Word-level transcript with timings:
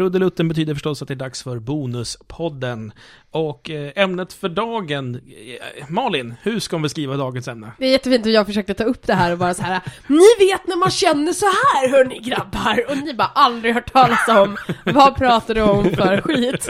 trudelutten 0.00 0.48
betyder 0.48 0.74
förstås 0.74 1.02
att 1.02 1.08
det 1.08 1.14
är 1.14 1.16
dags 1.16 1.42
för 1.42 1.58
Bonuspodden. 1.58 2.92
Och 3.30 3.70
eh, 3.70 3.92
ämnet 3.96 4.32
för 4.32 4.48
dagen, 4.48 5.14
eh, 5.14 5.88
Malin, 5.88 6.34
hur 6.42 6.60
ska 6.60 6.76
hon 6.76 6.82
beskriva 6.82 7.16
dagens 7.16 7.48
ämne? 7.48 7.72
Det 7.78 7.86
är 7.86 7.90
jättefint 7.90 8.26
och 8.26 8.32
jag 8.32 8.46
försökte 8.46 8.74
ta 8.74 8.84
upp 8.84 9.06
det 9.06 9.14
här 9.14 9.32
och 9.32 9.38
bara 9.38 9.54
så 9.54 9.62
här. 9.62 9.80
Ni 10.06 10.46
vet 10.46 10.66
när 10.66 10.76
man 10.76 10.90
känner 10.90 11.32
så 11.32 11.46
här 11.46 11.90
hörni 11.90 12.18
grabbar! 12.18 12.84
Och 12.90 12.96
ni 12.96 13.14
bara 13.14 13.30
aldrig 13.34 13.74
hört 13.74 13.92
talas 13.92 14.28
om, 14.28 14.56
vad 14.84 15.16
pratar 15.16 15.54
du 15.54 15.62
om 15.62 15.84
för 15.84 16.20
skit? 16.20 16.68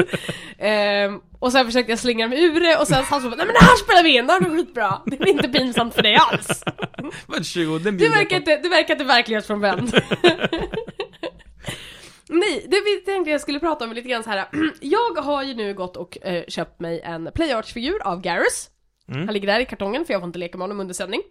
Ehm, 0.58 1.20
och 1.38 1.52
sen 1.52 1.66
försökte 1.66 1.92
jag 1.92 1.98
slingra 1.98 2.28
mig 2.28 2.44
ur 2.44 2.60
det 2.60 2.76
och 2.76 2.86
sen 2.86 3.04
sa 3.04 3.10
han 3.10 3.20
så 3.20 3.28
nej 3.28 3.38
men 3.38 3.46
det 3.46 3.64
här 3.64 3.76
spelar 3.76 4.02
vi 4.02 4.16
in, 4.16 4.26
det 4.26 4.32
här 4.32 4.40
blir 4.40 4.50
skitbra! 4.50 4.98
Det 5.06 5.16
blir 5.16 5.28
inte 5.32 5.48
pinsamt 5.48 5.94
för 5.94 6.02
dig 6.02 6.16
alls! 6.16 6.64
Varsågod, 7.26 7.82
den 7.82 7.96
Du 7.96 8.08
verkar 8.08 8.36
inte, 8.36 8.56
du 8.62 8.68
verkar 8.68 8.94
inte 8.94 9.04
verklighetsfrånvänd. 9.04 9.92
Nej, 12.30 12.66
det 12.68 13.12
tänkte 13.12 13.30
jag 13.30 13.40
skulle 13.40 13.60
prata 13.60 13.84
om 13.84 13.92
lite 13.92 14.08
grann 14.08 14.24
så 14.24 14.30
här. 14.30 14.48
Jag 14.80 15.22
har 15.22 15.42
ju 15.42 15.54
nu 15.54 15.74
gått 15.74 15.96
och 15.96 16.26
eh, 16.26 16.44
köpt 16.48 16.80
mig 16.80 17.00
en 17.00 17.30
Playarts-figur 17.34 18.02
av 18.02 18.20
Garrus. 18.20 18.70
Mm. 19.08 19.26
Han 19.26 19.34
ligger 19.34 19.46
där 19.46 19.60
i 19.60 19.64
kartongen 19.64 20.04
för 20.04 20.14
jag 20.14 20.20
får 20.20 20.26
inte 20.26 20.38
leka 20.38 20.58
med 20.58 20.62
honom 20.62 20.80
under 20.80 20.94
sändning. 20.94 21.22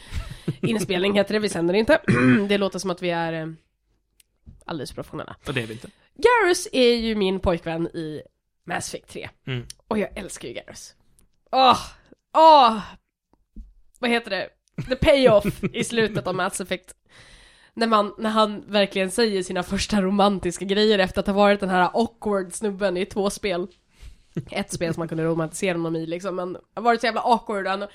Inspelning 0.62 1.14
heter 1.14 1.34
det, 1.34 1.40
vi 1.40 1.48
sänder 1.48 1.74
inte. 1.74 2.00
det 2.48 2.58
låter 2.58 2.78
som 2.78 2.90
att 2.90 3.02
vi 3.02 3.10
är 3.10 3.32
eh, 3.32 3.48
alldeles 4.64 4.92
professionella. 4.92 5.36
Och 5.46 5.54
det 5.54 5.62
är 5.62 5.66
vi 5.66 5.72
inte. 5.72 5.88
Garrus 6.14 6.68
är 6.72 6.94
ju 6.94 7.14
min 7.14 7.40
pojkvän 7.40 7.86
i 7.86 8.22
Mass 8.64 8.94
Effect 8.94 9.12
3. 9.12 9.28
Mm. 9.46 9.66
Och 9.88 9.98
jag 9.98 10.18
älskar 10.18 10.48
ju 10.48 10.54
Garrus. 10.54 10.94
Åh! 11.52 11.78
Åh! 12.36 12.80
Vad 13.98 14.10
heter 14.10 14.30
det? 14.30 14.48
The 14.88 14.96
payoff 14.96 15.64
i 15.72 15.84
slutet 15.84 16.26
av 16.26 16.34
Mass 16.34 16.60
Effect. 16.60 16.94
När, 17.78 17.86
man, 17.86 18.14
när 18.18 18.30
han 18.30 18.64
verkligen 18.66 19.10
säger 19.10 19.42
sina 19.42 19.62
första 19.62 20.02
romantiska 20.02 20.64
grejer 20.64 20.98
efter 20.98 21.20
att 21.20 21.26
ha 21.26 21.34
varit 21.34 21.60
den 21.60 21.68
här 21.68 21.90
awkward 21.94 22.52
snubben 22.52 22.96
i 22.96 23.06
två 23.06 23.30
spel. 23.30 23.66
Ett 24.50 24.72
spel 24.72 24.94
som 24.94 25.00
man 25.00 25.08
kunde 25.08 25.24
romantisera 25.24 25.76
honom 25.76 25.96
i 25.96 26.06
liksom, 26.06 26.36
men 26.36 26.56
har 26.74 26.82
varit 26.82 27.00
så 27.00 27.06
jävla 27.06 27.20
awkward 27.20 27.66
och 27.66 27.70
han 27.70 27.86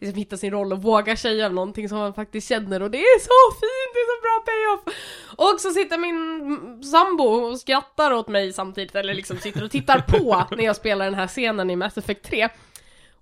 liksom 0.00 0.18
hittat 0.18 0.40
sin 0.40 0.50
roll 0.50 0.72
och 0.72 0.82
vågar 0.82 1.16
säga 1.16 1.48
någonting 1.48 1.88
som 1.88 1.98
han 1.98 2.14
faktiskt 2.14 2.48
känner 2.48 2.82
och 2.82 2.90
det 2.90 2.98
är 2.98 3.18
så 3.20 3.56
fint, 3.60 3.94
det 3.94 3.98
är 3.98 4.16
så 4.16 4.22
bra 4.22 4.44
payoff! 4.46 4.96
Och 5.36 5.60
så 5.60 5.70
sitter 5.70 5.98
min 5.98 6.82
sambo 6.84 7.24
och 7.24 7.60
skrattar 7.60 8.10
åt 8.10 8.28
mig 8.28 8.52
samtidigt, 8.52 8.94
eller 8.94 9.14
liksom 9.14 9.38
sitter 9.38 9.64
och 9.64 9.70
tittar 9.70 9.98
på 9.98 10.46
när 10.56 10.64
jag 10.64 10.76
spelar 10.76 11.04
den 11.04 11.14
här 11.14 11.28
scenen 11.28 11.70
i 11.70 11.76
Mass 11.76 11.98
Effect 11.98 12.22
3. 12.24 12.48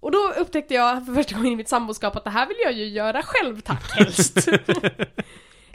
Och 0.01 0.11
då 0.11 0.33
upptäckte 0.39 0.75
jag 0.75 1.07
för 1.07 1.15
första 1.15 1.35
gången 1.35 1.53
i 1.53 1.57
mitt 1.57 1.69
samboskap 1.69 2.17
att 2.17 2.25
det 2.25 2.31
här 2.31 2.47
vill 2.47 2.57
jag 2.63 2.73
ju 2.73 2.85
göra 2.85 3.23
själv 3.23 3.61
tack 3.61 3.93
helst. 3.93 4.39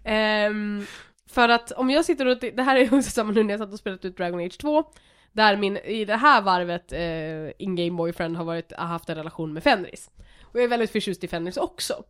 Um, 0.05 0.85
för 1.29 1.49
att 1.49 1.71
om 1.71 1.89
jag 1.89 2.05
sitter 2.05 2.25
och, 2.25 2.37
det 2.37 2.63
här 2.63 2.75
är 2.75 2.85
också 2.93 3.09
samma 3.09 3.31
nu 3.31 3.43
när 3.43 3.53
jag 3.53 3.59
satt 3.59 3.73
och 3.73 3.79
spelat 3.79 4.05
ut 4.05 4.17
Dragon 4.17 4.39
Age 4.39 4.57
2, 4.57 4.83
där 5.31 5.57
min, 5.57 5.77
i 5.77 6.05
det 6.05 6.15
här 6.15 6.41
varvet, 6.41 6.91
eh, 6.91 7.61
in-game 7.63 7.97
boyfriend 7.97 8.37
har, 8.37 8.45
varit, 8.45 8.73
har 8.77 8.85
haft 8.85 9.09
en 9.09 9.15
relation 9.15 9.53
med 9.53 9.63
Fenris. 9.63 10.09
Och 10.41 10.55
jag 10.55 10.63
är 10.63 10.67
väldigt 10.67 10.91
förtjust 10.91 11.23
i 11.23 11.27
Fenris 11.27 11.57
också. 11.57 12.03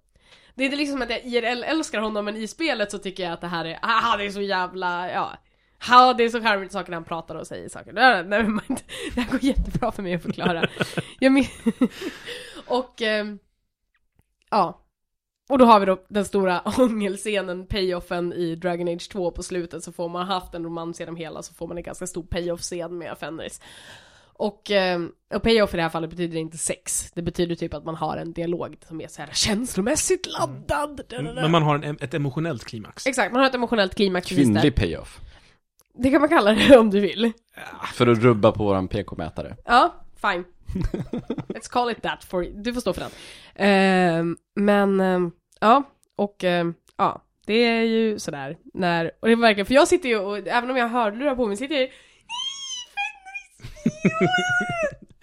Det 0.55 0.63
är 0.63 0.65
inte 0.65 0.77
liksom 0.77 1.01
att 1.01 1.09
jag 1.09 1.25
IRL 1.25 1.63
älskar 1.63 1.99
honom, 1.99 2.25
men 2.25 2.35
i 2.35 2.47
spelet 2.47 2.91
så 2.91 2.97
tycker 2.97 3.23
jag 3.23 3.33
att 3.33 3.41
det 3.41 3.47
här 3.47 3.65
är, 3.65 3.79
ah 3.81 4.17
det 4.17 4.25
är 4.25 4.29
så 4.29 4.41
jävla, 4.41 5.11
ja. 5.11 5.37
Ja, 5.87 6.13
det 6.13 6.23
är 6.23 6.29
så 6.29 6.41
charmigt 6.41 6.71
saker 6.71 6.91
när 6.91 6.97
han 6.97 7.03
pratar 7.03 7.35
och 7.35 7.47
säger 7.47 7.69
saker. 7.69 7.93
Nej, 7.93 8.23
nej, 8.23 8.43
men 8.43 8.61
det 9.15 9.21
här 9.21 9.31
går 9.31 9.43
jättebra 9.43 9.91
för 9.91 10.03
mig 10.03 10.15
att 10.15 10.23
förklara. 10.23 10.69
Jag 11.19 11.31
men... 11.31 11.43
och, 12.65 13.01
eh, 13.01 13.25
ja. 14.49 14.86
Och 15.49 15.57
då 15.57 15.65
har 15.65 15.79
vi 15.79 15.85
då 15.85 15.97
den 16.07 16.25
stora 16.25 16.61
ångelscenen, 16.77 17.67
payoffen 17.67 18.33
i 18.33 18.55
Dragon 18.55 18.87
Age 18.87 19.09
2 19.09 19.31
på 19.31 19.43
slutet, 19.43 19.83
så 19.83 19.91
får 19.91 20.09
man 20.09 20.27
haft 20.27 20.53
en 20.53 20.63
romans 20.63 20.99
genom 20.99 21.15
hela 21.15 21.41
så 21.43 21.53
får 21.53 21.67
man 21.67 21.77
en 21.77 21.83
ganska 21.83 22.07
stor 22.07 22.23
payoff-scen 22.23 22.97
med 22.97 23.17
Fenris. 23.17 23.61
Och, 24.33 24.71
ehm, 24.71 25.11
och 25.33 25.43
payoff 25.43 25.73
i 25.73 25.77
det 25.77 25.83
här 25.83 25.89
fallet 25.89 26.09
betyder 26.09 26.37
inte 26.37 26.57
sex, 26.57 27.11
det 27.13 27.21
betyder 27.21 27.55
typ 27.55 27.73
att 27.73 27.85
man 27.85 27.95
har 27.95 28.17
en 28.17 28.33
dialog 28.33 28.77
som 28.87 29.01
är 29.01 29.07
så 29.07 29.21
här 29.21 29.29
känslomässigt 29.33 30.27
laddad. 30.39 31.01
Men 31.09 31.51
man 31.51 31.63
har 31.63 31.75
en, 31.75 31.97
ett 32.01 32.13
emotionellt 32.13 32.63
klimax. 32.63 33.07
Exakt, 33.07 33.33
man 33.33 33.41
har 33.41 33.47
ett 33.49 33.55
emotionellt 33.55 33.95
klimax. 33.95 34.27
Kvinnlig 34.27 34.75
payoff. 34.75 35.19
Det 35.93 36.11
kan 36.11 36.21
man 36.21 36.29
kalla 36.29 36.53
det 36.53 36.77
om 36.79 36.89
du 36.89 36.99
vill. 36.99 37.31
För 37.93 38.07
att 38.07 38.17
rubba 38.17 38.51
på 38.51 38.63
våran 38.63 38.87
PK-mätare. 38.87 39.57
Ja, 39.65 39.95
fine. 40.21 40.43
Let's 41.49 41.67
call 41.69 41.89
it 41.91 42.01
that 42.01 42.23
for 42.23 42.43
Du 42.43 42.73
får 42.73 42.81
stå 42.81 42.93
för 42.93 43.01
den. 43.01 43.11
Ehm, 43.55 44.37
men, 44.55 44.99
ehm, 44.99 45.31
ja, 45.59 45.83
och 46.15 46.43
ehm, 46.43 46.73
ja, 46.97 47.21
det 47.45 47.53
är 47.53 47.81
ju 47.81 48.19
sådär 48.19 48.57
när, 48.73 49.11
och 49.19 49.27
det 49.27 49.35
var 49.35 49.41
verkligen, 49.41 49.65
för 49.65 49.73
jag 49.73 49.87
sitter 49.87 50.09
ju 50.09 50.17
och 50.19 50.37
även 50.37 50.69
om 50.71 50.77
jag 50.77 50.87
har 50.87 51.03
hörlurar 51.03 51.35
på 51.35 51.45
mig 51.47 51.57
sitter 51.57 51.75
jag 51.75 51.81
ju 51.83 51.89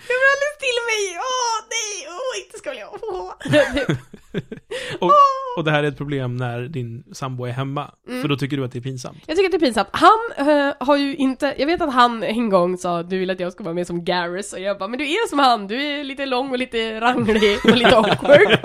Jag 0.08 0.16
vill 0.20 0.30
alldeles 0.32 0.58
till 0.64 0.80
mig! 0.90 1.18
Åh 1.18 1.58
nej! 1.74 2.08
Åh, 2.08 2.44
inte 2.44 2.58
ska 2.58 2.74
jag! 2.74 2.98
Åh. 3.02 3.32
Det- 3.52 3.96
Och, 5.00 5.12
och 5.56 5.64
det 5.64 5.70
här 5.70 5.84
är 5.84 5.88
ett 5.88 5.96
problem 5.96 6.36
när 6.36 6.62
din 6.62 7.04
sambo 7.12 7.44
är 7.44 7.52
hemma. 7.52 7.90
Mm. 8.08 8.22
För 8.22 8.28
då 8.28 8.36
tycker 8.36 8.56
du 8.56 8.64
att 8.64 8.72
det 8.72 8.78
är 8.78 8.80
pinsamt. 8.80 9.18
Jag 9.26 9.36
tycker 9.36 9.48
att 9.48 9.52
det 9.52 9.56
är 9.56 9.66
pinsamt. 9.66 9.88
Han 9.92 10.48
eh, 10.48 10.74
har 10.80 10.96
ju 10.96 11.16
inte, 11.16 11.54
jag 11.58 11.66
vet 11.66 11.80
att 11.80 11.94
han 11.94 12.22
en 12.22 12.50
gång 12.50 12.78
sa 12.78 13.02
du 13.02 13.18
vill 13.18 13.30
att 13.30 13.40
jag 13.40 13.52
ska 13.52 13.64
vara 13.64 13.74
med 13.74 13.86
som 13.86 14.04
Garrus 14.04 14.52
och 14.52 14.60
jag 14.60 14.78
bara 14.78 14.88
men 14.88 14.98
du 14.98 15.04
är 15.04 15.28
som 15.28 15.38
han, 15.38 15.66
du 15.66 15.82
är 15.82 16.04
lite 16.04 16.26
lång 16.26 16.50
och 16.50 16.58
lite 16.58 17.00
ranglig 17.00 17.58
och 17.64 17.76
lite 17.76 17.96
awkward. 17.96 18.58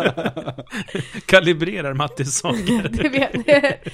Kalibrerar 1.25 1.93
Mattis 1.93 2.39
saker. 2.39 2.89
det 3.03 3.09
vet, 3.09 3.31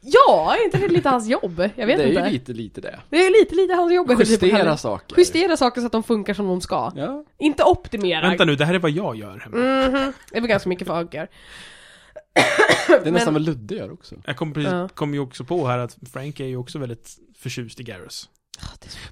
ja, 0.00 0.56
är 0.58 0.64
inte 0.64 0.78
det 0.78 0.88
lite 0.88 1.08
hans 1.08 1.28
jobb? 1.28 1.68
Jag 1.74 1.86
vet 1.86 1.98
det 1.98 2.04
är 2.04 2.08
inte. 2.08 2.20
ju 2.20 2.30
lite, 2.30 2.52
lite 2.52 2.80
det. 2.80 2.98
Det 3.10 3.16
är 3.16 3.40
lite, 3.40 3.54
lite 3.54 3.74
hans 3.74 3.92
jobb. 3.92 4.10
Justera 4.18 4.76
saker. 4.76 5.16
Justera 5.18 5.56
saker 5.56 5.80
så 5.80 5.86
att 5.86 5.92
de 5.92 6.02
funkar 6.02 6.34
som 6.34 6.46
de 6.46 6.60
ska. 6.60 6.92
Ja. 6.96 7.24
Inte 7.38 7.64
optimera. 7.64 8.28
Vänta 8.28 8.44
nu, 8.44 8.56
det 8.56 8.64
här 8.64 8.74
är 8.74 8.78
vad 8.78 8.90
jag 8.90 9.16
gör 9.16 9.38
hemma. 9.38 9.56
Mhm, 9.56 10.12
det 10.30 10.36
är 10.36 10.40
väl 10.40 10.50
ganska 10.50 10.68
mycket 10.68 10.86
gör. 10.86 11.28
Det 12.34 13.06
är 13.08 13.10
nästan 13.12 13.32
vad 13.34 13.42
Ludde 13.42 13.74
gör 13.74 13.92
också. 13.92 14.14
Jag 14.24 14.36
kom, 14.36 14.52
precis, 14.54 14.72
Ja. 14.72 14.88
kom 14.88 15.14
ju 15.14 15.20
också 15.20 15.44
på 15.44 15.66
här 15.66 15.78
att 15.78 15.96
Frank 16.12 16.40
är 16.40 16.44
ju 16.46 16.56
också 16.56 16.78
väldigt 16.78 17.10
förtjust 17.38 17.80
i 17.80 17.82
Garrus. 17.82 18.28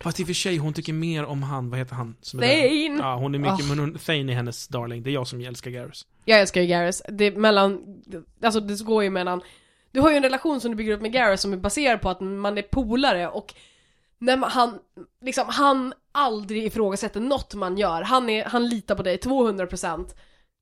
Fast 0.00 0.20
i 0.20 0.22
och 0.22 0.26
för 0.26 0.34
sig, 0.34 0.56
hon 0.56 0.72
tycker 0.74 0.92
mer 0.92 1.24
om 1.24 1.42
han, 1.42 1.70
vad 1.70 1.78
heter 1.78 1.94
han? 1.94 2.16
Som? 2.20 2.40
Thane! 2.40 2.96
Ja, 2.98 3.14
hon 3.16 3.34
är 3.34 3.38
mycket, 3.38 3.60
Ah. 3.64 3.68
men 3.68 3.78
hon, 3.78 3.98
Thane 3.98 4.32
är 4.32 4.36
hennes 4.36 4.68
darling. 4.68 5.02
Det 5.02 5.10
är 5.10 5.12
jag 5.12 5.26
som 5.26 5.40
älskar 5.40 5.70
Garrus. 5.70 6.06
Jag 6.24 6.40
älskar 6.40 6.60
ju 6.60 6.66
Garrus. 6.66 7.02
Det 7.08 7.24
är 7.24 7.32
mellan, 7.32 7.80
alltså 8.42 8.60
det 8.60 8.82
går 8.84 9.02
ju 9.04 9.10
mellan, 9.10 9.42
du 9.92 10.00
har 10.00 10.10
ju 10.10 10.16
en 10.16 10.22
relation 10.22 10.60
som 10.60 10.70
du 10.70 10.76
bygger 10.76 10.92
upp 10.92 11.02
med 11.02 11.12
Garrus 11.12 11.40
som 11.40 11.52
är 11.52 11.56
baserad 11.56 12.00
på 12.00 12.10
att 12.10 12.20
man 12.20 12.58
är 12.58 12.62
polare 12.62 13.28
och 13.28 13.54
när 14.18 14.36
man, 14.36 14.50
han, 14.50 14.78
liksom, 15.24 15.44
han 15.48 15.94
aldrig 16.12 16.64
ifrågasätter 16.64 17.20
något 17.20 17.54
man 17.54 17.78
gör. 17.78 18.02
Han, 18.02 18.30
är, 18.30 18.44
han 18.44 18.68
litar 18.68 18.94
på 18.94 19.02
dig 19.02 19.16
200%. 19.16 20.06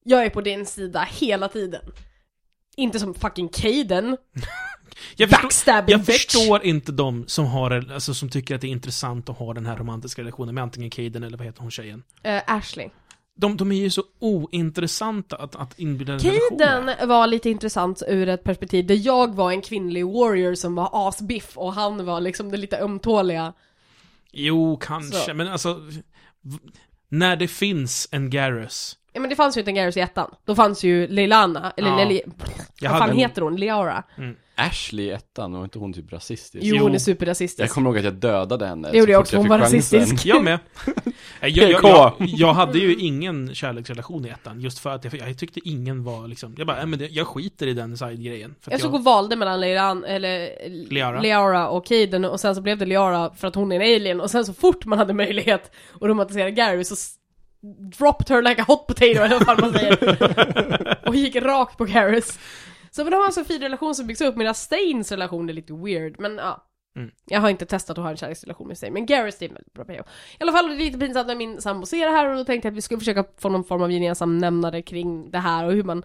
Jag 0.05 0.25
är 0.25 0.31
på 0.31 0.41
din 0.41 0.67
sida 0.67 1.01
hela 1.11 1.49
tiden. 1.49 1.83
Inte 2.79 2.99
som 2.99 3.15
fucking 3.15 3.49
Caden. 3.49 4.17
Jag 5.17 5.31
förstår, 5.31 5.85
jag 5.87 6.07
förstår 6.07 6.65
inte 6.65 6.93
de 6.93 7.25
som 7.27 7.47
har, 7.47 7.93
alltså 7.93 8.15
som 8.15 8.29
tycker 8.29 8.55
att 8.55 8.61
det 8.61 8.67
är 8.67 8.71
intressant 8.71 9.29
att 9.29 9.39
ha 9.39 9.55
den 9.55 9.67
här 9.67 9.77
romantiska 9.77 10.23
relationen 10.23 10.55
med 10.55 10.63
antingen 10.63 10.91
Caden 10.91 11.23
eller 11.23 11.39
vad 11.39 11.47
heter 11.47 11.63
hon 11.63 11.71
tjejen? 11.71 12.03
Eh, 12.23 12.43
Ashley. 12.47 12.89
De, 13.37 13.57
de 13.57 13.73
är 13.73 13.77
ju 13.77 13.91
så 13.91 14.03
ointressanta 14.19 15.37
att, 15.37 15.57
att 15.57 15.79
inbjuda 15.79 16.13
en 16.13 16.19
relation 16.19 16.59
med. 16.59 16.69
Caden 16.69 17.09
var 17.09 17.27
lite 17.27 17.51
intressant 17.51 18.03
ur 18.09 18.29
ett 18.29 18.45
perspektiv 18.45 18.87
där 18.87 19.07
jag 19.07 19.35
var 19.35 19.51
en 19.51 19.63
kvinnlig 19.63 20.07
warrior 20.07 20.55
som 20.55 20.75
var 20.75 21.09
asbiff 21.09 21.57
och 21.57 21.73
han 21.73 22.05
var 22.05 22.21
liksom 22.21 22.51
det 22.51 22.57
lite 22.57 22.79
ömtåliga. 22.79 23.53
Jo, 24.33 24.77
kanske, 24.77 25.19
Så. 25.19 25.35
men 25.35 25.49
alltså... 25.49 25.81
När 27.09 27.37
det 27.37 27.49
finns 27.49 28.09
en 28.11 28.31
Garrus. 28.31 28.98
Ja 29.13 29.21
men 29.21 29.31
det 29.31 29.37
fanns 29.37 29.57
ju 29.57 29.61
inte 29.61 29.71
en 29.71 29.75
Garrus 29.75 29.97
i 29.97 30.01
ettan. 30.01 30.35
Då 30.45 30.55
fanns 30.55 30.83
ju 30.85 31.07
Leilana, 31.09 31.73
eller 31.77 31.89
Ja. 31.89 31.97
Leli... 31.97 32.23
Jag 32.81 32.91
Vad 32.91 32.91
hade 32.91 32.99
fan 32.99 33.11
en- 33.11 33.17
heter 33.17 33.43
hon? 33.43 33.57
Leora? 33.57 34.03
Ashley 34.55 35.05
i 35.07 35.11
ettan, 35.11 35.53
var 35.53 35.65
inte 35.65 35.79
hon 35.79 35.93
typ 35.93 36.13
rasistisk? 36.13 36.65
Jo, 36.65 36.75
Jo. 36.77 36.83
hon 36.83 36.91
är 36.91 36.95
Jag 36.95 37.01
superrasistisk. 37.03 37.75
kommer 37.75 37.91
ihåg 37.91 37.99
att 37.99 38.05
jag 38.05 38.15
dödade 38.15 38.67
henne. 38.67 38.91
Det 38.93 38.99
gjorde 38.99 39.13
så 39.13 39.13
jag 39.13 39.19
fort 39.21 39.27
också, 39.27 39.37
hon 39.37 39.45
fick 39.45 39.51
var 39.51 39.59
chansen. 39.59 40.01
rasistisk. 40.01 40.27
Jag 40.27 40.45
med. 40.45 40.59
Jag, 41.41 41.51
jag, 41.51 41.71
jag, 41.71 41.77
PK. 41.83 41.89
jag, 41.89 42.15
jag 42.19 42.53
hade 42.55 42.79
ju 42.79 42.95
ingen 42.95 43.55
kärleksrelation 43.55 44.27
i 44.27 44.29
ettan, 44.29 44.61
just 44.61 44.79
för 44.79 44.91
att 44.91 45.05
jag, 45.05 45.15
jag 45.15 45.39
tyckte 45.39 45.61
ingen 45.69 46.05
var 46.05 46.29
liksom... 46.29 46.55
Jag 46.59 46.67
bara, 46.67 46.77
nej, 46.77 46.87
men 46.87 46.99
det, 46.99 47.07
jag 47.07 47.27
skiter 47.27 47.67
i 47.67 47.73
den 47.75 47.97
side-grejen. 47.97 48.55
För 48.61 48.71
Jag 48.71 48.81
såg 48.81 48.95
och 48.95 49.05
valde 49.05 49.37
mellan 49.37 49.61
Leiran, 49.61 50.05
eller 50.05 50.51
Liara. 50.91 51.21
Liara 51.21 51.69
och 51.69 51.87
Caden 51.87 52.25
och 52.25 52.41
sen 52.41 52.55
så 52.55 52.61
blev 52.61 52.79
det 52.79 52.87
Liara 52.87 53.31
för 53.35 53.49
att 53.49 53.55
hon 53.55 53.73
är 53.73 53.77
en 53.81 53.83
alien 53.97 54.21
och 54.21 54.31
sen 54.31 54.45
så 54.45 54.53
fort 54.53 54.85
man 54.85 54.99
hade 54.99 55.13
möjlighet 55.13 55.71
att 55.95 56.03
romantisera 56.03 56.51
Gary 56.51 56.85
så 56.85 56.95
s- 56.95 57.15
dropped 57.99 58.29
her 58.29 58.43
like 58.43 58.63
a 58.63 58.65
hot 58.69 58.87
potato 58.87 59.23
eller 59.23 59.39
vad 59.39 59.47
fan 59.47 59.61
man 59.61 59.73
säger. 59.73 60.99
och 61.09 61.17
gick 61.17 61.37
rakt 61.37 61.79
på 61.79 61.85
Garrus. 61.85 62.39
Så 62.91 63.05
men 63.05 63.11
de 63.11 63.17
har 63.17 63.25
alltså 63.25 63.41
en 63.41 63.47
fin 63.47 63.61
relation 63.61 63.95
som 63.95 64.07
byggs 64.07 64.21
upp 64.21 64.37
medan 64.37 64.55
Stains 64.55 65.11
relation 65.11 65.49
är 65.49 65.53
lite 65.53 65.73
weird, 65.73 66.15
men 66.19 66.37
ja. 66.37 66.65
Mm. 66.97 67.11
Jag 67.25 67.41
har 67.41 67.51
inte 67.51 67.67
testat 67.67 67.99
att 67.99 68.05
ha 68.05 68.11
en 68.11 68.17
kärleksrelation 68.17 68.69
med 68.69 68.79
Stain, 68.79 68.93
men 68.93 69.07
Garrus 69.07 69.43
är 69.43 69.49
en 69.49 69.55
väldigt 69.55 69.73
bra 69.73 69.85
PO. 69.85 69.93
I 69.93 70.03
alla 70.39 70.53
fall, 70.53 70.69
det 70.69 70.75
är 70.75 70.79
lite 70.79 70.99
pinsamt 70.99 71.27
när 71.27 71.35
min 71.35 71.61
sambo 71.61 71.87
ser 71.87 72.07
det 72.07 72.13
här 72.13 72.29
och 72.29 72.37
då 72.37 72.45
tänkte 72.45 72.67
jag 72.67 72.73
att 72.73 72.77
vi 72.77 72.83
skulle 72.83 72.99
försöka 72.99 73.25
få 73.39 73.49
någon 73.49 73.65
form 73.65 73.83
av 73.83 73.93
gemensam 73.93 74.39
nämnare 74.39 74.83
kring 74.83 75.31
det 75.31 75.39
här 75.39 75.65
och 75.65 75.73
hur 75.73 75.83
man 75.83 76.05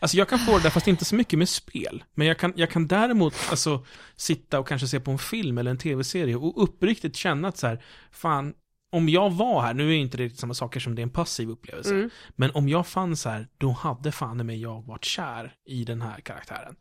Alltså 0.00 0.16
jag 0.16 0.28
kan 0.28 0.38
få 0.38 0.56
det 0.56 0.62
där, 0.62 0.70
fast 0.70 0.88
inte 0.88 1.04
så 1.04 1.14
mycket 1.14 1.38
med 1.38 1.48
spel. 1.48 2.04
Men 2.14 2.26
jag 2.26 2.38
kan, 2.38 2.52
jag 2.56 2.70
kan 2.70 2.86
däremot 2.86 3.34
alltså, 3.50 3.84
sitta 4.16 4.58
och 4.58 4.68
kanske 4.68 4.86
se 4.88 5.00
på 5.00 5.10
en 5.10 5.18
film 5.18 5.58
eller 5.58 5.70
en 5.70 5.78
tv-serie 5.78 6.36
och 6.36 6.62
uppriktigt 6.62 7.16
känna 7.16 7.48
att 7.48 7.58
så 7.58 7.66
här, 7.66 7.82
fan, 8.10 8.54
om 8.92 9.08
jag 9.08 9.30
var 9.32 9.62
här, 9.62 9.74
nu 9.74 9.90
är 9.90 9.96
inte 9.96 10.16
det 10.16 10.24
riktigt 10.24 10.40
samma 10.40 10.54
saker 10.54 10.80
som 10.80 10.94
det 10.94 11.00
är 11.00 11.04
en 11.04 11.10
passiv 11.10 11.50
upplevelse, 11.50 11.94
Mm. 11.94 12.10
men 12.36 12.50
om 12.50 12.68
jag 12.68 12.86
fanns 12.86 13.24
här, 13.24 13.48
då 13.58 13.70
hade 13.70 14.12
fan 14.12 14.46
mig 14.46 14.60
jag 14.60 14.82
varit 14.86 15.04
kär 15.04 15.54
i 15.66 15.84
den 15.84 16.02
här 16.02 16.20
karaktären. 16.20 16.76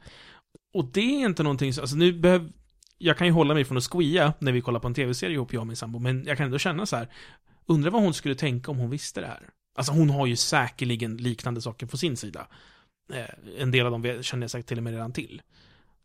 Och 0.74 0.86
det 0.86 1.00
är 1.22 1.25
inte 1.25 1.44
någonting, 1.44 1.74
så- 1.74 1.81
alltså 1.81 1.96
nu 1.96 2.13
behöv, 2.13 2.52
jag 2.98 3.18
kan 3.18 3.28
ju 3.28 3.34
hålla 3.34 3.54
mig 3.54 3.66
från 3.66 3.78
att 3.78 3.84
squea 3.92 4.34
när 4.40 4.52
vi 4.52 4.62
kollar 4.62 4.80
på 4.80 4.88
en 4.88 4.94
tv-serie 4.94 5.34
ihop, 5.34 5.54
jag 5.54 5.60
och 5.62 5.68
min 5.68 5.75
sambo, 5.75 6.00
men 6.00 6.25
jag 6.25 6.38
kan 6.38 6.46
ändå 6.46 6.57
känna 6.60 6.86
så 6.86 6.96
här, 6.96 7.07
undrar 7.66 7.92
vad 7.92 8.02
hon 8.02 8.13
skulle 8.13 8.36
tänka 8.36 8.72
om 8.72 8.78
hon 8.78 8.90
visste 8.90 9.22
det 9.22 9.28
här. 9.28 9.50
Alltså 9.78 9.92
hon 9.94 10.10
har 10.10 10.25
ju 10.25 10.36
säkerligen 10.36 11.18
liknande 11.18 11.62
saker 11.62 11.86
på 11.86 11.98
sin 11.98 12.18
sida. 12.18 12.48
Eh, 13.13 13.62
en 13.62 13.72
del 13.72 13.86
av 13.86 13.92
dem 13.92 14.24
känner 14.24 14.44
jag 14.44 14.52
säkert 14.52 14.68
till 14.68 14.78
och 14.78 14.84
med 14.84 14.94
redan 14.94 15.13
till. 15.13 15.42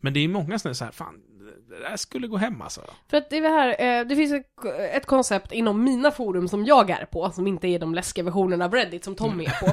Men 0.00 0.12
det 0.12 0.20
är 0.20 0.28
många 0.28 0.58
som 0.58 0.68
är 0.68 0.74
så 0.74 0.84
här, 0.84 0.92
fan, 0.92 1.20
det 1.68 1.78
där 1.78 1.96
skulle 1.96 2.26
gå 2.26 2.36
hem 2.36 2.62
alltså. 2.62 2.80
För 3.08 3.16
att 3.16 3.30
det 3.30 3.36
är 3.36 3.42
det 3.42 3.48
här, 3.48 4.00
eh, 4.00 4.06
det 4.06 4.16
finns 4.16 4.44
ett, 4.92 5.06
koncept 5.06 5.52
inom 5.52 5.84
mina 5.84 6.10
forum 6.10 6.48
som 6.48 6.64
jag 6.64 6.90
är 6.90 7.04
på, 7.04 7.30
som 7.30 7.46
inte 7.46 7.68
är 7.68 7.78
de 7.78 7.94
läskiga 7.94 8.24
versionerna 8.24 8.64
av 8.64 8.74
Reddit 8.74 9.04
som 9.04 9.14
Tom 9.14 9.40
är 9.40 9.60
på. 9.60 9.72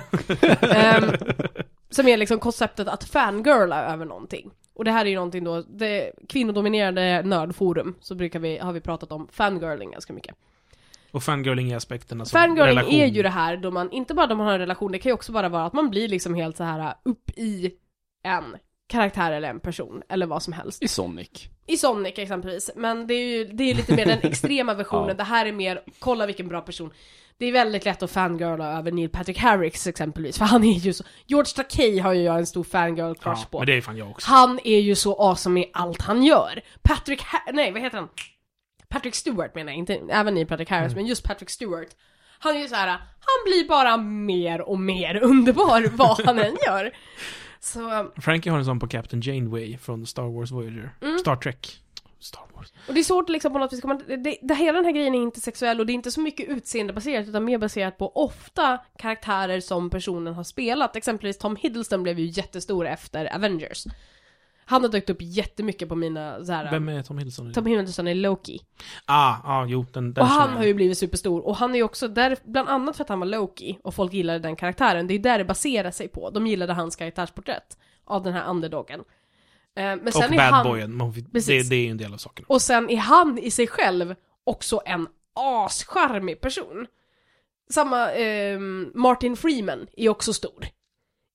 Ehm, 0.68 1.12
som 1.90 2.08
är 2.08 2.18
liksom 2.18 2.40
konceptet 2.40 2.88
att 2.88 3.04
fangirla 3.04 3.86
över 3.86 4.06
någonting. 4.06 4.52
Och 4.74 4.86
det 4.86 4.92
här 4.92 5.06
är 5.06 5.10
ju 5.10 5.16
någonting 5.16 5.44
då, 5.44 5.62
det 5.62 6.12
kvinnodominerade 6.30 7.24
nördforum, 7.24 7.96
så 8.02 8.16
brukar 8.16 8.40
vi, 8.40 8.58
har 8.58 8.74
vi 8.74 8.82
pratat 8.82 9.12
om 9.12 9.28
fangirling 9.32 9.92
ganska 9.92 10.14
mycket. 10.14 10.36
Och 11.12 11.24
fangirling 11.24 11.72
är 11.72 11.78
aspekterna 11.78 12.26
som 12.26 12.40
Fangirling 12.40 12.78
relation. 12.78 12.94
är 12.94 13.06
ju 13.06 13.24
det 13.24 13.30
här 13.30 13.58
då 13.58 13.72
man, 13.72 13.92
inte 13.92 14.14
bara 14.14 14.28
då 14.28 14.36
man 14.36 14.46
har 14.46 14.54
en 14.54 14.60
relation, 14.60 14.92
det 14.92 15.00
kan 15.00 15.10
ju 15.10 15.14
också 15.14 15.32
bara 15.32 15.50
vara 15.50 15.66
att 15.66 15.74
man 15.74 15.90
blir 15.90 16.08
liksom 16.08 16.36
helt 16.36 16.58
så 16.58 16.64
här 16.64 16.94
upp 17.04 17.30
i 17.36 17.72
en 18.24 18.56
karaktär 18.88 19.32
eller 19.32 19.50
en 19.50 19.60
person, 19.60 20.02
eller 20.10 20.26
vad 20.26 20.44
som 20.44 20.54
helst. 20.54 20.84
I 20.84 20.88
Sonic. 20.88 21.30
I 21.68 21.78
Sonic 21.78 22.14
exempelvis, 22.18 22.70
men 22.76 23.08
det 23.08 23.14
är 23.14 23.28
ju 23.38 23.46
det 23.46 23.64
är 23.64 23.74
lite 23.76 23.96
mer 23.96 24.06
den 24.06 24.20
extrema 24.24 24.74
versionen, 24.74 25.08
Ja. 25.08 25.14
det 25.14 25.24
här 25.24 25.46
är 25.46 25.52
mer, 25.52 25.82
kolla 26.00 26.26
vilken 26.26 26.48
bra 26.48 26.62
person. 26.62 26.94
Det 27.40 27.46
är 27.46 27.52
väldigt 27.52 27.86
lätt 27.86 28.04
att 28.04 28.12
fangirla 28.12 28.78
över 28.80 28.92
Neil 28.92 29.10
Patrick 29.10 29.38
Harris 29.38 29.88
exempelvis, 29.88 30.38
för 30.38 30.46
han 30.46 30.64
är 30.64 30.74
ju 30.74 30.94
så, 30.94 31.04
George 31.26 31.52
Takei 31.56 32.00
har 32.00 32.14
ju 32.14 32.22
jag 32.22 32.38
en 32.38 32.46
stor 32.46 32.64
fangirl 32.64 33.14
crush 33.16 33.42
Ja, 33.42 33.48
på. 33.52 33.58
men 33.60 33.66
det 33.68 33.74
är 33.74 33.82
fan 33.82 33.98
jag 33.98 34.10
också. 34.10 34.30
Han 34.30 34.60
är 34.64 34.80
ju 34.80 34.96
så 34.96 35.16
awesome 35.22 35.60
i 35.62 35.70
allt 35.74 36.02
han 36.02 36.24
gör. 36.24 36.62
Patrick 36.82 37.22
ha- 37.22 37.52
nej 37.54 37.72
vad 37.72 37.82
heter 37.82 37.98
han? 37.98 38.10
Patrick 38.90 39.16
Stewart 39.16 39.56
menar 39.56 39.72
jag, 39.72 39.78
inte, 39.80 39.94
även 40.10 40.34
Neil 40.34 40.48
Patrick 40.48 40.70
Harris, 40.70 40.96
men 40.96 41.06
just 41.06 41.24
Patrick 41.24 41.50
Stewart. 41.50 41.88
Han 42.40 42.56
är 42.56 42.60
ju 42.60 42.68
så 42.68 42.76
här, 42.76 42.88
han 42.88 43.44
blir 43.46 43.68
bara 43.70 43.98
mer 43.98 44.62
och 44.62 44.80
mer 44.80 45.16
underbar 45.24 45.88
vad 45.98 46.26
han 46.26 46.40
än 46.40 46.58
gör. 46.66 46.92
Så, 47.68 48.12
Frankie 48.16 48.52
har 48.52 48.60
en 48.60 48.66
sån 48.66 48.80
på 48.80 48.88
Captain 48.88 49.22
Janeway 49.22 49.78
från 49.78 50.06
Star 50.06 50.24
Wars 50.24 50.52
Voyager. 50.52 50.90
Mm. 51.02 51.20
Star 51.20 51.36
Trek. 51.36 51.82
Star 52.20 52.42
Wars. 52.56 52.74
och 52.88 52.94
det 52.94 53.00
är 53.00 53.04
svårt 53.04 53.30
liksom 53.30 53.54
på 53.54 53.60
något 53.60 53.74
vis, 53.74 53.82
det, 54.08 54.18
det, 54.18 54.38
det, 54.42 54.56
hela 54.56 54.76
den 54.76 54.86
här 54.86 54.92
grejen 54.92 55.16
är 55.16 55.22
inte 55.22 55.42
sexuell 55.42 55.80
och 55.80 55.86
det 55.86 55.92
är 55.92 55.96
inte 55.96 56.12
så 56.12 56.22
mycket 56.22 56.50
utseendebaserat 56.50 57.28
utan 57.28 57.46
mer 57.46 57.58
baserat 57.58 57.98
på 57.98 58.12
ofta 58.16 58.78
karaktärer 58.98 59.60
som 59.60 59.90
personen 59.90 60.34
har 60.34 60.44
spelat. 60.44 60.96
Exempelvis 60.96 61.38
Tom 61.38 61.56
Hiddleston 61.56 62.04
blev 62.04 62.20
ju 62.20 62.26
jättestor 62.26 62.88
efter 62.88 63.36
Avengers. 63.36 63.88
Han 64.70 64.82
har 64.82 64.90
dykt 64.90 65.10
upp 65.10 65.18
jättemycket 65.22 65.90
på 65.90 65.96
mina 65.96 66.46
så 66.46 66.52
här, 66.52 66.72
Vem 66.72 66.90
är 66.90 67.04
Tom 67.04 67.18
Hiddleston? 67.18 67.54
Tom 67.54 67.66
Hiddleston 67.66 68.08
är 68.08 68.16
Loki. 68.16 68.60
Ah, 69.06 69.36
ah, 69.44 69.66
jo, 69.66 69.86
den, 69.94 70.14
den 70.14 70.22
Och 70.22 70.28
han 70.30 70.50
har 70.58 70.64
ju 70.64 70.74
blivit 70.74 70.98
superstor, 70.98 71.46
och 71.48 71.56
han 71.56 71.72
är 71.72 71.76
ju 71.76 71.84
också 71.84 72.08
där, 72.08 72.38
bland 72.44 72.70
annat 72.70 72.96
för 72.98 73.04
att 73.04 73.10
han 73.10 73.20
var 73.20 73.28
Loki, 73.28 73.80
och 73.84 73.94
folk 73.96 74.14
gillade 74.14 74.40
den 74.40 74.56
karaktären, 74.56 75.08
det 75.08 75.14
är 75.14 75.20
där 75.20 75.38
det 75.38 75.46
baserar 75.46 75.92
sig 75.92 76.08
på. 76.08 76.30
De 76.30 76.48
gillade 76.48 76.74
hans 76.74 76.96
karaktärsporträtt 76.96 77.78
av 78.06 78.24
den 78.24 78.34
här 78.34 78.50
underdogen. 78.50 79.00
Eh, 79.00 79.84
Men 79.84 80.12
sen 80.12 80.24
Och 80.24 80.24
är 80.34 80.38
bad 80.38 80.54
han, 80.54 80.68
boyen. 80.68 80.96
Man 80.98 81.14
får- 81.14 81.22
Det, 81.22 81.70
det 81.70 81.76
är 81.76 81.84
ju 81.84 81.90
en 81.92 81.98
del 81.98 82.14
av 82.14 82.18
saken. 82.18 82.46
och 82.48 82.62
sen 82.62 82.90
är 82.90 82.98
han 82.98 83.38
i 83.38 83.52
sig 83.52 83.68
själv 83.68 84.16
också 84.44 84.82
en 84.86 85.08
ascharmig 85.36 86.42
person. 86.42 86.88
Samma, 87.70 88.12
ehm, 88.12 88.92
Martin 88.96 89.36
Freeman 89.38 89.88
är 89.98 90.10
också 90.10 90.34
stor. 90.34 90.66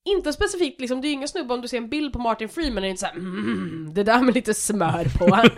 Inte 0.04 0.32
specifikt 0.32 0.80
liksom, 0.80 1.00
det 1.00 1.06
är 1.06 1.08
ju 1.08 1.14
ingen 1.14 1.28
snubbe 1.28 1.54
om 1.54 1.60
du 1.60 1.68
ser 1.68 1.76
en 1.76 1.88
bild 1.88 2.12
på 2.12 2.18
Martin 2.18 2.48
Freeman 2.48 2.84
är 2.84 2.88
inte 2.88 3.00
såhär 3.00 3.14
mm, 3.14 3.90
det 3.94 4.02
där 4.02 4.20
med 4.20 4.34
lite 4.34 4.54
smör 4.54 5.04
på. 5.18 5.48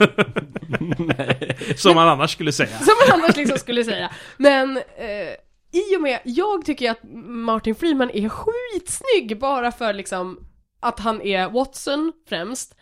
Som 1.76 1.94
man 1.94 2.08
annars 2.08 2.32
skulle 2.32 2.52
säga. 2.52 2.78
Som 2.78 2.94
man 3.08 3.20
annars 3.20 3.36
liksom 3.36 3.58
skulle 3.58 3.84
säga. 3.84 4.10
Men 4.36 4.76
eh, 4.76 5.34
i 5.72 5.96
och 5.96 6.02
med, 6.02 6.20
jag 6.24 6.64
tycker 6.64 6.90
att 6.90 7.00
Martin 7.24 7.74
Freeman 7.74 8.10
är 8.10 8.28
skitsnygg 8.28 9.38
bara 9.38 9.72
för 9.72 9.92
liksom 9.92 10.46
att 10.80 11.00
han 11.00 11.22
är 11.22 11.50
Watson 11.50 12.12
främst. 12.28 12.76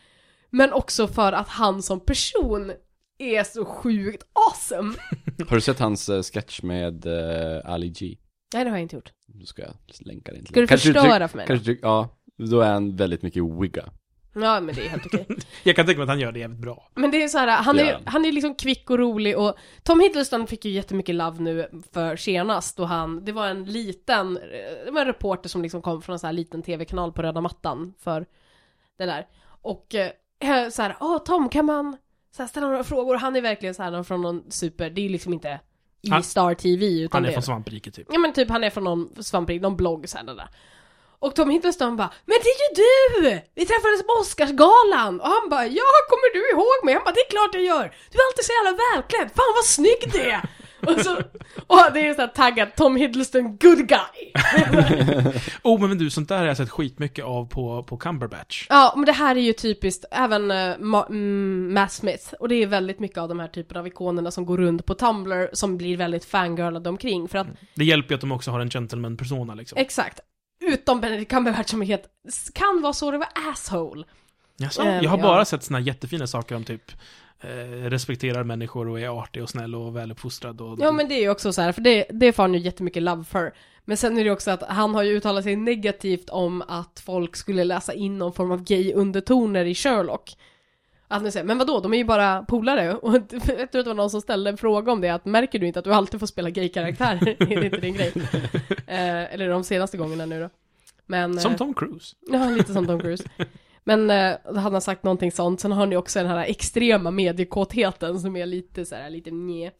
Men 0.50 0.72
också 0.72 1.08
för 1.08 1.32
att 1.32 1.48
han 1.48 1.82
som 1.82 2.00
person 2.00 2.72
är 3.18 3.44
så 3.44 3.64
sjukt 3.64 4.22
awesome. 4.32 4.94
Har 5.48 5.56
du 5.56 5.60
sett 5.60 5.78
hans 5.78 6.08
eh, 6.08 6.22
sketch 6.22 6.62
med 6.62 7.06
uh, 7.06 7.70
Ali 7.72 7.88
G? 7.88 8.16
Nej 8.54 8.64
det 8.64 8.70
har 8.70 8.76
jag 8.76 8.82
inte 8.82 8.96
gjort. 8.96 9.12
Då 9.26 9.46
ska 9.46 9.62
jag 9.62 9.74
länka 10.00 10.32
den 10.32 10.40
till 10.40 10.52
Ska 10.52 10.60
du 10.60 10.66
Kanske 10.66 10.92
förstöra 10.92 11.26
tyck- 11.26 11.28
för 11.28 11.36
mig? 11.36 11.46
Kanske 11.46 11.72
tyck- 11.72 11.78
ja, 11.82 12.08
då 12.36 12.60
är 12.60 12.72
han 12.72 12.96
väldigt 12.96 13.22
mycket 13.22 13.42
wigga. 13.44 13.84
Ja 14.34 14.60
men 14.60 14.74
det 14.74 14.86
är 14.86 14.88
helt 14.88 15.06
okej. 15.06 15.26
Jag 15.62 15.76
kan 15.76 15.86
tänka 15.86 15.98
mig 15.98 16.02
att 16.02 16.08
han 16.08 16.20
gör 16.20 16.32
det 16.32 16.38
jävligt 16.38 16.60
bra. 16.60 16.88
Men 16.94 17.10
det 17.10 17.22
är 17.22 17.28
så 17.28 17.38
här, 17.38 17.62
han 17.62 17.78
är, 17.78 17.84
gör 17.84 18.00
han. 18.04 18.24
är 18.24 18.32
liksom 18.32 18.54
kvick 18.54 18.90
och 18.90 18.98
rolig 18.98 19.38
och 19.38 19.54
Tom 19.82 20.00
Hiddleston 20.00 20.46
fick 20.46 20.64
ju 20.64 20.70
jättemycket 20.70 21.14
love 21.14 21.40
nu 21.40 21.68
för 21.92 22.16
senast 22.16 22.76
då 22.76 22.84
han, 22.84 23.24
det 23.24 23.32
var 23.32 23.48
en 23.48 23.64
liten, 23.64 24.34
det 24.84 24.90
var 24.90 25.00
en 25.00 25.06
reporter 25.06 25.48
som 25.48 25.62
liksom 25.62 25.82
kom 25.82 26.02
från 26.02 26.12
en 26.12 26.18
så 26.18 26.26
här 26.26 26.32
liten 26.32 26.62
tv-kanal 26.62 27.12
på 27.12 27.22
röda 27.22 27.40
mattan 27.40 27.94
för 27.98 28.26
det 28.98 29.06
där. 29.06 29.26
Och 29.44 29.94
eh, 29.94 30.68
så 30.70 30.82
här, 30.82 30.96
åh 31.00 31.18
Tom 31.18 31.48
kan 31.48 31.64
man 31.64 31.96
så 32.36 32.42
här, 32.42 32.48
ställa 32.48 32.66
några 32.66 32.84
frågor? 32.84 33.16
Han 33.16 33.36
är 33.36 33.40
verkligen 33.40 33.74
så 33.74 33.82
här 33.82 34.02
från 34.02 34.22
någon 34.22 34.42
super, 34.48 34.90
det 34.90 35.00
är 35.00 35.08
liksom 35.08 35.32
inte 35.32 35.60
i 36.02 36.10
Han- 36.10 36.22
Star 36.22 36.54
TV 36.54 36.86
utan 36.86 37.16
Han 37.16 37.22
det 37.22 37.28
är 37.28 37.32
från 37.32 37.42
Svampriket 37.42 37.94
typ. 37.94 38.06
Ja 38.12 38.18
men 38.18 38.32
typ 38.32 38.48
han 38.50 38.64
är 38.64 38.70
från 38.70 38.84
någon 38.84 39.22
svamprik, 39.24 39.62
någon 39.62 39.76
blogg 39.76 40.08
så 40.08 40.16
här, 40.18 40.24
där. 40.24 40.48
Och 41.18 41.34
Tom 41.34 41.50
Hiddleston 41.50 41.96
bara 41.96 42.10
Men 42.24 42.36
det 42.42 42.48
är 42.48 42.58
ju 42.62 42.70
du! 43.30 43.40
Vi 43.54 43.66
träffades 43.66 44.02
på 44.06 44.12
Oscarsgalan! 44.20 45.20
Och 45.20 45.28
han 45.28 45.48
bara 45.50 45.66
Ja, 45.66 45.88
kommer 46.10 46.28
du 46.36 46.50
ihåg 46.50 46.78
mig? 46.84 46.94
Han 46.94 47.04
bara 47.04 47.12
Det 47.14 47.20
är 47.20 47.30
klart 47.30 47.50
jag 47.54 47.62
gör! 47.64 47.86
Du 48.10 48.14
är 48.18 48.24
alltid 48.28 48.44
så 48.44 48.52
jävla 48.58 48.72
välklädd! 48.84 49.28
Fan 49.36 49.52
vad 49.58 49.64
snygg 49.64 50.02
du 50.12 50.20
är! 50.20 50.42
Och 50.86 51.00
så, 51.00 51.16
och 51.66 51.92
det 51.94 52.08
är 52.08 52.14
så 52.14 52.20
här 52.20 52.28
taggat 52.28 52.76
Tom 52.76 52.96
Hiddleston 52.96 53.56
good 53.56 53.88
guy! 53.88 54.32
Oh, 55.62 55.88
men 55.88 55.98
du, 55.98 56.10
sånt 56.10 56.28
där 56.28 56.38
har 56.38 56.44
jag 56.44 56.56
sett 56.56 56.70
skitmycket 56.70 57.24
av 57.24 57.46
på, 57.46 57.82
på 57.82 57.96
Cumberbatch. 57.96 58.66
ja, 58.68 58.92
men 58.96 59.04
det 59.04 59.12
här 59.12 59.36
är 59.36 59.40
ju 59.40 59.52
typiskt 59.52 60.04
även 60.10 60.50
uh, 60.50 60.56
Ma- 60.78 61.08
mm, 61.08 61.74
Matt 61.74 61.92
Smith. 61.92 62.34
Och 62.40 62.48
det 62.48 62.54
är 62.54 62.66
väldigt 62.66 63.00
mycket 63.00 63.18
av 63.18 63.28
de 63.28 63.40
här 63.40 63.48
typerna 63.48 63.80
av 63.80 63.86
ikonerna 63.86 64.30
som 64.30 64.46
går 64.46 64.58
runt 64.58 64.86
på 64.86 64.94
Tumblr 64.94 65.50
som 65.52 65.76
blir 65.76 65.96
väldigt 65.96 66.24
fangirlade 66.24 66.88
omkring. 66.88 67.28
För 67.28 67.38
att 67.38 67.46
Det 67.74 67.84
hjälper 67.84 68.10
ju 68.10 68.14
att 68.14 68.20
de 68.20 68.32
också 68.32 68.50
har 68.50 68.60
en 68.60 68.70
gentleman-persona 68.70 69.54
liksom. 69.54 69.78
Exakt. 69.78 70.20
Utom 70.60 71.00
Benedict 71.00 71.30
Cumberbatch 71.30 71.70
som 71.70 71.82
är 71.82 71.86
helt, 71.86 72.04
kan 72.54 72.82
vara 72.82 72.92
så 72.92 73.10
det 73.10 73.18
var 73.18 73.28
asshole. 73.52 74.04
Jaså? 74.56 74.84
Jag 74.84 75.10
har 75.10 75.18
ja. 75.18 75.22
bara 75.22 75.44
sett 75.44 75.64
såna 75.64 75.80
jättefina 75.80 76.26
saker 76.26 76.54
om 76.54 76.64
typ 76.64 76.90
eh, 76.90 76.96
respekterar 77.88 78.44
människor 78.44 78.88
och 78.88 79.00
är 79.00 79.18
artig 79.20 79.42
och 79.42 79.50
snäll 79.50 79.74
och 79.74 79.96
väluppfostrad 79.96 80.60
och... 80.60 80.78
Ja 80.80 80.92
men 80.92 81.08
det 81.08 81.14
är 81.14 81.20
ju 81.20 81.30
också 81.30 81.52
så 81.52 81.62
här, 81.62 81.72
för 81.72 81.82
det, 81.82 82.06
det 82.10 82.32
får 82.32 82.42
han 82.42 82.54
ju 82.54 82.60
jättemycket 82.60 83.02
love 83.02 83.24
för. 83.24 83.52
Men 83.84 83.96
sen 83.96 84.18
är 84.18 84.24
det 84.24 84.30
också 84.30 84.50
att 84.50 84.62
han 84.62 84.94
har 84.94 85.02
ju 85.02 85.16
uttalat 85.16 85.44
sig 85.44 85.56
negativt 85.56 86.30
om 86.30 86.62
att 86.68 87.02
folk 87.04 87.36
skulle 87.36 87.64
läsa 87.64 87.92
in 87.94 88.18
någon 88.18 88.32
form 88.32 88.50
av 88.50 88.64
gay-undertoner 88.64 89.64
i 89.64 89.74
Sherlock. 89.74 90.36
Att 91.08 91.22
nu 91.22 91.30
säger, 91.30 91.46
men 91.46 91.58
vadå, 91.58 91.80
de 91.80 91.92
är 91.92 91.98
ju 91.98 92.04
bara 92.04 92.42
polare. 92.42 92.94
Och 93.02 93.14
jag 93.14 93.30
tror 93.30 93.62
att 93.62 93.72
det 93.72 93.82
var 93.82 93.94
någon 93.94 94.10
som 94.10 94.20
ställde 94.20 94.50
en 94.50 94.56
fråga 94.56 94.92
om 94.92 95.00
det, 95.00 95.08
att 95.08 95.24
märker 95.24 95.58
du 95.58 95.66
inte 95.66 95.78
att 95.78 95.84
du 95.84 95.92
alltid 95.94 96.20
får 96.20 96.26
spela 96.26 96.50
gay-karaktärer? 96.50 97.36
är 97.52 97.60
det 97.60 97.64
inte 97.64 97.80
din 97.80 97.94
grej? 97.94 98.12
Eh, 98.86 99.34
eller 99.34 99.48
de 99.48 99.64
senaste 99.64 99.96
gångerna 99.96 100.26
nu 100.26 100.40
då. 100.40 100.48
Men, 101.06 101.40
Som 101.40 101.52
eh, 101.52 101.58
Tom 101.58 101.74
Cruise. 101.74 102.16
Ja, 102.20 102.50
lite 102.50 102.72
som 102.72 102.86
Tom 102.86 103.00
Cruise. 103.00 103.24
Men 103.84 104.10
eh, 104.10 104.36
han 104.44 104.74
har 104.74 104.80
sagt 104.80 105.02
någonting 105.02 105.32
sånt, 105.32 105.60
sen 105.60 105.72
har 105.72 105.86
ni 105.86 105.96
också 105.96 106.18
den 106.18 106.28
här 106.28 106.44
extrema 106.44 107.10
mediekåtheten 107.10 108.20
som 108.20 108.36
är 108.36 108.46
lite 108.46 108.84
så 108.84 108.94
här, 108.94 109.10
lite 109.10 109.30
nje. 109.30 109.70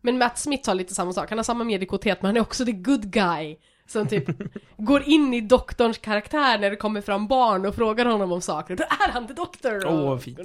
Men 0.00 0.18
Matt 0.18 0.38
Smith 0.38 0.68
har 0.68 0.74
lite 0.74 0.94
samma 0.94 1.12
sak, 1.12 1.28
han 1.28 1.38
har 1.38 1.42
samma 1.44 1.64
mediekåthet 1.64 2.22
men 2.22 2.28
han 2.28 2.36
är 2.36 2.40
också 2.40 2.64
the 2.64 2.72
good 2.72 3.10
guy. 3.10 3.56
Som 3.86 4.06
typ 4.08 4.24
går 4.76 5.02
in 5.02 5.34
i 5.34 5.40
doktorns 5.40 5.98
karaktär 5.98 6.58
när 6.58 6.70
det 6.70 6.76
kommer 6.76 7.00
fram 7.00 7.26
barn 7.26 7.66
och 7.66 7.74
frågar 7.74 8.06
honom 8.06 8.32
om 8.32 8.40
saker. 8.40 8.76
Då 8.76 8.84
är 8.84 9.12
han 9.12 9.26
the 9.26 9.34
doctor! 9.34 9.86
Åh, 9.86 10.08
vad 10.08 10.22
fint. 10.22 10.38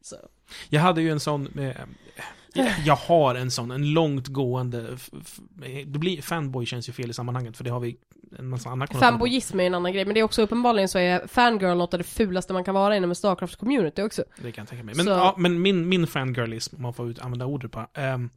Så. 0.00 0.16
Jag 0.68 0.80
hade 0.80 1.02
ju 1.02 1.10
en 1.10 1.20
sån. 1.20 1.48
Jag, 2.84 2.96
har 2.96 3.34
en 3.34 3.50
sån, 3.50 3.70
en 3.70 3.92
långt 3.92 4.26
gående... 4.28 4.88
f- 4.94 5.10
f- 5.20 5.38
Det 5.86 5.98
blir, 5.98 6.22
fanboy 6.22 6.66
känns 6.66 6.88
ju 6.88 6.92
fel 6.92 7.10
i 7.10 7.12
sammanhanget, 7.12 7.56
för 7.56 7.64
det 7.64 7.70
har 7.70 7.80
vi 7.80 7.96
en 8.38 8.48
massa 8.48 8.70
andra 8.70 8.86
på. 8.86 8.98
Fanboyism 8.98 9.60
är 9.60 9.64
en 9.66 9.74
annan 9.74 9.92
grej, 9.92 10.04
men 10.04 10.14
det 10.14 10.20
är 10.20 10.24
också 10.24 10.42
uppenbarligen 10.42 10.88
så 10.88 10.98
är 10.98 11.26
fangirl 11.26 11.76
något 11.76 11.94
av 11.94 11.98
det 11.98 12.04
fulaste 12.04 12.52
man 12.52 12.64
kan 12.64 12.74
vara 12.74 12.96
inom 12.96 13.10
en 13.10 13.14
Starcraft-community 13.14 14.02
också. 14.06 14.24
Det 14.42 14.52
kan 14.52 14.62
jag 14.62 14.68
tänka 14.68 14.84
mig. 14.84 14.94
Men, 14.94 15.04
Så- 15.04 15.10
ja, 15.10 15.34
men 15.38 15.62
min, 15.62 15.88
min 15.88 16.06
fangirlism, 16.06 16.76
om 16.76 16.82
man 16.82 16.94
får 16.94 17.10
ut, 17.10 17.18
använda 17.18 17.46
ordet 17.46 17.70
bara. 17.70 17.88
ehm, 17.94 18.30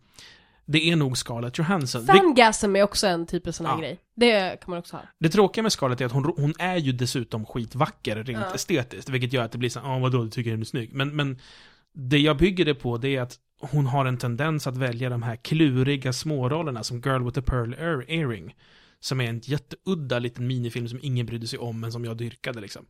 det 0.66 0.90
är 0.92 0.96
nog 0.96 1.18
Scarlett 1.18 1.58
Johansson. 1.58 2.06
Fangasm 2.06 2.76
är 2.76 2.84
också 2.84 3.08
en 3.08 3.26
typ 3.28 3.48
av 3.48 3.52
sån 3.52 3.66
här 3.66 3.74
Ja. 3.74 3.80
grej. 3.80 4.00
Det 4.16 4.60
kan 4.62 4.70
man 4.72 4.80
också 4.80 4.96
ha. 4.96 5.04
det 5.20 5.30
tråkiga 5.30 5.62
med 5.64 5.72
Scarlett 5.72 6.02
är 6.02 6.06
att 6.06 6.12
hon, 6.12 6.34
hon 6.38 6.54
är 6.60 6.78
ju 6.78 6.92
dessutom 6.92 7.46
skitvacker 7.46 8.16
rent 8.24 8.46
Ja. 8.50 8.56
estetiskt, 8.56 9.10
vilket 9.10 9.34
gör 9.34 9.44
att 9.44 9.52
det 9.52 9.58
blir 9.58 9.70
så 9.70 9.80
ja 9.84 10.00
vadå, 10.00 10.24
du 10.24 10.30
tycker 10.30 10.52
hon 10.52 10.62
är 10.62 10.66
snygg? 10.66 10.94
Men, 10.94 11.16
men 11.16 11.40
det 11.94 12.18
jag 12.20 12.38
bygger 12.38 12.66
det 12.66 12.76
på, 12.76 12.98
det 12.98 13.16
är 13.16 13.22
att 13.22 13.36
hon 13.62 13.86
har 13.86 14.06
en 14.06 14.18
tendens 14.18 14.68
att 14.68 14.78
välja 14.78 15.10
de 15.10 15.24
här 15.24 15.36
kluriga 15.36 16.14
smårollerna 16.14 16.84
som 16.84 17.02
Girl 17.02 17.24
with 17.24 17.36
the 17.36 17.42
Pearl 17.42 17.74
Ear- 17.74 18.06
Earring. 18.08 18.56
Som 19.00 19.22
är 19.22 19.30
en 19.30 19.40
jätteudda 19.44 20.20
liten 20.20 20.48
minifilm 20.48 20.88
som 20.88 21.00
ingen 21.02 21.26
brydde 21.26 21.48
sig 21.48 21.60
om, 21.60 21.80
men 21.80 21.92
som 21.92 22.06
jag 22.06 22.18
dyrkade 22.18 22.62
liksom. 22.62 22.86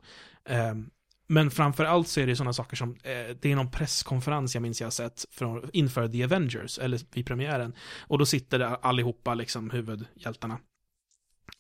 Ehm, 0.45 0.89
men 1.31 1.51
framför 1.51 1.85
allt 1.85 2.07
så 2.07 2.19
är 2.19 2.27
det 2.27 2.35
sådana 2.35 2.53
saker 2.53 2.75
som, 2.75 2.89
eh, 3.03 3.35
det 3.41 3.51
är 3.51 3.55
någon 3.55 3.71
presskonferens 3.71 4.55
jag 4.55 4.61
minns 4.61 4.81
jag 4.81 4.85
har 4.85 4.91
sett 4.91 5.25
från, 5.31 5.69
inför 5.73 6.07
The 6.07 6.23
Avengers, 6.23 6.79
eller 6.79 6.99
vid 7.13 7.25
premiären. 7.25 7.73
Och 7.99 8.17
då 8.17 8.25
sitter 8.25 8.59
det 8.59 8.67
allihopa, 8.67 9.33
liksom 9.33 9.69
huvudhjältarna. 9.69 10.57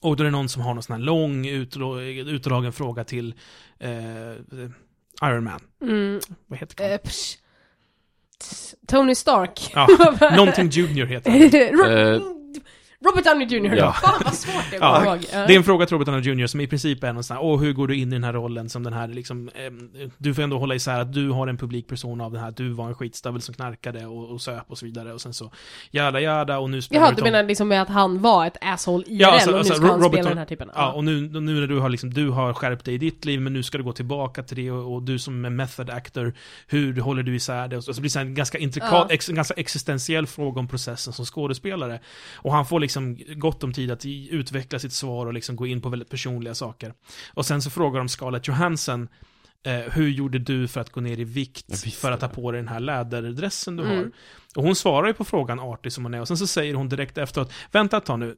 Och 0.01 0.15
då 0.15 0.23
är 0.23 0.25
det 0.25 0.31
någon 0.31 0.49
som 0.49 0.61
har 0.61 0.73
någon 0.73 0.83
sån 0.83 0.93
här 0.93 1.01
lång 1.01 1.47
utdra- 1.47 2.29
utdragen 2.29 2.73
fråga 2.73 3.03
till 3.03 3.33
eh, 3.79 3.89
Iron 5.23 5.43
Man. 5.43 5.61
Mm. 5.81 6.19
Vad 6.47 6.59
heter 6.59 6.83
han? 6.83 6.91
Eh, 6.91 6.99
Tony 8.87 9.15
Stark. 9.15 9.71
Ja, 9.73 9.87
Någonting 10.35 10.69
Junior 10.69 11.05
heter 11.05 11.31
han. 11.31 12.37
Ro- 13.05 13.09
Eh. 13.09 13.13
Robert 13.13 13.25
Downey 13.25 13.47
Jr. 13.47 13.75
Ja. 13.77 13.93
Fan 13.93 14.21
vad 14.25 14.33
svårt 14.33 14.63
det 14.71 14.75
är 14.75 14.79
Ja, 14.81 15.05
ihåg. 15.05 15.19
Det 15.31 15.37
är 15.37 15.51
en 15.57 15.63
fråga 15.63 15.85
till 15.85 15.97
Robert 15.97 16.05
Downey 16.05 16.21
Jr. 16.43 16.47
som 16.47 16.61
i 16.61 16.67
princip 16.67 17.03
är 17.03 17.13
någon 17.13 17.23
sån 17.23 17.37
här, 17.37 17.43
åh 17.43 17.59
hur 17.59 17.73
går 17.73 17.87
du 17.87 17.95
in 17.95 18.07
i 18.07 18.15
den 18.15 18.23
här 18.23 18.33
rollen 18.33 18.69
som 18.69 18.83
den 18.83 18.93
här 18.93 19.07
liksom, 19.07 19.49
ehm, 19.55 19.89
du 20.17 20.33
får 20.33 20.41
ändå 20.41 20.57
hålla 20.59 20.75
isär 20.75 20.99
att 20.99 21.13
du 21.13 21.29
har 21.29 21.47
en 21.47 21.57
publik 21.57 21.87
person 21.87 22.21
av 22.21 22.31
den 22.31 22.41
här, 22.43 22.51
du 22.51 22.69
var 22.69 22.87
en 22.87 22.95
skitstövel 22.95 23.41
som 23.41 23.55
knarkade 23.55 24.05
och, 24.05 24.29
och 24.31 24.41
söp 24.41 24.63
och 24.71 24.77
så 24.77 24.85
vidare 24.85 25.13
och 25.13 25.21
sen 25.21 25.33
så, 25.33 25.51
jada 25.91 26.19
jada 26.19 26.59
och 26.59 26.69
nu 26.69 26.81
spelar 26.81 27.01
Jaha, 27.01 27.09
du 27.11 27.15
Tom- 27.15 27.23
menar 27.23 27.43
liksom 27.43 27.67
med 27.67 27.81
att 27.81 27.89
han 27.89 28.19
var 28.21 28.45
ett 28.47 28.57
asshole 28.61 29.03
IRL 29.07 29.21
Ja, 29.21 29.31
alltså- 29.31 29.49
och 29.49 29.53
nu 29.53 29.59
alltså, 29.59 29.73
ska 29.75 29.85
han 29.85 29.99
Robert 30.01 30.11
spela 30.13 30.29
den 30.29 30.37
här 30.37 30.45
typen? 30.45 30.69
Ja, 30.75 30.91
och 30.91 31.03
nu, 31.03 31.21
nu 31.21 31.39
när 31.59 31.67
du 31.67 31.79
har 31.79 31.89
liksom, 31.89 32.13
du 32.13 32.29
har 32.29 32.53
skärpt 32.53 32.85
dig 32.85 32.93
i 32.93 32.97
ditt 32.97 33.25
liv, 33.25 33.41
men 33.41 33.53
nu 33.53 33.63
ska 33.63 33.77
du 33.77 33.83
gå 33.83 33.93
tillbaka 33.93 34.43
till 34.43 34.57
det 34.57 34.71
och, 34.71 34.93
och 34.95 35.03
du 35.03 35.19
som 35.19 35.45
är 35.45 35.49
method 35.49 35.89
actor, 35.89 36.33
hur 36.67 37.01
håller 37.01 37.23
du 37.23 37.35
isär 37.35 37.67
det? 37.67 37.77
Och 37.77 37.83
så, 37.83 37.93
så 37.93 38.01
blir 38.01 38.13
det 38.13 38.19
en 38.19 38.35
ganska 38.35 38.57
intrikat, 38.57 38.91
Ja. 38.91 39.07
ex, 39.09 39.29
en 39.29 39.35
ganska 39.35 39.53
existentiell 39.53 40.27
fråga 40.27 40.59
om 40.59 40.67
processen 40.67 41.13
som 41.13 41.25
skådespelare. 41.25 41.99
Och 42.35 42.53
han 42.53 42.65
får 42.65 42.79
liksom 42.79 42.90
gott 43.35 43.63
om 43.63 43.73
tid 43.73 43.91
att 43.91 44.05
utveckla 44.05 44.79
sitt 44.79 44.93
svar 44.93 45.25
och 45.25 45.33
liksom 45.33 45.55
gå 45.55 45.67
in 45.67 45.81
på 45.81 45.89
väldigt 45.89 46.09
personliga 46.09 46.55
saker. 46.55 46.93
Och 47.33 47.45
sen 47.45 47.61
så 47.61 47.69
frågar 47.69 47.99
de 47.99 48.09
Scarlett 48.09 48.47
Johansson, 48.47 49.07
eh, 49.65 49.73
hur 49.93 50.09
gjorde 50.09 50.39
du 50.39 50.67
för 50.67 50.81
att 50.81 50.89
gå 50.91 51.01
ner 51.01 51.19
i 51.19 51.23
vikt 51.23 51.95
för 51.95 52.11
att 52.11 52.19
ta 52.19 52.27
på 52.27 52.51
dig 52.51 52.61
den 52.61 52.67
här 52.67 52.79
läderdressen 52.79 53.75
du 53.75 53.83
Mm. 53.83 53.97
har? 53.97 54.11
Och 54.55 54.63
hon 54.63 54.75
svarar 54.75 55.07
ju 55.07 55.13
på 55.13 55.23
frågan 55.23 55.59
artig 55.59 55.93
som 55.93 56.05
hon 56.05 56.13
är, 56.13 56.21
och 56.21 56.27
sen 56.27 56.37
så 56.37 56.47
säger 56.47 56.73
hon 56.73 56.89
direkt 56.89 57.17
efteråt, 57.17 57.53
vänta 57.71 57.97
ett 57.97 58.05
tag 58.05 58.19
nu, 58.19 58.35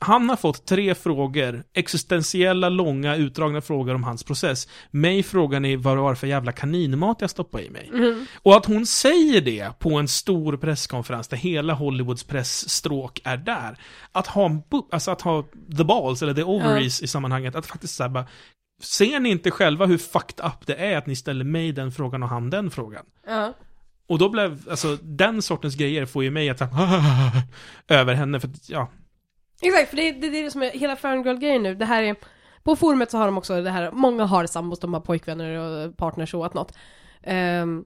han 0.00 0.28
har 0.28 0.36
fått 0.36 0.66
tre 0.66 0.94
frågor, 0.94 1.64
existentiella, 1.72 2.68
långa, 2.68 3.16
utdragna 3.16 3.60
frågor 3.60 3.94
om 3.94 4.04
hans 4.04 4.24
process. 4.24 4.68
Mig 4.90 5.22
frågar 5.22 5.60
ni 5.60 5.76
vad 5.76 5.96
det 5.96 6.00
var 6.00 6.14
för 6.14 6.26
jävla 6.26 6.52
kaninmat 6.52 7.16
jag 7.20 7.30
stoppade 7.30 7.64
i 7.64 7.70
mig. 7.70 7.90
Mhm. 7.92 8.26
Och 8.42 8.56
att 8.56 8.66
hon 8.66 8.86
säger 8.86 9.40
det 9.40 9.78
på 9.78 9.98
en 9.98 10.08
stor 10.08 10.56
presskonferens 10.56 11.28
där 11.28 11.36
hela 11.36 11.74
Hollywoods 11.74 12.24
pressstråk 12.24 13.20
är 13.24 13.36
där. 13.36 13.78
Att 14.12 14.26
ha, 14.26 14.62
alltså 14.92 15.10
att 15.10 15.20
ha 15.20 15.44
the 15.76 15.84
balls, 15.84 16.22
eller 16.22 16.34
the 16.34 16.42
ovaries 16.42 17.02
i 17.02 17.06
sammanhanget, 17.06 17.54
att 17.54 17.66
faktiskt 17.66 17.94
säga 17.94 18.08
bara 18.08 18.26
Ser 18.82 19.20
ni 19.20 19.28
inte 19.28 19.50
själva 19.50 19.86
hur 19.86 19.98
fucked 19.98 20.46
up 20.46 20.66
det 20.66 20.74
är 20.74 20.96
att 20.96 21.06
ni 21.06 21.16
ställer 21.16 21.44
mig 21.44 21.72
den 21.72 21.92
frågan 21.92 22.22
och 22.22 22.28
han 22.28 22.50
den 22.50 22.70
frågan? 22.70 23.04
Ja. 23.26 23.54
Och 24.08 24.18
då 24.18 24.28
blev, 24.28 24.68
alltså 24.70 24.98
den 25.02 25.42
sortens 25.42 25.74
grejer 25.74 26.06
får 26.06 26.24
ju 26.24 26.30
mig 26.30 26.50
att 26.50 26.62
över 27.88 28.14
henne, 28.14 28.40
för 28.40 28.48
att, 28.48 28.68
ja, 28.68 28.88
Exakt, 29.60 29.90
för 29.90 29.96
det, 29.96 30.12
det, 30.12 30.30
det 30.30 30.38
är 30.38 30.44
det 30.44 30.50
som 30.50 30.62
är 30.62 30.70
hela 30.70 30.96
fangirl-grejen 30.96 31.62
nu. 31.62 31.74
Det 31.74 31.84
här 31.84 32.02
är, 32.02 32.16
på 32.62 32.76
forumet 32.76 33.10
så 33.10 33.18
har 33.18 33.26
de 33.26 33.38
också 33.38 33.62
det 33.62 33.70
här, 33.70 33.90
många 33.92 34.24
har 34.24 34.46
sambos, 34.46 34.80
de 34.80 34.94
har 34.94 35.00
pojkvänner 35.00 35.50
och 35.58 35.96
partners 35.96 36.34
och 36.34 36.40
whatnot. 36.40 36.72
Um, 37.62 37.84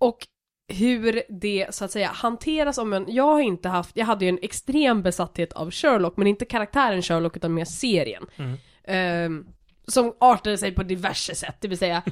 och 0.00 0.26
hur 0.68 1.22
det 1.28 1.66
så 1.70 1.84
att 1.84 1.90
säga 1.90 2.08
hanteras 2.08 2.78
om 2.78 2.92
en, 2.92 3.04
jag 3.08 3.24
har 3.24 3.40
inte 3.40 3.68
haft, 3.68 3.96
jag 3.96 4.06
hade 4.06 4.24
ju 4.24 4.28
en 4.28 4.38
extrem 4.42 5.02
besatthet 5.02 5.52
av 5.52 5.70
Sherlock, 5.70 6.16
men 6.16 6.26
inte 6.26 6.44
karaktären 6.44 7.02
Sherlock 7.02 7.36
utan 7.36 7.54
mer 7.54 7.64
serien. 7.64 8.26
Mm. 8.36 8.56
Ehm, 8.84 9.46
som 9.86 10.14
artade 10.20 10.58
sig 10.58 10.74
på 10.74 10.82
diverse 10.82 11.34
sätt, 11.34 11.56
det 11.60 11.68
vill 11.68 11.78
säga, 11.78 12.02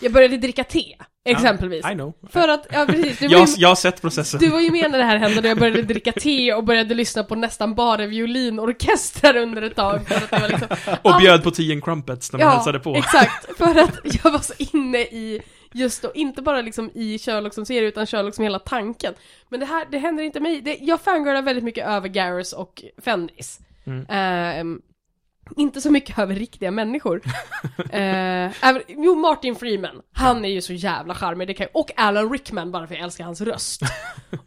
jag 0.00 0.12
började 0.12 0.36
dricka 0.36 0.64
te, 0.64 0.96
exempelvis. 1.30 1.86
I 1.90 1.94
know. 1.94 2.12
För 2.30 2.48
att, 2.48 2.66
ja 2.72 2.86
precis, 2.88 3.18
det 3.18 3.26
var 3.28 3.32
Jag, 3.32 3.48
ju, 3.48 3.54
jag 3.58 3.68
har 3.68 3.74
sett 3.76 4.00
processen. 4.00 4.40
du 4.40 4.48
var 4.48 4.60
ju 4.60 4.70
med 4.70 4.90
när 4.90 4.98
det 4.98 5.04
här 5.04 5.16
hände, 5.16 5.40
när 5.40 5.48
jag 5.48 5.58
började 5.58 5.82
dricka 5.82 6.12
te 6.12 6.52
och 6.54 6.64
började 6.64 6.94
lyssna 6.94 7.24
på 7.24 7.34
nästan 7.34 7.74
bara 7.74 8.06
violinorkestrar 8.06 9.36
under 9.36 9.62
ett 9.62 9.76
tag. 9.76 10.00
Liksom, 10.48 10.68
Och 11.02 11.20
bjöd 11.20 11.42
på 11.42 11.50
10 11.50 11.80
crumpets 11.80 12.32
när 12.32 12.38
man 12.44 12.48
hälsade 12.54 12.78
på. 12.80 12.94
exakt. 12.94 13.46
För 13.58 13.78
att 13.82 14.24
jag 14.24 14.30
var 14.30 14.38
så 14.38 14.52
inne 14.58 14.98
i, 14.98 15.42
just 15.72 16.02
då, 16.02 16.12
inte 16.14 16.42
bara 16.42 16.60
liksom 16.60 16.90
i 16.94 17.18
Sherlock 17.18 17.54
som 17.54 17.66
serie, 17.66 17.88
utan 17.88 18.06
Sherlock 18.06 18.34
som 18.34 18.44
hela 18.44 18.58
tanken. 18.58 19.14
Men 19.48 19.60
det 19.60 19.66
här, 19.66 19.84
det 19.90 19.98
händer 19.98 20.24
inte 20.24 20.40
mig. 20.40 20.60
Det, 20.60 20.76
jag 20.80 21.00
fangirlar 21.00 21.42
väldigt 21.42 21.64
mycket 21.64 21.86
över 21.86 22.08
Garrus 22.08 22.52
och 22.52 22.82
Fenris. 23.04 23.58
Mm. 23.86 24.06
Ehm, 24.08 24.80
inte 25.56 25.80
så 25.80 25.90
mycket 25.90 26.18
över 26.18 26.34
riktiga 26.34 26.70
människor. 26.70 27.22
även, 27.90 28.82
jo, 28.88 29.14
Martin 29.14 29.54
Freeman. 29.54 30.02
Han 30.12 30.44
är 30.44 30.48
ju 30.48 30.60
så 30.60 30.72
jävla 30.72 31.14
charmig, 31.14 31.48
det 31.48 31.54
kan, 31.54 31.66
och 31.74 31.90
Alan 31.96 32.32
Rickman 32.32 32.72
bara 32.72 32.86
för 32.86 32.94
jag 32.94 33.04
älskar 33.04 33.24
hans 33.24 33.40
röst. 33.40 33.82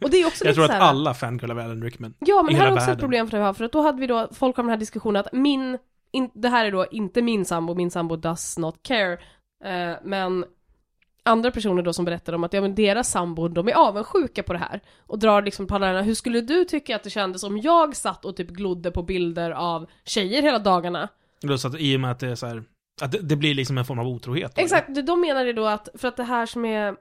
Och 0.00 0.10
det 0.10 0.16
är 0.16 0.26
också 0.26 0.44
Jag 0.46 0.54
tror 0.54 0.64
att 0.64 0.70
alla 0.70 1.14
fangirlar 1.14 1.54
av 1.54 1.60
Alan 1.60 1.82
Rickman. 1.82 2.14
Ja, 2.18 2.42
men 2.42 2.54
i 2.54 2.58
här 2.58 2.66
är 2.66 2.72
också 2.72 2.82
ett 2.82 2.88
världen. 2.88 3.00
problem 3.00 3.30
för 3.30 3.38
det 3.38 3.44
här, 3.44 3.52
för 3.52 3.64
att 3.64 3.72
då 3.72 3.82
hade 3.82 4.00
vi 4.00 4.06
då, 4.06 4.28
folk 4.32 4.56
har 4.56 4.62
den 4.62 4.70
här 4.70 4.76
diskussionen 4.76 5.20
att 5.20 5.32
min, 5.32 5.78
in, 6.12 6.30
det 6.34 6.48
här 6.48 6.64
är 6.64 6.72
då 6.72 6.86
inte 6.90 7.22
min 7.22 7.44
sambo, 7.44 7.74
min 7.74 7.90
sambo 7.90 8.16
does 8.16 8.58
not 8.58 8.82
care, 8.82 9.12
eh, 9.64 9.96
men 10.04 10.44
andra 11.22 11.50
personer 11.50 11.82
då 11.82 11.92
som 11.92 12.04
berättar 12.04 12.32
om 12.32 12.44
att 12.44 12.52
ja 12.52 12.60
men 12.60 12.74
deras 12.74 13.10
sambo, 13.10 13.48
de 13.48 13.68
är 13.68 13.72
avundsjuka 13.72 14.42
på 14.42 14.52
det 14.52 14.58
här 14.58 14.80
och 14.98 15.18
drar 15.18 15.42
liksom 15.42 15.66
parallellerna, 15.66 16.02
hur 16.02 16.14
skulle 16.14 16.40
du 16.40 16.64
tycka 16.64 16.96
att 16.96 17.02
det 17.02 17.10
kändes 17.10 17.42
om 17.42 17.58
jag 17.58 17.96
satt 17.96 18.24
och 18.24 18.36
typ 18.36 18.48
glodde 18.48 18.90
på 18.90 19.02
bilder 19.02 19.50
av 19.50 19.90
tjejer 20.04 20.42
hela 20.42 20.58
dagarna? 20.58 21.08
Då 21.40 21.58
så 21.58 21.68
att, 21.68 21.80
I 21.80 21.96
och 21.96 22.00
med 22.00 22.10
att 22.10 22.20
det 22.20 22.28
är 22.28 22.34
så 22.34 22.46
här, 22.46 22.64
att 23.02 23.12
det, 23.12 23.18
det 23.18 23.36
blir 23.36 23.54
liksom 23.54 23.78
en 23.78 23.84
form 23.84 23.98
av 23.98 24.06
otrohet. 24.06 24.56
då, 24.56 24.62
Exakt, 24.62 25.06
de 25.06 25.20
menar 25.20 25.44
det 25.44 25.52
då 25.52 25.66
att, 25.66 25.88
för 25.94 26.08
att 26.08 26.16
det 26.16 26.24
här 26.24 26.46
som 26.46 26.64
är 26.64 26.96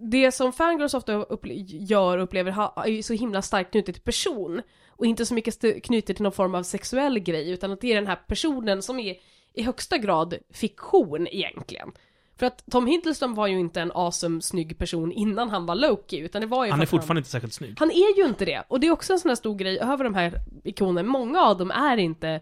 det 0.00 0.32
som 0.32 0.52
fangirls 0.52 0.94
ofta 0.94 1.12
upple- 1.12 1.64
gör 1.66 2.18
och 2.18 2.24
upplever 2.24 2.50
ha, 2.50 2.84
är 2.86 3.02
så 3.02 3.14
himla 3.14 3.42
starkt 3.42 3.70
knutet 3.70 3.94
till 3.94 4.04
person 4.04 4.62
och 4.88 5.06
inte 5.06 5.26
så 5.26 5.34
mycket 5.34 5.84
knutet 5.84 6.16
till 6.16 6.22
någon 6.22 6.32
form 6.32 6.54
av 6.54 6.62
sexuell 6.62 7.18
grej 7.18 7.50
utan 7.50 7.72
att 7.72 7.80
det 7.80 7.92
är 7.92 7.94
den 7.94 8.06
här 8.06 8.20
personen 8.26 8.82
som 8.82 9.00
är 9.00 9.16
i 9.54 9.62
högsta 9.62 9.98
grad 9.98 10.34
fiktion 10.50 11.26
egentligen. 11.30 11.92
För 12.40 12.46
att 12.46 12.64
Tom 12.70 12.86
Hiddleston 12.86 13.34
var 13.34 13.46
ju 13.46 13.58
inte 13.60 13.80
en 13.80 13.92
awesome 13.94 14.42
snygg 14.42 14.78
person 14.78 15.12
innan 15.12 15.50
han 15.50 15.66
var 15.66 15.74
Loki 15.74 16.18
utan 16.18 16.40
det 16.40 16.46
var 16.46 16.64
ju 16.64 16.70
Han 16.70 16.82
är 16.82 16.86
fortfarande 16.86 17.18
inte 17.18 17.30
särskilt 17.30 17.54
snygg. 17.54 17.74
han 17.78 17.90
är 17.90 18.16
ju 18.18 18.26
inte 18.26 18.44
det. 18.44 18.62
Och 18.68 18.80
det 18.80 18.86
är 18.86 18.90
också 18.90 19.12
en 19.12 19.18
sån 19.20 19.28
här 19.28 19.36
stor 19.36 19.54
grej 19.54 19.78
över 19.78 20.04
de 20.04 20.14
här 20.14 20.32
ikonerna. 20.64 21.08
Många 21.08 21.40
av 21.42 21.58
dem 21.58 21.70
är 21.70 21.96
inte 21.96 22.40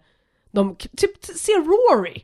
de, 0.51 0.77
typ, 0.77 1.25
se 1.25 1.53
Rory! 1.53 2.23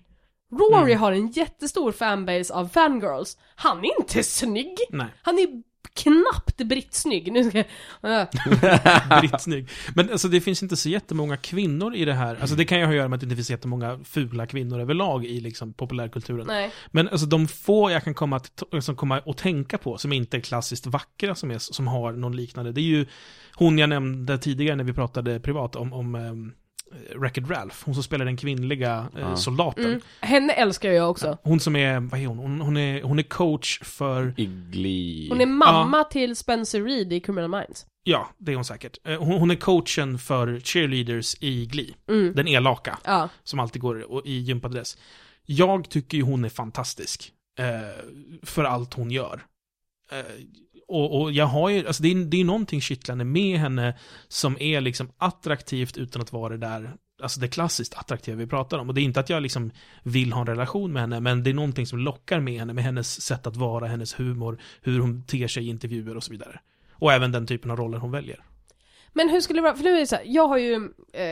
Rory 0.52 0.93
Mm. 0.93 1.00
har 1.00 1.12
en 1.12 1.28
jättestor 1.31 1.93
fanbase 1.93 2.54
av 2.54 2.69
fangirls. 2.69 3.38
Han 3.57 3.78
är 3.78 4.00
inte 4.00 4.23
snygg! 4.23 4.78
Nej, 4.90 5.07
Han 5.23 5.38
är 5.38 5.62
knappt 5.96 6.56
brittsnygg. 6.56 7.32
Nu 7.32 7.50
ska 7.50 7.64
jag... 8.00 8.28
Brittsnygg. 9.20 9.68
Men 9.94 10.10
alltså 10.10 10.28
det 10.28 10.40
finns 10.40 10.62
inte 10.62 10.76
så 10.76 10.88
jättemånga 10.88 11.36
kvinnor 11.36 11.94
i 11.94 12.04
det 12.04 12.12
här. 12.12 12.36
Alltså 12.40 12.56
det 12.56 12.64
kan 12.64 12.78
ju 12.78 12.84
ha 12.84 12.90
att 12.90 12.96
göra 12.96 13.08
med 13.08 13.16
att 13.16 13.20
det 13.20 13.24
inte 13.24 13.36
finns 13.36 13.50
jättemånga 13.50 14.00
fula 14.04 14.46
kvinnor 14.46 14.80
överlag 14.80 15.24
i 15.24 15.40
liksom 15.40 15.72
populärkulturen. 15.72 16.46
Nej. 16.46 16.70
Men 16.90 17.08
alltså 17.08 17.26
de 17.26 17.48
få 17.48 17.90
jag 17.90 18.04
kan 18.04 18.14
komma 18.14 18.36
att, 18.36 18.62
som 18.80 18.96
komma 18.96 19.22
att 19.26 19.38
tänka 19.38 19.78
på, 19.78 19.98
som 19.98 20.12
inte 20.12 20.36
är 20.36 20.40
klassiskt 20.40 20.86
vackra, 20.86 21.34
som, 21.34 21.50
är, 21.50 21.58
som 21.58 21.86
har 21.86 22.12
någon 22.12 22.36
liknande, 22.36 22.72
det 22.72 22.80
är 22.80 22.82
ju 22.82 23.06
hon 23.54 23.78
jag 23.78 23.88
nämnde 23.88 24.38
tidigare 24.38 24.76
när 24.76 24.84
vi 24.84 24.92
pratade 24.92 25.40
privat 25.40 25.76
om, 25.76 25.92
om 25.92 26.14
um, 26.14 26.52
Wreck-It 27.16 27.50
Ralph, 27.50 27.76
hon 27.84 27.94
som 27.94 28.02
spelar 28.02 28.24
den 28.24 28.36
kvinnliga 28.36 29.08
eh, 29.14 29.20
Ja. 29.20 29.36
soldaten. 29.36 29.84
Mm. 29.84 30.00
Henne 30.20 30.52
älskar 30.52 30.90
jag 30.90 31.10
också. 31.10 31.38
Hon 31.42 31.60
som 31.60 31.76
är, 31.76 32.00
vad 32.00 32.20
är 32.20 32.26
hon? 32.26 32.38
Hon, 32.38 32.60
hon, 32.60 32.76
är, 32.76 33.02
hon 33.02 33.18
är 33.18 33.22
coach 33.22 33.80
för, 33.82 34.34
Igli. 34.36 35.28
Hon 35.30 35.40
är 35.40 35.46
mamma 35.46 36.04
till 36.04 36.36
Spencer 36.36 36.82
Reed 36.82 37.12
i 37.12 37.20
Criminal 37.20 37.50
Minds. 37.50 37.86
ja, 38.02 38.28
det 38.38 38.52
är 38.52 38.56
hon 38.56 38.64
säkert. 38.64 38.98
Eh, 39.04 39.18
Hon, 39.18 39.38
hon 39.40 39.50
är 39.50 39.54
coachen 39.56 40.18
för 40.18 40.60
cheerleaders 40.60 41.36
i 41.40 41.66
Glee. 41.66 41.94
Mm. 42.08 42.34
Den 42.34 42.48
elaka, 42.48 42.98
Ja. 43.04 43.28
som 43.44 43.58
alltid 43.60 43.82
går 43.82 44.26
i 44.26 44.38
gympadress. 44.38 44.98
Jag 45.46 45.88
tycker 45.90 46.16
ju 46.18 46.22
hon 46.24 46.44
är 46.44 46.48
fantastisk. 46.48 47.32
Eh, 47.58 48.04
för 48.42 48.64
allt 48.64 48.94
hon 48.94 49.10
gör. 49.10 49.42
Eh, 50.12 50.18
och, 50.94 51.20
och 51.22 51.32
jag 51.32 51.46
har 51.46 51.68
ju, 51.68 51.86
alltså 51.86 52.02
det 52.02 52.10
är, 52.10 52.14
det 52.14 52.40
är 52.40 52.44
någonting 52.44 52.80
kittlande 52.80 53.24
med 53.24 53.58
henne 53.58 53.98
som 54.28 54.56
är 54.60 54.80
liksom 54.80 55.12
attraktivt 55.18 55.96
utan 55.96 56.22
att 56.22 56.32
vara 56.32 56.48
det 56.48 56.66
där, 56.66 56.96
alltså 57.22 57.40
det 57.40 57.48
klassiskt 57.48 57.94
attraktiva 57.94 58.36
vi 58.36 58.46
pratar 58.46 58.78
om. 58.78 58.88
Och 58.88 58.94
det 58.94 59.00
är 59.00 59.02
inte 59.02 59.20
att 59.20 59.30
jag 59.30 59.42
liksom 59.42 59.70
vill 60.02 60.32
ha 60.32 60.40
en 60.40 60.46
relation 60.46 60.92
med 60.92 61.02
henne, 61.02 61.20
men 61.20 61.42
det 61.42 61.50
är 61.50 61.54
någonting 61.54 61.86
som 61.86 61.98
lockar 61.98 62.40
med 62.40 62.58
henne, 62.58 62.72
med 62.72 62.84
hennes 62.84 63.22
sätt 63.22 63.46
att 63.46 63.56
vara, 63.56 63.86
hennes 63.86 64.20
humor, 64.20 64.60
hur 64.82 65.00
hon 65.00 65.24
ter 65.24 65.48
sig 65.48 65.66
i 65.66 65.68
intervjuer 65.68 66.16
och 66.16 66.24
så 66.24 66.32
vidare. 66.32 66.60
Och 66.92 67.12
även 67.12 67.32
den 67.32 67.46
typen 67.46 67.70
av 67.70 67.76
roller 67.76 67.98
hon 67.98 68.10
väljer. 68.10 68.44
Men 69.12 69.28
hur 69.28 69.40
skulle 69.40 69.58
det 69.58 69.62
vara, 69.62 69.76
för 69.76 69.84
nu 69.84 69.90
är 69.90 70.00
det 70.00 70.06
så 70.06 70.16
här, 70.16 70.24
jag 70.26 70.48
har 70.48 70.58
ju... 70.58 70.90
Eh, 71.12 71.22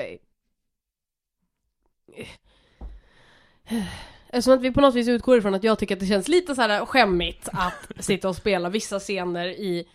eh 3.69 3.85
Eftersom 4.33 4.55
att 4.55 4.62
vi 4.62 4.71
på 4.71 4.81
något 4.81 4.95
vis 4.95 5.09
utgår 5.09 5.39
ifrån 5.39 5.55
att 5.55 5.65
jag 5.65 5.79
tycker 5.79 5.95
att 5.95 6.01
det 6.01 6.07
känns 6.07 6.29
lite 6.29 6.55
så 6.55 6.62
här 6.62 6.87
skämmigt 6.87 7.49
att 7.53 7.89
sitta 8.05 8.29
och 8.29 8.37
spela 8.37 8.69
vissa 8.69 8.99
scener 8.99 9.47
i 9.47 9.89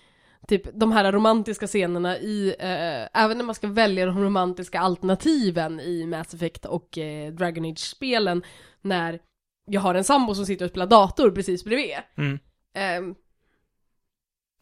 typ 0.48 0.62
de 0.74 0.92
här 0.92 1.12
romantiska 1.12 1.68
scenerna 1.68 2.18
i, 2.18 2.56
eh, 2.60 3.24
även 3.24 3.38
när 3.38 3.44
man 3.44 3.56
ska 3.56 3.68
välja 3.68 4.06
de 4.06 4.24
romantiska 4.24 4.80
alternativen 4.80 5.80
i 5.80 6.06
Mass 6.06 6.34
Effect 6.34 6.66
och 6.66 6.98
eh, 6.98 7.34
Dragon 7.34 7.66
Age-spelen, 7.66 8.44
när 8.82 9.20
jag 9.66 9.82
har 9.82 9.96
en 9.96 10.04
sambo 10.04 10.36
som 10.36 10.46
sitter 10.46 10.66
och 10.66 10.72
spelar 10.72 10.88
dator 10.88 11.32
precis 11.32 11.64
bredvid. 11.64 11.96
Mm. 12.18 12.40
Ehm, 12.74 13.16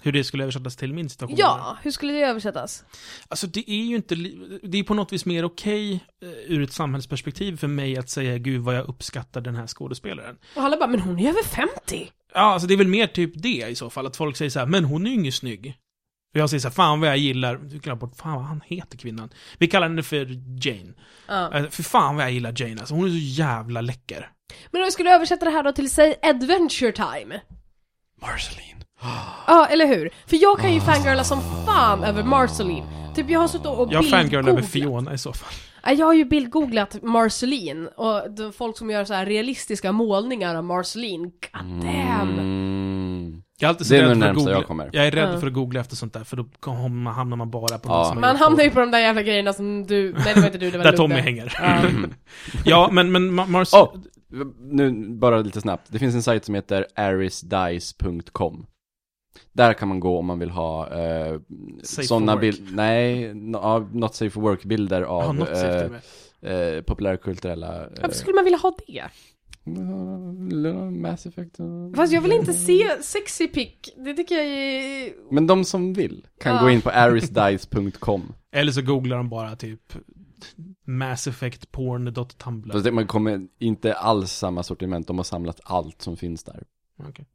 Hur 0.03 0.11
det 0.11 0.23
skulle 0.23 0.43
översättas 0.43 0.75
till 0.75 0.93
min 0.93 1.09
situation. 1.09 1.37
ja, 1.39 1.77
hur 1.81 1.91
skulle 1.91 2.13
det 2.13 2.21
översättas? 2.21 2.85
Alltså 3.27 3.47
det 3.47 3.71
är 3.71 3.83
ju 3.83 3.95
inte, 3.95 4.15
det 4.63 4.77
är 4.77 4.83
på 4.83 4.93
något 4.93 5.13
vis 5.13 5.25
mer 5.25 5.45
okej 5.45 5.93
eh, 6.21 6.29
ur 6.29 6.63
ett 6.63 6.73
samhällsperspektiv 6.73 7.57
för 7.57 7.67
mig 7.67 7.97
att 7.97 8.09
säga 8.09 8.37
gud 8.37 8.61
vad 8.61 8.75
jag 8.75 8.89
uppskattar 8.89 9.41
den 9.41 9.55
här 9.55 9.67
skådespelaren. 9.67 10.37
Och 10.55 10.63
alla 10.63 10.77
bara, 10.77 10.87
men 10.87 10.99
hon 10.99 11.19
är 11.19 11.29
över 11.29 11.43
50! 11.43 12.11
Ja, 12.33 12.41
alltså 12.41 12.67
det 12.67 12.73
är 12.73 12.77
väl 12.77 12.87
mer 12.87 13.07
typ 13.07 13.31
det 13.35 13.67
i 13.69 13.75
så 13.75 13.89
fall, 13.89 14.05
att 14.05 14.17
folk 14.17 14.37
säger 14.37 14.51
så 14.51 14.59
här, 14.59 14.65
men 14.65 14.85
hon 14.85 15.05
är 15.05 15.09
ju 15.09 15.15
ingen 15.15 15.31
snygg. 15.31 15.77
Och 16.33 16.39
jag 16.39 16.49
säger 16.49 16.61
så 16.61 16.67
här, 16.67 16.73
fan 16.73 16.99
vad 16.99 17.09
jag 17.09 17.17
gillar, 17.17 17.55
du 17.55 17.77
glömmer 17.77 17.99
bort, 17.99 18.17
fan 18.17 18.35
vad 18.35 18.43
han 18.43 18.61
heter 18.65 18.97
kvinnan. 18.97 19.29
Vi 19.57 19.67
kallar 19.67 19.87
henne 19.87 20.03
för 20.03 20.27
Jane. 20.67 20.93
Ja. 21.27 21.59
Uh, 21.59 21.69
för 21.69 21.83
fan 21.83 22.15
vad 22.15 22.25
jag 22.25 22.31
gillar 22.31 22.53
Jane 22.57 22.79
alltså, 22.79 22.95
hon 22.95 23.05
är 23.05 23.09
så 23.09 23.17
jävla 23.17 23.81
läcker. 23.81 24.31
Men 24.71 24.81
om 24.81 24.85
vi 24.85 24.91
skulle 24.91 25.15
översätta 25.15 25.45
det 25.45 25.51
här 25.51 25.63
då 25.63 25.71
till, 25.71 25.89
säg, 25.89 26.15
Adventure 26.21 26.91
Time. 26.91 27.41
Marceline. 28.21 28.75
Ja, 29.47 29.65
eller 29.71 29.87
hur? 29.87 30.09
För 30.27 30.37
jag 30.41 30.59
kan 30.59 30.73
ju 30.73 30.79
fangirla 30.81 31.23
som 31.23 31.41
fan 31.65 32.03
över 32.03 32.23
Marceline. 32.23 32.83
Typ 33.15 33.29
jag 33.29 33.39
har 33.39 33.47
suttit 33.47 33.65
och 33.67 33.87
Jag 33.93 34.09
fangirlar 34.09 34.51
över. 34.51 34.61
Fiona 34.61 35.13
i 35.13 35.17
så 35.17 35.33
fall. 35.33 35.53
Ja, 35.83 35.91
Jag 35.91 36.05
har 36.05 36.13
ju 36.13 36.25
bildgooglat 36.25 37.03
Marceline 37.03 37.87
och 37.97 38.31
de 38.31 38.53
folk 38.53 38.77
som 38.77 38.89
gör 38.89 39.05
så 39.05 39.13
här 39.13 39.25
realistiska 39.25 39.91
målningar 39.91 40.55
av 40.55 40.63
Marceline. 40.63 41.21
God 41.23 41.81
damn! 41.81 42.39
Mm. 42.39 43.41
Jag 43.59 43.67
är 43.67 43.69
alltid 43.69 43.87
så 43.87 43.93
Det 43.93 43.99
är 43.99 44.03
rädd 44.07 44.19
för 44.19 44.29
att 44.29 44.35
googla. 44.35 44.51
jag 44.51 44.65
kommer. 44.67 44.89
Jag 44.93 45.07
är 45.07 45.11
rädd 45.11 45.33
Ja. 45.33 45.39
för 45.39 45.47
att 45.47 45.53
googla 45.53 45.79
efter 45.79 45.95
sånt 45.95 46.13
där, 46.13 46.23
för 46.23 46.37
då 46.37 46.45
hamnar 47.11 47.35
man 47.37 47.51
bara 47.51 47.77
på 47.77 47.89
Ja. 47.89 47.97
något 47.97 48.07
som 48.07 48.21
Man 48.21 48.35
hamnar 48.35 48.63
ju 48.63 48.69
på- 48.71 48.79
de 48.79 48.91
där 48.91 48.99
jävla 48.99 49.21
grejerna 49.21 49.53
som 49.53 49.87
du, 49.87 50.13
nej 50.13 50.33
det 50.33 50.39
var 50.39 50.47
inte 50.47 50.57
du, 50.57 50.71
det 50.71 50.77
var 50.77 50.85
Där. 50.85 50.97
Tommy 50.97 51.15
hänger. 51.15 51.53
Ja. 51.61 51.81
ja, 52.65 52.89
men, 52.91 53.11
men 53.11 53.39
Ma- 53.39 53.47
Mars... 53.47 53.69
Åh! 53.73 53.93
Nu, 54.59 55.09
bara 55.15 55.41
lite 55.41 55.61
snabbt. 55.61 55.91
Det 55.91 55.99
finns 55.99 56.15
en 56.15 56.23
sajt 56.23 56.45
som 56.45 56.55
heter 56.55 56.85
arisdice.com. 56.95 58.65
Där 59.53 59.73
kan 59.73 59.87
man 59.87 59.99
gå 59.99 60.17
om 60.19 60.25
man 60.25 60.39
vill 60.39 60.49
ha 60.49 60.89
eh, 60.99 61.39
sådana 61.83 62.37
bilder, 62.37 62.75
nej, 62.75 63.33
no, 63.33 63.89
not 63.93 64.15
safe 64.15 64.29
for 64.29 64.41
work-bilder 64.41 65.01
av 65.01 65.35
syfte 65.45 65.99
eh, 66.41 66.51
eh, 66.51 66.81
populärkulturella... 66.81 67.83
Eh, 67.85 67.89
Varför 68.01 68.15
skulle 68.15 68.35
man 68.35 68.43
vilja 68.43 68.57
ha 68.59 68.75
det? 68.87 69.03
Mass 71.01 71.25
Effect 71.25 71.55
Fast 71.95 72.13
jag 72.13 72.21
vill 72.21 72.31
inte 72.31 72.53
se 72.53 73.03
sexy 73.03 73.47
pic, 73.47 73.73
det 73.97 74.13
tycker 74.13 74.35
jag 74.35 74.45
är... 74.45 75.13
Men 75.33 75.47
de 75.47 75.63
som 75.65 75.93
vill 75.93 76.27
kan 76.41 76.55
Ja. 76.55 76.61
gå 76.61 76.69
in 76.69 76.81
på 76.81 76.89
arisdice.com. 76.89 78.33
Eller 78.51 78.71
så 78.71 78.81
googlar 78.81 79.17
de 79.17 79.29
bara 79.29 79.55
typ 79.55 79.93
Mass 80.87 81.27
Effect 81.27 81.71
porn.tumblr. 81.71 82.71
Fast 82.71 82.83
det, 82.85 82.91
man 82.91 83.07
kommer 83.07 83.41
inte 83.59 83.93
alls 83.93 84.31
samma 84.31 84.63
sortiment, 84.63 85.07
de 85.07 85.17
har 85.17 85.23
samlat 85.23 85.59
allt 85.63 86.01
som 86.01 86.17
finns 86.17 86.43
där. 86.43 86.63
Okej. 87.09 87.25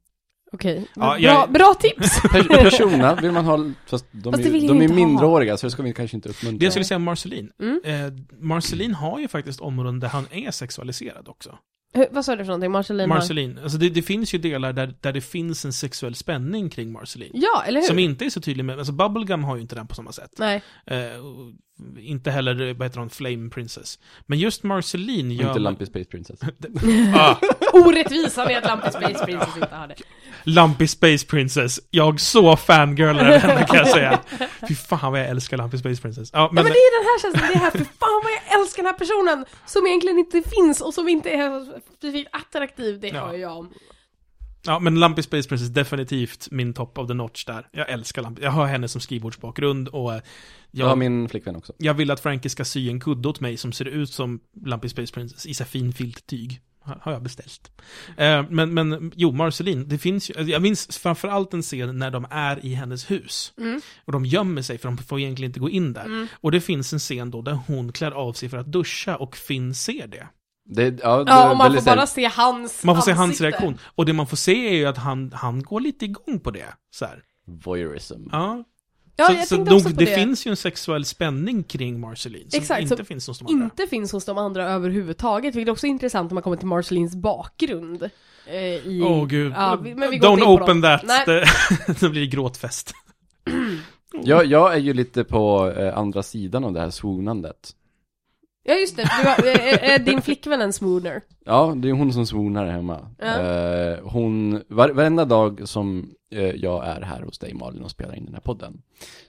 Okej, 0.53 0.87
Ja, 0.95 1.01
bra, 1.01 1.19
jag- 1.19 1.51
bra 1.51 1.73
tips! 1.79 2.21
Per- 2.31 2.43
Persona 2.63 3.15
vill 3.15 3.31
man 3.31 3.45
ha, 3.45 3.57
fast 3.87 4.05
de 4.11 4.31
Fast 4.33 4.43
det 4.43 4.49
är, 4.49 4.53
de 4.53 4.57
är 4.57 4.81
inte 4.83 4.93
ha. 4.93 4.95
mindreåriga 4.95 5.57
så 5.57 5.67
det 5.67 5.71
ska 5.71 5.83
vi 5.83 5.93
kanske 5.93 6.17
inte 6.17 6.29
Det 6.29 6.33
uppmuntra. 6.33 6.63
jag 6.65 6.73
skulle 6.73 6.85
säga 6.85 6.95
om 6.95 7.03
Marceline. 7.03 7.51
Mm. 7.59 7.81
Eh, 7.83 8.13
Marceline 8.39 8.93
har 8.93 9.19
ju 9.19 9.27
faktiskt 9.27 9.59
områden 9.61 9.99
där 9.99 10.07
han 10.07 10.25
är 10.31 10.51
sexualiserad 10.51 11.27
också. 11.27 11.57
Hur- 11.93 12.07
Vad 12.11 12.25
sa 12.25 12.31
du 12.35 12.37
för 12.37 12.45
någonting? 12.47 12.71
Marceline 12.71 13.09
har- 13.09 13.17
Marceline. 13.17 13.59
Alltså 13.63 13.77
det, 13.77 13.89
det 13.89 14.01
finns 14.01 14.33
ju 14.33 14.37
delar 14.37 14.73
där, 14.73 14.95
där 15.01 15.13
det 15.13 15.21
finns 15.21 15.65
en 15.65 15.73
sexuell 15.73 16.15
spänning 16.15 16.69
kring 16.69 16.91
Marceline. 16.91 17.31
Ja, 17.33 17.63
eller 17.67 17.79
hur? 17.79 17.87
Som 17.87 17.99
inte 17.99 18.25
är 18.25 18.29
så 18.29 18.41
tydlig 18.41 18.65
med, 18.65 18.77
alltså 18.77 18.93
Bubblegum 18.93 19.43
har 19.43 19.55
ju 19.55 19.61
inte 19.61 19.75
den 19.75 19.87
på 19.87 19.95
samma 19.95 20.11
sätt. 20.11 20.31
Nej. 20.37 20.61
Eh, 20.85 20.97
inte 21.99 22.31
heller, 22.31 22.73
vad 22.73 22.87
heter 22.87 22.99
hon, 22.99 23.09
Flame 23.09 23.49
Princess. 23.49 23.99
Men 24.25 24.39
just 24.39 24.63
Marceline 24.63 25.31
gör... 25.31 25.47
Inte 25.47 25.59
Lumpy 25.59 25.85
Space 25.85 26.05
Princess. 26.05 26.39
Ah, 27.15 27.35
Orättvisan 27.73 28.47
är 28.49 28.57
att 28.57 28.63
Lampy 28.65 28.89
Space 28.91 29.25
Princess 29.25 29.55
inte 29.55 29.75
har 29.75 29.87
det. 29.87 29.95
Lumpy 30.43 30.87
Space 30.87 31.25
Princess. 31.27 31.79
Jag 31.89 32.19
så 32.19 32.55
fangirlar 32.57 33.25
över 33.25 33.39
henne 33.39 33.65
kan 33.67 33.75
jag 33.77 33.87
säga. 33.87 34.19
Fy 34.67 34.75
fan 34.75 35.11
vad 35.11 35.21
jag 35.21 35.27
älskar 35.27 35.57
Lumpy 35.57 35.77
Space 35.77 36.01
Princess. 36.01 36.29
Ja, 36.33 36.39
Ja 36.39 36.49
men, 36.51 36.63
men 36.63 36.73
det 36.73 36.79
är 36.79 36.99
den 37.01 37.07
här 37.09 37.21
känslan, 37.21 37.47
det 37.51 37.53
är 37.55 37.59
här, 37.59 37.71
för 37.71 37.77
fan 37.99 38.21
vad 38.23 38.31
jag 38.31 38.61
älskar 38.61 38.83
den 38.83 38.93
här 38.93 38.99
personen! 38.99 39.45
Som 39.65 39.87
egentligen 39.87 40.17
inte 40.19 40.41
finns 40.49 40.81
och 40.81 40.93
som 40.93 41.07
inte 41.09 41.29
är 41.29 41.65
specifikt 41.97 42.29
attraktiv, 42.33 42.99
det 42.99 43.07
Ja. 43.07 43.19
har 43.21 43.33
jag 43.33 43.57
om. 43.57 43.73
ja, 44.65 44.79
men 44.79 44.99
Lumpy 44.99 45.21
Space 45.21 45.49
Princess 45.49 45.69
definitivt 45.69 46.47
min 46.51 46.73
top 46.73 46.97
of 46.97 47.07
the 47.07 47.13
notch 47.13 47.45
där. 47.45 47.67
Jag 47.71 47.89
älskar 47.89 48.21
Lumpy. 48.21 48.41
Jag 48.43 48.51
har 48.51 48.65
henne 48.65 48.87
som 48.87 49.01
skrivbordsbakgrund 49.01 49.87
och 49.87 50.13
eh, 50.13 50.21
Jag 50.71 50.85
har 50.85 50.91
jag, 50.91 50.97
min 50.97 51.29
flickvän 51.29 51.55
också. 51.55 51.73
jag 51.77 51.93
vill 51.93 52.11
att 52.11 52.19
Frankie 52.19 52.49
ska 52.49 52.65
sy 52.65 52.89
en 52.89 52.99
kudde 52.99 53.29
åt 53.29 53.39
mig 53.39 53.57
som 53.57 53.71
ser 53.71 53.85
ut 53.85 54.09
som 54.09 54.39
Lumpy 54.65 54.89
Space 54.89 55.13
Princess 55.13 55.45
i 55.45 55.53
så 55.53 55.65
fin 55.65 55.93
filttyg. 55.93 56.61
Har 56.83 57.11
jag 57.11 57.23
beställt. 57.23 57.71
Eh, 58.17 58.45
men, 58.49 58.73
men, 58.73 59.11
jo, 59.15 59.31
Marceline, 59.31 59.87
det 59.87 59.97
finns 59.97 60.29
ju, 60.29 60.33
jag 60.41 60.61
minns 60.61 60.97
framförallt 60.97 61.53
en 61.53 61.61
scen 61.61 61.99
när 61.99 62.11
de 62.11 62.25
är 62.29 62.65
i 62.65 62.73
hennes 62.73 63.11
hus. 63.11 63.53
Mm. 63.57 63.81
Och 64.05 64.11
de 64.11 64.25
gömmer 64.25 64.61
sig 64.61 64.77
för 64.77 64.87
de 64.89 64.97
får 64.97 65.19
egentligen 65.19 65.49
inte 65.49 65.59
gå 65.59 65.69
in 65.69 65.93
där. 65.93 66.05
Mm. 66.05 66.27
Och 66.33 66.51
det 66.51 66.61
finns 66.61 66.93
en 66.93 66.99
scen 66.99 67.31
då 67.31 67.41
där 67.41 67.59
hon 67.67 67.91
klär 67.91 68.11
av 68.11 68.33
sig 68.33 68.49
för 68.49 68.57
att 68.57 68.71
duscha 68.71 69.15
och 69.15 69.35
Finn 69.35 69.75
ser 69.75 70.07
det. 70.07 70.27
Det, 70.65 70.83
ja, 71.03 71.23
det 71.23 71.31
Ja, 71.31 71.51
och 71.51 71.57
man 71.57 71.73
får 71.73 71.85
bara 71.85 72.07
se 72.07 72.25
hans 72.25 72.83
Man 72.83 72.95
får 72.95 73.01
se 73.01 73.11
hans 73.11 73.29
ansikte. 73.29 73.43
reaktion. 73.43 73.77
Och 73.95 74.05
det 74.05 74.13
man 74.13 74.27
får 74.27 74.37
se 74.37 74.67
är 74.67 74.75
ju 74.75 74.85
att 74.85 74.97
han, 74.97 75.31
han 75.35 75.63
går 75.63 75.79
lite 75.79 76.05
igång 76.05 76.39
på 76.39 76.51
det. 76.51 76.73
Så 76.91 77.05
här 77.05 77.23
voyeurism. 77.45 78.27
Ja. 78.31 78.63
Ja, 79.15 79.25
så 79.25 79.33
jag 79.33 79.47
så 79.47 79.55
tänkte 79.55 79.73
också 79.75 79.89
på 79.89 79.95
det, 79.95 80.05
det. 80.05 80.15
finns 80.15 80.47
ju 80.47 80.49
en 80.49 80.55
sexuell 80.57 81.05
spänning 81.05 81.63
kring 81.63 81.99
Marceline 81.99 82.49
som 82.51 82.59
Exakt, 82.59 82.81
inte 82.81 82.95
som 82.97 83.05
finns 83.05 83.27
hos 83.27 83.39
de 83.39 83.47
andra. 83.47 83.63
Inte 83.63 83.87
finns 83.87 84.11
hos 84.11 84.25
de 84.25 84.37
andra 84.37 84.69
överhuvudtaget, 84.69 85.55
vilket 85.55 85.71
också 85.71 85.87
är 85.87 85.89
intressant 85.91 86.31
om 86.31 86.35
man 86.35 86.43
kommer 86.43 86.57
till 86.57 86.67
Marcelines 86.67 87.15
bakgrund. 87.15 88.09
Eh, 88.47 88.55
i... 88.57 89.01
Åh 89.05 89.25
gud. 89.25 89.53
Ja, 89.55 89.75
vi- 89.75 89.95
men 89.95 90.11
vi 90.11 90.17
går 90.17 90.27
Don't 90.27 90.43
open 90.61 90.81
that. 90.81 91.25
Det, 91.25 91.45
det 91.99 92.09
blir 92.09 92.25
gråtfest. 92.25 92.93
Jag, 94.23 94.45
jag 94.45 94.73
är 94.73 94.77
ju 94.79 94.93
lite 94.93 95.23
på 95.23 95.73
eh, 95.77 95.97
andra 95.97 96.23
sidan 96.23 96.63
av 96.63 96.73
det 96.73 96.79
här 96.79 96.89
swoonandet. 96.89 97.75
Ja 98.63 98.73
just 98.73 98.95
det, 98.95 99.03
du 99.03 99.27
har, 99.27 99.47
är, 99.47 99.77
är 99.77 99.99
din 99.99 100.21
flickvän 100.21 100.61
en 100.61 100.73
smooner? 100.73 101.21
Ja, 101.45 101.73
det 101.77 101.89
är 101.89 101.93
hon 101.93 102.13
som 102.13 102.25
swoonar 102.25 102.65
hemma. 102.65 103.07
Ja. 103.17 103.39
Eh, 103.39 103.99
hon, 104.03 104.63
var, 104.67 104.89
varenda 104.89 105.25
dag 105.25 105.61
som 105.67 106.11
eh, 106.31 106.49
jag 106.49 106.87
är 106.87 107.01
här 107.01 107.21
hos 107.21 107.39
dig 107.39 107.53
Malin 107.53 107.83
och 107.83 107.91
spelar 107.91 108.15
in 108.15 108.25
den 108.25 108.33
här 108.33 108.41
podden, 108.41 108.81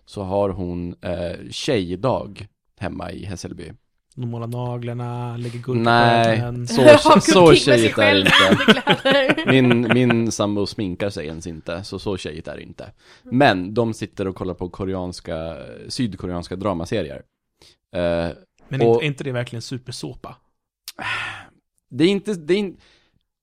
så 0.05 0.23
har 0.23 0.49
hon 0.49 0.95
eh, 1.01 1.51
tjejdag 1.51 2.47
hemma 2.79 3.13
i 3.13 3.25
Hässelby. 3.25 3.73
De 4.15 4.31
målar 4.31 4.47
naglarna, 4.47 5.37
lägger 5.37 5.63
på 5.63 5.75
Nej, 5.75 6.41
ögonen. 6.41 6.69
så, 6.69 6.99
så, 6.99 7.21
så 7.21 7.55
tjejigt 7.55 7.99
är 7.99 8.15
det 8.15 8.21
inte. 8.21 9.45
Min, 9.51 9.91
min 9.95 10.33
sambo 10.33 10.67
sminkar 10.67 11.11
sig 11.11 11.27
ens 11.27 11.47
inte, 11.47 11.85
så 11.85 11.99
så 11.99 12.17
tjejigt 12.17 12.49
är 12.49 12.57
det 12.57 12.63
inte. 12.63 12.93
Men 13.23 13.75
de 13.75 13.95
sitter 13.95 14.29
och 14.29 14.37
kollar 14.37 14.55
på 14.55 14.69
koreanska, 14.69 15.57
sydkoreanska 15.89 16.57
dramaserier. 16.57 17.23
Eh, 17.95 18.29
Men 18.73 18.81
och- 18.89 18.95
inte, 18.95 19.05
är 19.05 19.07
inte 19.07 19.25
det 19.25 19.33
verkligen 19.33 19.63
supersåpa? 19.63 20.37
det 21.91 22.05
är 22.05 22.09
inte, 22.09 22.35
det 22.35 22.55
är, 22.55 22.59
in- 22.59 22.77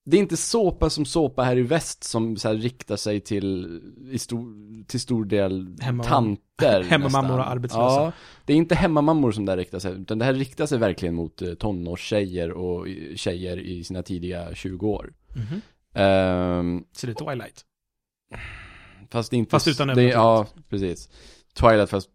det 0.06 0.18
är 0.18 0.22
inte 0.22 0.38
såpa 0.38 0.89
som 0.89 1.06
såpa 1.06 1.44
här 1.44 1.58
i 1.58 1.62
väst 1.62 2.04
som 2.04 2.38
så 2.38 2.54
riktar 2.54 2.96
sig 2.96 3.20
till, 3.20 3.82
stor, 4.20 4.84
till 4.86 5.00
stor 5.00 5.26
del 5.26 5.68
Hemmamam- 5.82 6.04
tanter 6.04 6.84
hemmamammor 6.89 7.39
och 7.39 7.50
arbetslösa. 7.50 7.84
Ja, 8.04 8.12
det 8.46 8.54
är 8.54 8.58
inte 8.58 8.76
hemmamammor 8.76 9.32
som 9.32 9.46
det 9.46 9.52
här 9.52 9.58
riktar 9.58 9.80
sig, 9.80 9.94
utan 10.02 10.20
det 10.20 10.26
här 10.26 10.34
riktar 10.34 10.65
sig 10.65 10.78
verkligen 10.78 11.15
mot 11.15 11.42
eh, 11.42 11.54
tonårstjejer 11.54 12.52
och 12.52 12.89
eh, 12.89 13.15
tjejer 13.15 13.58
i 13.60 13.84
sina 13.84 14.04
tidiga 14.04 14.56
20 14.56 14.88
år. 14.88 15.13
Mhm. 15.36 15.62
Ehm, 15.94 16.84
Så 16.92 17.08
det 17.08 17.13
är 17.22 17.26
Twilight. 17.26 17.65
Fast 19.12 19.34
inte... 19.34 19.50
Fast 19.52 19.68
utan 19.68 19.88
det. 19.88 20.04
Ja, 20.04 20.48
precis. 20.70 21.10
Twilight 21.54 21.90
fast 21.90 22.10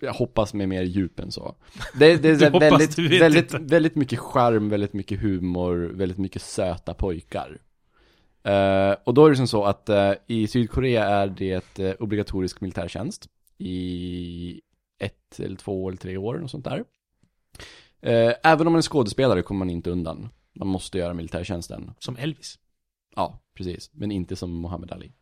jag 0.00 0.12
hoppas 0.12 0.54
med 0.54 0.68
mer 0.68 0.82
djup 0.82 1.20
än 1.20 1.32
så. 1.32 1.54
Det, 1.94 2.16
det 2.16 2.28
är 2.28 2.50
väldigt, 2.60 2.98
väldigt, 2.98 3.52
inte. 3.54 3.74
väldigt 3.74 3.94
mycket 3.94 4.18
charm, 4.18 4.68
väldigt 4.68 4.92
mycket 4.92 5.20
humor, 5.20 5.90
väldigt 5.94 6.18
mycket 6.18 6.42
söta 6.42 6.94
pojkar. 6.94 7.58
Eh, 8.42 8.96
och 9.04 9.14
då 9.14 9.26
är 9.26 9.30
det 9.30 9.36
som 9.36 9.46
så 9.46 9.64
att 9.64 9.88
eh, 9.88 10.12
i 10.26 10.46
Sydkorea 10.46 11.04
är 11.04 11.26
det 11.26 11.78
uh, 11.78 11.92
obligatorisk 11.98 12.60
militärtjänst 12.60 13.28
i 13.58 14.60
ett 14.98 15.40
eller 15.40 15.56
två 15.56 15.88
eller 15.88 15.98
tre 15.98 16.16
år 16.16 16.42
och 16.42 16.50
sånt 16.50 16.64
där. 16.64 16.84
Eh, 18.00 18.34
även 18.42 18.66
om 18.66 18.72
man 18.72 18.78
är 18.78 18.82
skådespelare 18.82 19.42
kommer 19.42 19.58
man 19.58 19.70
inte 19.70 19.90
undan. 19.90 20.28
Man 20.54 20.68
måste 20.68 20.98
göra 20.98 21.14
militärtjänsten. 21.14 21.90
Som 21.98 22.16
Elvis. 22.16 22.58
Ja, 23.16 23.42
precis. 23.54 23.90
Men 23.92 24.10
inte 24.10 24.36
som 24.36 24.60
Muhammad 24.60 24.92
Ali. 24.92 25.12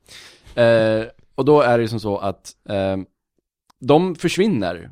Och 1.35 1.45
då 1.45 1.61
är 1.61 1.79
det 1.79 1.89
som 1.89 2.01
så 2.01 2.19
att 2.19 2.57
de 3.81 4.14
försvinner 4.14 4.91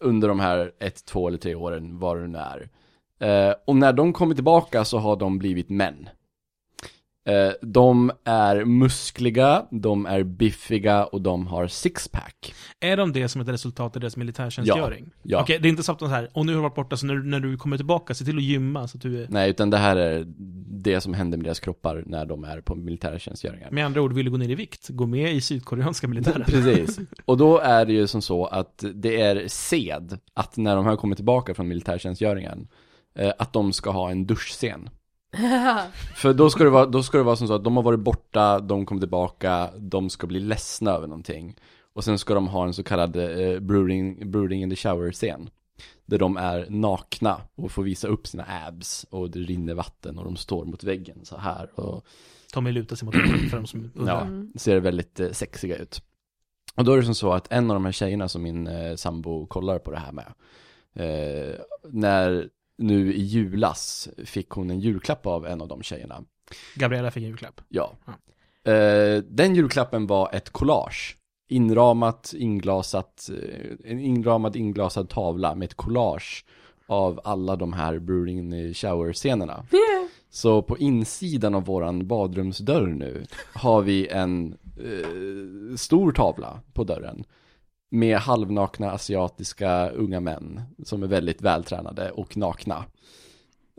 under 0.00 0.28
de 0.28 0.40
här 0.40 0.72
ett, 0.80 1.04
två 1.04 1.28
eller 1.28 1.38
tre 1.38 1.54
åren, 1.54 1.98
vad 1.98 2.20
det 2.20 2.28
nu 2.28 2.38
är. 2.38 2.68
Eh, 3.20 3.54
och 3.66 3.76
när 3.76 3.92
de 3.92 4.12
kommer 4.12 4.34
tillbaka 4.34 4.84
så 4.84 4.98
har 4.98 5.16
de 5.16 5.38
blivit 5.38 5.68
män. 5.68 6.08
Eh, 7.28 7.52
de 7.62 8.12
är 8.24 8.64
muskliga, 8.64 9.66
de 9.70 10.06
är 10.06 10.22
biffiga 10.22 11.04
och 11.04 11.22
de 11.22 11.46
har 11.46 11.66
sixpack. 11.66 12.54
Är 12.80 12.96
de 12.96 13.12
det 13.12 13.28
som 13.28 13.40
ett 13.40 13.48
resultat 13.48 13.96
av 13.96 14.00
deras 14.00 14.16
militärtjänstgöring? 14.16 15.10
Ja. 15.22 15.42
Okej, 15.42 15.58
det 15.58 15.68
är 15.68 15.70
inte 15.70 15.82
så 15.82 15.92
att 15.92 15.98
de 15.98 16.10
här, 16.10 16.28
och 16.32 16.46
nu 16.46 16.52
har 16.52 16.56
du 16.56 16.62
varit 16.62 16.74
borta, 16.74 16.96
så 16.96 17.06
när, 17.06 17.14
när 17.14 17.40
du 17.40 17.56
kommer 17.56 17.76
tillbaka, 17.76 18.14
se 18.14 18.24
till 18.24 18.36
att 18.36 18.42
gymma 18.42 18.88
så 18.88 18.96
att 18.96 19.02
du 19.02 19.22
är... 19.22 19.26
Nej, 19.30 19.50
utan 19.50 19.70
det 19.70 19.76
här 19.76 19.96
är 19.96 20.24
det 20.70 21.00
som 21.00 21.14
händer 21.14 21.38
med 21.38 21.44
deras 21.44 21.60
kroppar 21.60 22.02
när 22.06 22.26
de 22.26 22.44
är 22.44 22.60
på 22.60 22.74
militära 22.74 23.18
tjänstgöringar. 23.18 23.70
Med 23.70 23.86
andra 23.86 24.02
ord, 24.02 24.12
vill 24.12 24.24
du 24.24 24.30
gå 24.30 24.36
ner 24.36 24.50
i 24.50 24.54
vikt, 24.54 24.88
gå 24.88 25.06
med 25.06 25.34
i 25.34 25.40
sydkoreanska 25.40 26.08
militären. 26.08 26.44
Precis. 26.46 26.98
Och 27.24 27.36
då 27.36 27.58
är 27.58 27.86
det 27.86 27.92
ju 27.92 28.06
som 28.06 28.22
så 28.22 28.46
att 28.46 28.84
det 28.94 29.20
är 29.20 29.48
sed 29.48 30.18
att 30.34 30.56
när 30.56 30.76
de 30.76 30.86
här 30.86 30.96
kommer 30.96 31.16
tillbaka 31.16 31.54
från 31.54 31.68
militärtjänstgöringen, 31.68 32.68
eh, 33.14 33.32
att 33.38 33.52
de 33.52 33.72
ska 33.72 33.90
ha 33.90 34.10
en 34.10 34.26
duschscen. 34.26 34.90
För 36.16 36.32
då 36.34 36.50
ska, 36.50 36.64
det 36.64 36.70
vara, 36.70 36.86
då 36.86 37.02
ska 37.02 37.18
det 37.18 37.24
vara 37.24 37.36
som 37.36 37.48
så 37.48 37.54
att 37.54 37.64
de 37.64 37.76
har 37.76 37.82
varit 37.82 38.00
borta, 38.00 38.60
de 38.60 38.86
kommer 38.86 39.00
tillbaka, 39.00 39.70
de 39.78 40.10
ska 40.10 40.26
bli 40.26 40.40
ledsna 40.40 40.90
över 40.90 41.06
någonting. 41.06 41.56
Och 41.92 42.04
sen 42.04 42.18
ska 42.18 42.34
de 42.34 42.48
ha 42.48 42.64
en 42.66 42.74
så 42.74 42.82
kallad 42.82 43.16
eh, 43.16 43.60
brooding, 43.60 44.30
brooding 44.30 44.62
in 44.62 44.70
the 44.70 44.76
shower-scen. 44.76 45.50
Där 46.06 46.18
de 46.18 46.36
är 46.36 46.66
nakna 46.68 47.40
och 47.54 47.72
får 47.72 47.82
visa 47.82 48.08
upp 48.08 48.26
sina 48.26 48.44
abs 48.66 49.06
och 49.10 49.30
det 49.30 49.38
rinner 49.38 49.74
vatten 49.74 50.18
och 50.18 50.24
de 50.24 50.36
står 50.36 50.64
mot 50.64 50.84
väggen 50.84 51.24
så 51.24 51.36
här 51.36 51.80
och 51.80 52.06
Tommy 52.52 52.72
lutar 52.72 52.96
sig 52.96 53.06
mot 53.06 53.14
väggen 53.14 53.48
för 53.50 53.56
de 53.56 53.66
som 53.66 53.90
undrar. 53.94 54.14
ja, 54.14 54.60
ser 54.60 54.80
väldigt 54.80 55.20
eh, 55.20 55.30
sexiga 55.30 55.76
ut. 55.76 56.02
Och 56.74 56.84
då 56.84 56.92
är 56.92 56.96
det 56.96 57.04
som 57.04 57.14
så 57.14 57.32
att 57.32 57.52
en 57.52 57.70
av 57.70 57.74
de 57.74 57.84
här 57.84 57.92
tjejerna 57.92 58.28
som 58.28 58.42
min 58.42 58.66
eh, 58.66 58.96
sambo 58.96 59.46
kollar 59.46 59.78
på 59.78 59.90
det 59.90 59.98
här 59.98 60.12
med, 60.12 60.32
eh, 60.94 61.54
när 61.90 62.48
nu 62.78 63.14
i 63.14 63.22
julas 63.22 64.08
fick 64.24 64.50
hon 64.50 64.70
en 64.70 64.80
julklapp 64.80 65.26
av 65.26 65.46
en 65.46 65.60
av 65.60 65.68
de 65.68 65.82
tjejerna. 65.82 66.24
Gabriella 66.74 67.10
fick 67.10 67.22
en 67.22 67.28
julklapp. 67.28 67.60
Ja. 67.68 67.92
Eh, 68.64 69.22
den 69.28 69.54
julklappen 69.54 70.06
var 70.06 70.30
ett 70.32 70.50
collage. 70.50 71.16
Inramat, 71.48 72.34
inglasat, 72.36 73.30
eh, 73.30 73.90
en 73.90 74.00
inramad 74.00 74.56
inglasad 74.56 75.08
tavla 75.08 75.54
med 75.54 75.66
ett 75.66 75.74
collage 75.74 76.44
av 76.86 77.20
alla 77.24 77.56
de 77.56 77.72
här 77.72 77.92
the 78.50 78.74
Shower-scenerna. 78.74 79.64
Så 80.30 80.62
på 80.62 80.78
insidan 80.78 81.54
av 81.54 81.64
våran 81.64 82.06
badrumsdörr 82.06 82.86
nu 82.86 83.26
har 83.54 83.82
vi 83.82 84.08
en 84.08 84.56
eh, 84.76 85.76
stor 85.76 86.12
tavla 86.12 86.60
på 86.72 86.84
dörren 86.84 87.24
med 87.90 88.16
halvnakna 88.18 88.90
asiatiska 88.92 89.90
unga 89.90 90.20
män 90.20 90.60
som 90.84 91.02
är 91.02 91.06
väldigt 91.06 91.42
vältränade 91.42 92.10
och 92.10 92.36
nakna. 92.36 92.84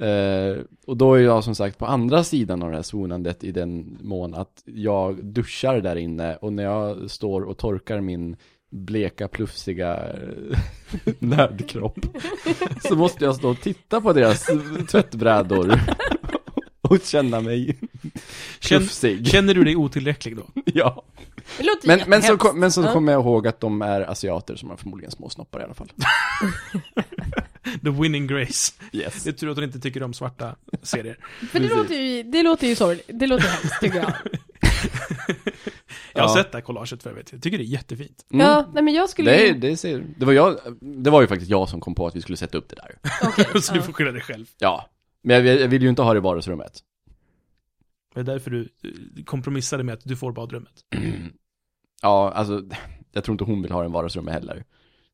Eh, 0.01 0.57
och 0.87 0.97
då 0.97 1.13
är 1.13 1.19
jag 1.19 1.43
som 1.43 1.55
sagt 1.55 1.77
på 1.77 1.85
andra 1.85 2.23
sidan 2.23 2.63
av 2.63 2.69
det 2.69 2.75
här 2.75 2.83
svonandet 2.83 3.43
i 3.43 3.51
den 3.51 3.97
mån 4.01 4.33
att 4.35 4.63
jag 4.65 5.25
duschar 5.25 5.81
där 5.81 5.95
inne 5.95 6.35
och 6.35 6.53
när 6.53 6.63
jag 6.63 7.11
står 7.11 7.41
och 7.41 7.57
torkar 7.57 8.01
min 8.01 8.35
bleka, 8.71 9.27
plufsiga 9.27 9.97
eh, 10.13 10.59
nördkropp 11.19 11.99
så 12.83 12.95
måste 12.95 13.25
jag 13.25 13.35
stå 13.35 13.49
och 13.49 13.61
titta 13.61 14.01
på 14.01 14.13
deras 14.13 14.45
tvättbrädor 14.91 15.79
och 16.81 16.97
känna 17.03 17.41
mig 17.41 17.79
Känn, 18.59 18.79
plufsig. 18.79 19.27
känner 19.27 19.53
du 19.53 19.63
dig 19.63 19.75
otillräcklig 19.75 20.37
då? 20.37 20.43
Ja. 20.65 21.03
Men, 21.83 21.99
men, 22.07 22.21
så, 22.21 22.37
kom, 22.37 22.59
men 22.59 22.71
så 22.71 22.81
Ja. 22.81 22.93
kommer 22.93 23.11
jag 23.11 23.21
ihåg 23.21 23.47
att 23.47 23.59
de 23.59 23.81
är 23.81 24.01
asiater 24.01 24.55
som 24.55 24.69
har 24.69 24.77
förmodligen 24.77 25.11
små 25.11 25.29
snoppar 25.29 25.59
i 25.61 25.63
alla 25.63 25.73
fall. 25.73 25.91
The 27.83 27.89
winning 27.89 28.27
grace. 28.27 28.73
Yes. 28.91 29.23
Det 29.23 29.29
är 29.29 29.33
tur 29.33 29.49
att 29.49 29.57
hon 29.57 29.63
inte 29.63 29.79
tycker 29.79 30.03
om 30.03 30.13
svarta 30.13 30.55
serier. 30.83 31.17
För 31.51 31.59
det 31.59 31.67
Precis. 31.67 31.77
låter 31.77 31.95
ju, 31.95 32.23
det 32.23 32.43
låter 32.43 32.67
ju 32.67 32.75
sorgligt. 32.75 33.09
Det 33.13 33.27
låter 33.27 33.47
hemskt 33.47 33.79
tycker 33.81 33.97
jag. 33.97 34.13
Jag 36.13 36.23
har 36.23 36.29
Ja. 36.29 36.43
sett 36.43 36.51
det 36.51 36.57
här 36.57 36.63
collaget 36.63 37.03
för 37.03 37.09
övrigt. 37.09 37.31
Jag 37.31 37.41
tycker 37.43 37.57
det 37.57 37.63
är 37.63 37.65
jättefint. 37.65 38.25
Mm. 38.33 38.45
Ja, 38.45 38.69
nej 38.73 38.83
men 38.83 38.93
jag 38.93 39.09
skulle 39.09 39.31
Det, 39.31 39.53
det, 39.53 39.77
ser, 39.77 40.03
det, 40.17 40.25
var 40.25 40.33
jag, 40.33 40.57
det 40.81 41.09
var 41.09 41.21
ju 41.21 41.27
faktiskt 41.27 41.51
jag 41.51 41.69
som 41.69 41.79
kom 41.81 41.95
på 41.95 42.07
att 42.07 42.15
vi 42.15 42.21
skulle 42.21 42.37
sätta 42.37 42.57
upp 42.57 42.69
det 42.69 42.75
där. 42.75 42.95
Okej, 43.29 43.61
så 43.61 43.73
du 43.73 43.79
ja. 43.79 43.83
får 43.85 43.93
skylla 43.93 44.11
dig 44.11 44.21
själv. 44.21 44.45
Ja. 44.57 44.89
Men 45.23 45.35
jag, 45.35 45.43
vill- 45.43 45.61
jag 45.61 45.67
vill 45.67 45.81
ju 45.83 45.89
inte 45.89 46.01
ha 46.01 46.13
det 46.13 46.17
i 46.17 46.21
vardagsrummet. 46.21 46.79
Det 48.13 48.19
är 48.19 48.23
därför 48.23 48.51
du 48.51 48.61
eh, 48.83 49.23
kompromissade 49.23 49.83
med 49.83 49.93
att 49.93 50.03
du 50.03 50.15
får 50.15 50.31
badrummet. 50.31 50.73
Ja, 52.01 52.31
alltså, 52.31 52.63
jag 53.11 53.23
tror 53.23 53.33
inte 53.33 53.43
hon 53.43 53.61
vill 53.61 53.71
ha 53.71 53.85
i 53.85 53.87
vardagsrummet 53.87 54.33
heller. 54.33 54.63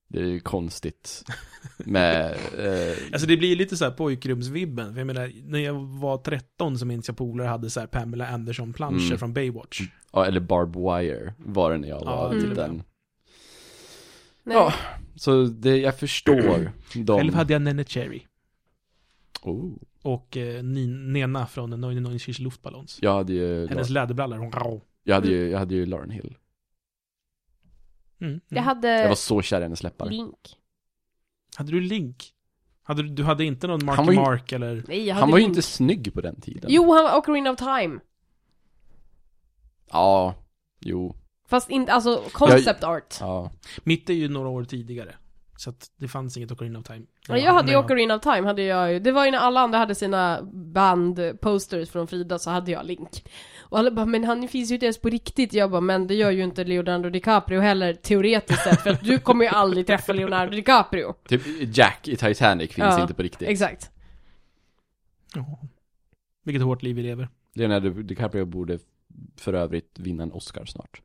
Det 0.08 0.20
är 0.20 0.26
ju 0.26 0.40
konstigt 0.40 1.24
med, 1.78 2.26
eh, 2.58 2.98
Alltså 3.12 3.28
det 3.28 3.38
blir 3.38 3.56
lite 3.56 3.78
så 3.78 3.84
här 3.86 3.92
pojkrumsvibben. 3.92 4.94
För 4.94 5.00
jag 5.00 5.08
menar, 5.08 5.32
när 5.44 5.60
jag 5.60 5.74
var 5.74 6.18
13 6.18 6.78
så 6.80 6.86
minns 6.86 7.08
jag 7.08 7.18
polare 7.18 7.48
hade 7.48 7.70
så 7.70 7.80
här 7.80 7.88
Pamela 7.88 8.28
Anderson-planscher 8.28 9.06
Mm. 9.06 9.18
från 9.18 9.34
Baywatch. 9.34 9.82
ja, 10.14 10.26
eller 10.26 10.40
Barb 10.40 10.76
Wire 10.76 11.34
var 11.38 11.72
det 11.72 11.78
när 11.78 11.88
jag 11.88 12.06
var 12.06 12.28
och 12.28 12.36
liten. 12.36 12.84
Nej. 14.44 14.56
Ja. 14.56 14.74
Så 15.16 15.44
det, 15.44 15.78
jag 15.78 16.00
förstår 16.00 16.72
de... 16.96 17.18
Själv 17.18 17.34
hade 17.34 17.54
jag 17.54 17.62
Nene 17.62 17.84
Cherry. 17.84 18.22
Oh. 19.42 19.74
Och 20.06 20.38
eh, 20.38 20.64
Nena 20.64 21.48
från 21.48 21.70
Neun 21.82 22.04
Neun 22.04 22.20
Shish 22.20 22.40
Luftballons. 22.40 22.98
Jag 23.02 23.14
hade 23.14 23.34
ju, 23.34 23.68
Hennes 23.68 23.90
läderbrallor, 23.90 24.38
hon 24.38 24.52
rau. 24.52 24.82
jag 25.04 25.16
hade 25.16 25.28
ju, 25.28 25.50
jag 25.50 25.60
hade 25.60 25.76
ju 25.76 25.86
Lauren 25.86 26.10
Hill. 26.10 26.38
Mm, 28.22 28.32
mm. 28.34 28.42
Jag 28.50 28.62
hade 28.64 28.88
Jag 28.88 29.08
var 29.10 29.16
så 29.16 29.42
kär 29.42 29.60
i 29.60 29.64
hennes 29.64 29.84
läppar. 29.84 30.10
Link. 30.10 30.58
Hade 31.56 31.72
du 31.72 31.82
Link? 31.82 32.32
Hade 32.84 33.04
du, 33.04 33.10
du 33.10 33.24
hade 33.24 33.46
inte 33.46 33.68
någon 33.68 33.88
Han 33.88 33.96
Marky 33.96 34.06
var 34.06 34.14
ju- 34.14 34.20
Mark 34.20 34.52
eller? 34.52 34.84
Nej, 34.88 35.06
jag 35.06 35.16
hade 35.16 35.24
Han 35.24 35.32
var 35.32 35.38
ju 35.38 35.42
Link. 35.44 35.50
inte 35.58 35.62
snygg 35.62 36.14
på 36.14 36.22
den 36.22 36.42
tiden. 36.42 36.70
Jo, 36.74 36.94
han 36.94 37.04
var 37.04 37.18
Ocarina 37.18 37.52
of 37.52 37.58
Time. 37.58 38.00
Ja, 39.92 40.36
jo, 40.80 41.16
Fast 41.48 41.70
inte, 41.70 41.94
alltså 41.94 42.24
concept 42.32 42.84
art. 42.84 43.16
ja. 43.20 43.52
Mitt 43.84 44.10
är 44.10 44.14
ju 44.14 44.30
några 44.30 44.50
år 44.50 44.64
tidigare. 44.64 45.16
Så 45.58 45.70
att 45.70 45.92
det 45.98 46.08
fanns 46.08 46.38
inget 46.38 46.52
Ocarina 46.52 46.80
of 46.80 46.86
Time. 46.86 47.06
Ja, 47.28 47.38
jag 47.38 47.54
hade 47.54 47.72
ju 47.72 47.78
Ocarina 47.78 48.16
of 48.16 48.22
Time, 48.22 48.48
hade 48.48 48.64
jag 48.64 48.94
ju. 48.94 49.00
Det 49.00 49.12
var 49.12 49.26
ju 49.26 49.32
när 49.32 49.38
alla 49.38 49.60
andra 49.60 49.78
hade 49.78 49.96
sina 49.96 50.42
band-posters 50.54 51.86
från 51.86 52.08
Frida 52.08 52.40
så 52.40 52.50
hade 52.50 52.72
jag 52.72 52.86
Link. 52.86 53.26
Och 53.60 53.80
alla 53.80 53.92
bara, 53.92 54.06
men 54.06 54.24
han 54.24 54.48
finns 54.48 54.72
ju 54.72 54.74
inte 54.74 54.86
ens 54.86 55.02
på 55.02 55.10
riktigt. 55.10 55.54
Jag 55.54 55.72
bara, 55.72 55.82
men 55.82 56.08
det 56.08 56.16
gör 56.16 56.32
ju 56.32 56.44
inte 56.44 56.64
Leonardo 56.64 57.10
DiCaprio 57.10 57.60
heller 57.60 57.94
teoretiskt 57.94 58.64
sett. 58.64 58.82
För 58.82 58.90
att 58.90 59.04
du 59.04 59.20
kommer 59.20 59.46
ju 59.46 59.50
aldrig 59.50 59.88
träffa 59.88 60.14
Leonardo 60.14 60.52
DiCaprio. 60.52 61.14
Typ 61.28 61.42
Jack 61.78 62.08
i 62.08 62.16
Titanic 62.16 62.72
finns 62.72 62.86
Ja, 62.86 63.02
inte 63.02 63.14
på 63.14 63.24
riktigt. 63.24 63.48
Exakt. 63.48 63.92
Ja. 65.36 65.60
Vilket 66.44 66.64
hårt 66.64 66.84
liv 66.84 66.96
vi 66.96 67.02
lever. 67.02 67.30
Leonardo 67.54 67.90
DiCaprio 67.90 68.46
borde 68.46 68.80
för 69.38 69.54
övrigt 69.54 70.00
vinna 70.00 70.24
en 70.24 70.32
Oscar 70.32 70.66
snart. 70.66 71.02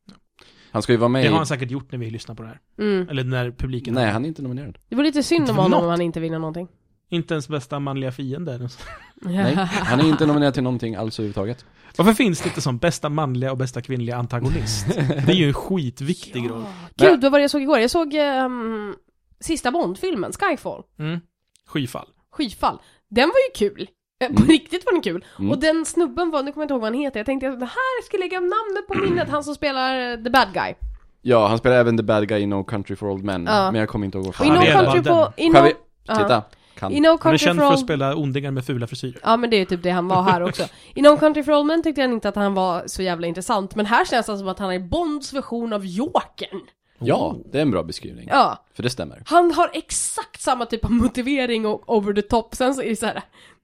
Han 0.72 0.82
ska 0.82 0.92
ju 0.92 0.98
vara 0.98 1.08
med 1.08 1.24
Det 1.24 1.28
har 1.28 1.36
han 1.36 1.46
säkert 1.46 1.70
gjort 1.70 1.92
när 1.92 1.98
vi 1.98 2.10
lyssnar 2.10 2.34
på 2.34 2.42
det 2.42 2.48
här. 2.48 2.60
Mm. 2.78 3.08
Eller 3.08 3.24
när 3.24 3.50
publiken... 3.50 3.94
Nej, 3.94 4.10
han 4.10 4.24
är 4.24 4.28
inte 4.28 4.42
nominerad. 4.42 4.78
Det 4.88 4.96
var 4.96 5.04
lite 5.04 5.22
synd 5.22 5.40
Inte 5.40 5.52
om 5.52 5.56
för 5.56 5.62
honom 5.62 5.78
något. 5.78 5.84
om 5.84 5.90
han 5.90 6.00
inte 6.00 6.20
vinner 6.20 6.38
någonting. 6.38 6.68
Inte 7.08 7.34
ens 7.34 7.48
bästa 7.48 7.78
manliga 7.78 8.12
fiende. 8.12 8.68
Nej, 9.14 9.54
han 9.68 10.00
är 10.00 10.08
inte 10.08 10.26
nominerad 10.26 10.54
till 10.54 10.62
någonting 10.62 10.94
alls 10.94 11.18
överhuvudtaget. 11.18 11.64
Varför 11.96 12.12
finns 12.12 12.40
det 12.40 12.48
inte 12.48 12.60
som 12.60 12.78
bästa 12.78 13.08
manliga 13.08 13.50
och 13.50 13.56
bästa 13.58 13.82
kvinnliga 13.82 14.16
antagonist? 14.16 14.86
Det 14.96 15.32
är 15.32 15.36
ju 15.36 15.46
en 15.46 15.54
skitviktig 15.54 16.50
roll. 16.50 16.64
Gud, 16.96 17.22
vad 17.22 17.32
var 17.32 17.38
det 17.38 17.42
jag 17.42 17.50
såg 17.50 17.62
igår? 17.62 17.78
Jag 17.78 17.90
såg 17.90 18.14
ehm, 18.14 18.94
sista 19.40 19.70
Bond-filmen, 19.70 20.32
Skyfall. 20.32 20.82
Mm. 20.98 21.20
Skyfall. 21.66 22.06
Skyfall. 22.32 22.78
Den 23.08 23.28
var 23.28 23.66
ju 23.66 23.68
kul. 23.68 23.88
Eh, 24.20 24.26
På 24.28 24.34
Mm. 24.36 24.48
riktigt 24.48 24.84
var 24.86 24.92
den 24.92 25.02
kul. 25.02 25.24
Mm. 25.38 25.50
Och 25.50 25.58
den 25.58 25.84
snubben 25.84 26.30
var, 26.30 26.42
nu 26.42 26.52
kommer 26.52 26.62
jag 26.62 26.64
inte 26.64 26.74
ihåg 26.74 26.80
vad 26.80 26.90
han 26.92 27.00
heter, 27.00 27.20
jag 27.20 27.26
tänkte 27.26 27.48
att 27.48 27.60
det 27.60 27.66
här 27.66 28.02
ska 28.04 28.16
jag 28.16 28.20
lägga 28.20 28.40
namnet 28.40 28.86
på 28.88 28.94
minnet, 28.98 29.28
han 29.28 29.44
som 29.44 29.54
spelar 29.54 30.10
eh, 30.12 30.16
the 30.24 30.30
bad 30.30 30.48
guy. 30.54 30.74
Ja, 31.22 31.46
han 31.48 31.58
spelar 31.58 31.76
även 31.76 31.96
The 31.96 32.02
Bad 32.02 32.28
Guy 32.28 32.40
i 32.40 32.46
No 32.46 32.64
Country 32.64 32.96
for 32.96 33.10
Old 33.10 33.24
Men, 33.24 33.44
Ja. 33.46 33.70
men 33.72 33.80
jag 33.80 33.88
kommer 33.88 34.04
inte 34.06 34.18
ihåg 34.18 34.24
vad 34.26 34.34
fan 34.34 34.46
i 34.46 34.50
Ja, 34.50 34.54
No 34.54 34.76
han 34.76 34.84
Country 34.84 35.02
på... 35.12 35.32
den. 35.36 35.46
I 35.46 35.48
no, 35.50 35.68
titta, 36.16 36.42
kan. 36.78 36.92
I 36.92 37.00
No 37.00 37.06
Han 37.08 37.14
är 37.14 37.18
Country 37.18 37.38
känd 37.38 37.58
for 37.60 37.66
för 37.66 37.74
att 37.74 37.80
spela 37.80 38.14
ondingar 38.16 38.50
med 38.50 38.64
fula 38.66 38.86
frisyrer. 38.86 39.20
Ja 39.22 39.36
men 39.36 39.50
det 39.50 39.56
är 39.56 39.64
typ 39.64 39.82
det 39.82 39.90
han 39.90 40.08
var 40.08 40.22
här 40.22 40.42
också. 40.42 40.62
I 40.94 41.02
No 41.02 41.16
Country 41.16 41.42
for 41.42 41.52
Old 41.52 41.66
Men 41.66 41.82
tyckte 41.82 42.00
jag 42.00 42.10
inte 42.10 42.28
att 42.28 42.36
han 42.36 42.54
var 42.54 42.82
så 42.86 43.02
jävla 43.02 43.26
intressant, 43.26 43.74
men 43.74 43.86
här 43.86 44.04
känns 44.04 44.26
det 44.26 44.38
som 44.38 44.48
att 44.48 44.58
han 44.58 44.72
är 44.72 44.78
Bonds 44.78 45.32
version 45.32 45.72
av 45.72 45.86
Jokern. 45.86 46.60
Ja, 46.98 47.36
det 47.52 47.58
är 47.58 47.62
en 47.62 47.70
bra 47.70 47.82
beskrivning. 47.82 48.28
Ja. 48.32 48.64
För 48.74 48.82
det 48.82 48.90
stämmer. 48.90 49.22
Han 49.26 49.52
har 49.52 49.70
exakt 49.72 50.40
samma 50.40 50.66
typ 50.66 50.84
av 50.84 50.90
motivering 50.90 51.66
och 51.66 51.96
over 51.96 52.12
the 52.12 52.22
top, 52.22 52.54
sen 52.54 52.74
så 52.74 52.82
är 52.82 52.88
det 52.90 52.96
så 52.96 53.06
här. 53.06 53.22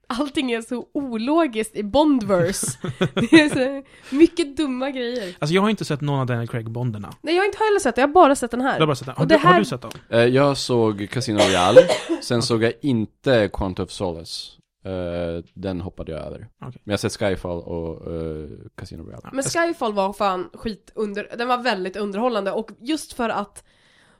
Allting 0.08 0.52
är 0.52 0.60
så 0.60 0.86
ologiskt 0.94 1.76
i 1.76 1.82
Bondverse. 1.82 2.66
det 3.14 3.32
är 3.40 3.48
så 3.48 3.86
mycket 4.16 4.56
dumma 4.56 4.90
grejer. 4.90 5.36
Alltså 5.38 5.54
jag 5.54 5.62
har 5.62 5.70
inte 5.70 5.84
sett 5.84 6.00
någon 6.00 6.20
av 6.20 6.26
Daniel 6.26 6.48
Craig-bonderna. 6.48 7.12
Nej 7.22 7.34
jag 7.34 7.42
har 7.42 7.46
inte 7.46 7.58
heller 7.58 7.80
sett 7.80 7.94
det, 7.94 8.00
jag 8.00 8.08
har 8.08 8.12
bara 8.14 8.36
sett 8.36 8.50
den 8.50 8.60
Jag 8.60 8.66
har 8.66 8.72
här. 8.78 8.86
bara 8.86 8.96
sett 8.96 9.06
den. 9.06 9.14
Har, 9.16 9.22
Och 9.24 9.28
du, 9.28 9.34
det 9.34 9.40
här- 9.40 9.52
har 9.52 9.58
du 9.58 9.64
sett 9.64 9.82
dem? 9.82 9.90
Eh, 10.10 10.18
Jag 10.24 10.56
såg 10.56 11.08
Casino 11.10 11.38
Royale, 11.38 11.80
sen 12.22 12.42
såg 12.42 12.62
jag 12.62 12.72
inte 12.80 13.50
Quantum 13.52 13.84
of 13.84 13.90
Solace. 13.90 14.52
Eh, 14.84 15.44
den 15.54 15.80
hoppade 15.80 16.12
jag 16.12 16.20
över. 16.20 16.36
Okej. 16.36 16.48
Men 16.60 16.70
jag 16.84 16.92
har 16.92 16.96
sett 17.08 17.16
Skyfall 17.16 17.58
och 17.62 18.12
eh, 18.14 18.48
Casino 18.78 19.02
Royale. 19.02 19.28
Men 19.32 19.44
Skyfall 19.44 19.92
var 19.92 20.12
fan 20.12 20.50
skit 20.54 20.92
under, 20.94 21.28
den 21.38 21.48
var 21.48 21.58
väldigt 21.58 21.96
underhållande 21.96 22.52
och 22.52 22.70
just 22.80 23.12
för 23.12 23.28
att 23.28 23.64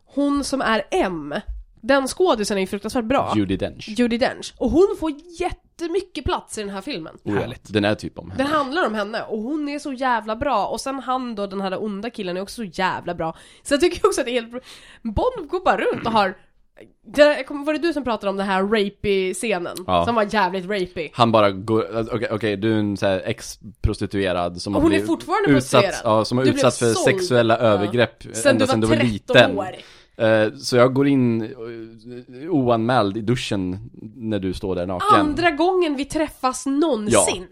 hon 0.05 0.44
som 0.44 0.61
är 0.61 0.83
M, 0.90 1.35
Den 1.87 2.09
skådisen 2.09 2.57
är 2.57 2.61
ju 2.61 2.66
fruktansvärt 2.66 3.05
bra. 3.05 3.33
Judi 3.37 3.57
Dench. 3.57 3.88
Judi 3.88 4.18
Dench. 4.18 4.55
Och 4.59 4.70
hon 4.70 4.96
får 5.01 5.12
jättemycket 5.40 6.25
plats 6.25 6.59
i 6.59 6.61
den 6.61 6.70
här 6.70 6.81
filmen. 6.81 7.16
Oh. 7.25 7.35
Härligt. 7.35 7.72
Den 7.72 7.85
är 7.85 7.94
typ 7.94 8.18
om 8.18 8.31
henne. 8.31 8.44
Den 8.44 8.53
handlar 8.53 8.87
om 8.87 8.94
henne 8.94 9.22
och 9.22 9.38
hon 9.38 9.68
är 9.68 9.79
så 9.79 9.92
jävla 9.92 10.37
bra 10.37 10.66
och 10.66 10.81
sen 10.81 10.99
han 10.99 11.35
då, 11.35 11.46
den 11.46 11.61
här 11.61 11.83
onda 11.85 12.11
killen 12.11 12.37
är 12.37 12.40
också 12.40 12.55
så 12.55 12.64
jävla 12.64 13.14
bra. 13.14 13.37
Så 13.62 13.75
jag 13.75 13.81
tycker 13.81 14.07
också 14.07 14.20
att 14.20 14.25
det 14.27 14.31
är 14.31 14.40
helt 14.40 14.51
bra. 14.51 14.61
Bond 15.03 15.49
går 15.49 15.64
bara 15.64 15.77
runt 15.77 16.07
och 16.07 16.12
har 16.12 16.35
kommer- 17.46 17.64
var 17.64 17.72
det 17.72 17.79
du 17.79 17.92
som 17.92 18.05
pratade 18.05 18.31
om 18.31 18.37
den 18.37 18.46
här 18.46 18.62
rapey-scenen? 18.62 19.77
Ja. 19.87 20.05
Som 20.05 20.14
var 20.14 20.27
jävligt 20.35 20.64
rapey. 20.64 21.11
Han 21.12 21.33
bara 21.33 21.51
går, 21.51 21.96
alltså, 21.96 22.14
okej, 22.14 22.29
okej, 22.31 22.57
du 22.57 22.72
är 22.75 22.79
en 22.79 22.96
så 22.96 23.07
här 23.07 23.22
ex-prostituerad 23.25 24.62
som 24.62 24.75
Och 24.77 24.81
har 24.81 24.83
hon 24.83 24.92
är 24.92 24.94
blivit 24.94 25.07
fortfarande 25.07 25.51
utsatt, 25.51 26.01
ja, 26.05 26.25
som 26.25 26.38
har 26.38 26.44
Du 26.44 26.51
utsatts 26.51 26.79
för 26.79 26.92
såld. 26.92 27.05
sexuella 27.16 27.55
Ja. 27.55 27.61
övergrepp 27.61 28.22
Sen 28.33 28.51
ända 28.53 28.64
du 28.64 28.70
sedan 28.70 28.81
du 28.81 28.87
var 28.87 28.96
var 28.96 29.03
13 29.03 29.12
liten. 29.37 29.59
år. 29.59 29.68
Eh, 30.18 30.52
Så 30.59 30.76
jag 30.76 30.94
går 30.94 31.07
in 31.09 31.42
eh, 31.42 32.50
oanmäld 32.50 33.16
i 33.16 33.20
duschen 33.20 33.90
när 34.16 34.38
du 34.38 34.52
står 34.55 34.74
där 34.74 34.87
naken. 34.87 35.20
Andra 35.20 35.50
gången 35.50 35.96
vi 35.96 36.05
träffas 36.05 36.66
någonsin. 36.66 37.46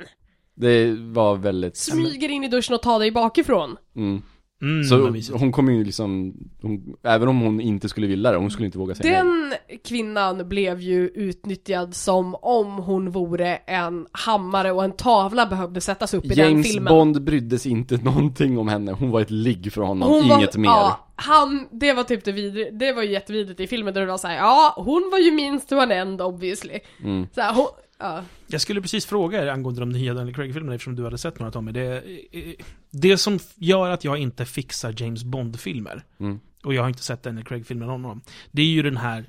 Det 0.56 0.94
var 0.98 1.36
väldigt... 1.36 1.76
Smyger 1.76 2.28
in 2.28 2.44
i 2.44 2.48
duschen 2.48 2.74
och 2.74 2.82
tar 2.82 2.98
dig 2.98 3.10
bakifrån. 3.10 3.76
Mm. 3.96 4.22
Mm, 4.64 5.22
Så 5.22 5.36
hon 5.36 5.52
kommer 5.52 5.72
ju 5.72 5.84
liksom, 5.84 6.34
hon, 6.62 6.96
även 7.02 7.28
om 7.28 7.40
hon 7.40 7.60
inte 7.60 7.88
skulle 7.88 8.06
vilja 8.06 8.30
det, 8.32 8.36
hon 8.38 8.50
skulle 8.50 8.66
inte 8.66 8.78
våga 8.78 8.94
säga 8.94 9.24
nej. 9.24 9.32
Den 9.68 9.78
kvinnan 9.84 10.48
blev 10.48 10.80
ju 10.80 11.08
utnyttjad 11.08 11.94
som 11.94 12.34
om 12.34 12.72
hon 12.76 13.10
vore 13.10 13.56
en 13.56 14.06
hammare 14.12 14.72
och 14.72 14.84
en 14.84 14.92
tavla 14.92 15.46
behövde 15.46 15.80
sättas 15.80 16.14
upp 16.14 16.24
i 16.24 16.28
den 16.28 16.50
James 16.50 16.66
filmen. 16.72 16.90
Bond 16.94 17.24
brydde 17.24 17.58
sig 17.58 17.72
inte 17.72 17.96
någonting 18.02 18.58
om 18.58 18.68
henne, 18.68 18.92
hon 18.92 19.10
var 19.10 19.20
ett 19.20 19.30
ligg 19.30 19.72
för 19.72 19.82
honom, 19.82 20.08
Hon 20.08 20.28
var- 20.28 20.36
inget 20.38 20.56
mer. 20.56 20.68
Ja, 20.68 21.00
han, 21.16 21.68
det 21.70 21.92
var 21.92 22.02
typ 22.02 22.24
det 22.24 22.32
vidri, 22.32 22.70
det 22.72 22.92
var 22.92 23.02
ju 23.02 23.10
jättevidrigt 23.12 23.60
i 23.60 23.66
filmen 23.66 23.94
där 23.94 24.00
det 24.00 24.06
var 24.06 24.18
såhär, 24.18 24.36
ja, 24.36 24.74
hon 24.76 25.08
var 25.12 25.18
ju 25.18 25.30
minst 25.30 25.68
to 25.68 25.78
an 25.78 25.90
end 25.90 26.22
obviously. 26.22 26.78
Mm. 27.04 27.26
Så 27.34 27.40
här, 27.40 27.54
hon, 27.54 27.66
ja. 27.98 28.24
Jag 28.46 28.60
skulle 28.60 28.80
precis 28.80 29.06
fråga 29.06 29.42
er 29.42 29.46
angående 29.46 29.80
de 29.80 29.88
nya 29.88 30.14
Daniel 30.14 30.34
Craig-filmerna 30.34 30.74
eftersom 30.74 30.96
du 30.96 31.04
hade 31.04 31.18
sett 31.18 31.38
några 31.38 31.52
Tommy. 31.52 31.72
Det, 31.72 32.02
eh, 32.32 32.54
det 32.90 33.18
som 33.18 33.38
gör 33.56 33.90
att 33.90 34.04
jag 34.04 34.18
inte 34.18 34.44
fixar 34.44 34.94
James 34.96 35.24
Bond-filmer, 35.24 36.04
Mm. 36.20 36.40
och 36.64 36.74
jag 36.74 36.82
har 36.82 36.88
inte 36.88 37.02
sett 37.02 37.22
Daniel 37.22 37.44
Craig-filmer 37.46 37.86
någon 37.86 38.04
av 38.04 38.10
dem, 38.10 38.20
det 38.50 38.62
är 38.62 38.66
ju 38.66 38.82
den 38.82 38.96
här 38.96 39.24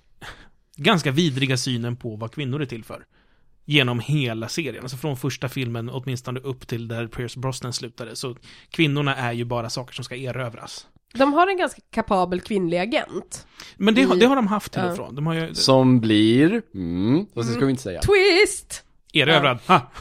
ganska 0.76 1.12
vidriga 1.12 1.58
synen 1.58 1.96
på 1.96 2.16
vad 2.16 2.32
kvinnor 2.32 2.62
är 2.62 2.66
till 2.66 2.84
för. 2.84 3.06
Genom 3.68 4.00
hela 4.00 4.48
serien, 4.48 4.84
alltså 4.84 4.98
från 4.98 5.18
första 5.18 5.50
filmen 5.50 5.90
åtminstone 5.90 6.40
upp 6.40 6.68
till 6.68 6.88
där 6.88 7.08
Pierce 7.08 7.38
Brosnan 7.38 7.74
slutade. 7.74 8.16
Så 8.16 8.36
kvinnorna 8.70 9.16
är 9.16 9.34
ju 9.34 9.46
bara 9.46 9.70
saker 9.70 9.94
som 9.94 10.06
ska 10.06 10.16
erövras. 10.16 10.88
De 11.16 11.34
har 11.34 11.48
en 11.48 11.58
ganska 11.58 11.82
kapabel 11.92 12.42
kvinnlig 12.42 12.78
agent. 12.78 13.48
Men 13.78 13.96
det, 13.96 14.04
har- 14.04 14.16
I- 14.16 14.20
det 14.20 14.26
har 14.26 14.36
de 14.36 14.48
haft 14.48 14.72
till 14.74 14.82
ja. 14.82 14.90
och 14.90 14.96
från. 14.96 15.16
De 15.16 15.28
har 15.28 15.34
ju... 15.34 15.54
Som 15.56 16.00
blir, 16.00 16.62
mm, 16.74 17.26
fast 17.36 17.50
det 17.50 17.56
ska 17.56 17.66
vi 17.66 17.72
inte 17.72 17.84
säga. 17.84 18.02
Twist! 18.02 18.82
Erövrad. 19.14 19.58
Ha! 19.68 19.92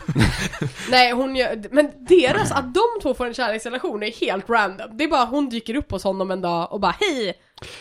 Nej, 0.90 1.12
hon 1.12 1.36
gör, 1.36 1.62
men 1.70 1.90
deras, 2.08 2.52
att 2.52 2.74
de 2.74 2.82
två 3.02 3.14
får 3.14 3.26
en 3.26 3.34
kärleksrelation 3.34 4.02
är 4.02 4.10
helt 4.26 4.50
random. 4.50 4.96
Det 4.96 5.04
är 5.04 5.08
bara 5.08 5.24
hon 5.24 5.48
dyker 5.48 5.74
upp 5.76 5.90
hos 5.90 6.04
honom 6.04 6.30
en 6.30 6.40
dag 6.40 6.72
och 6.72 6.80
bara 6.80 6.94
hej! 7.00 7.34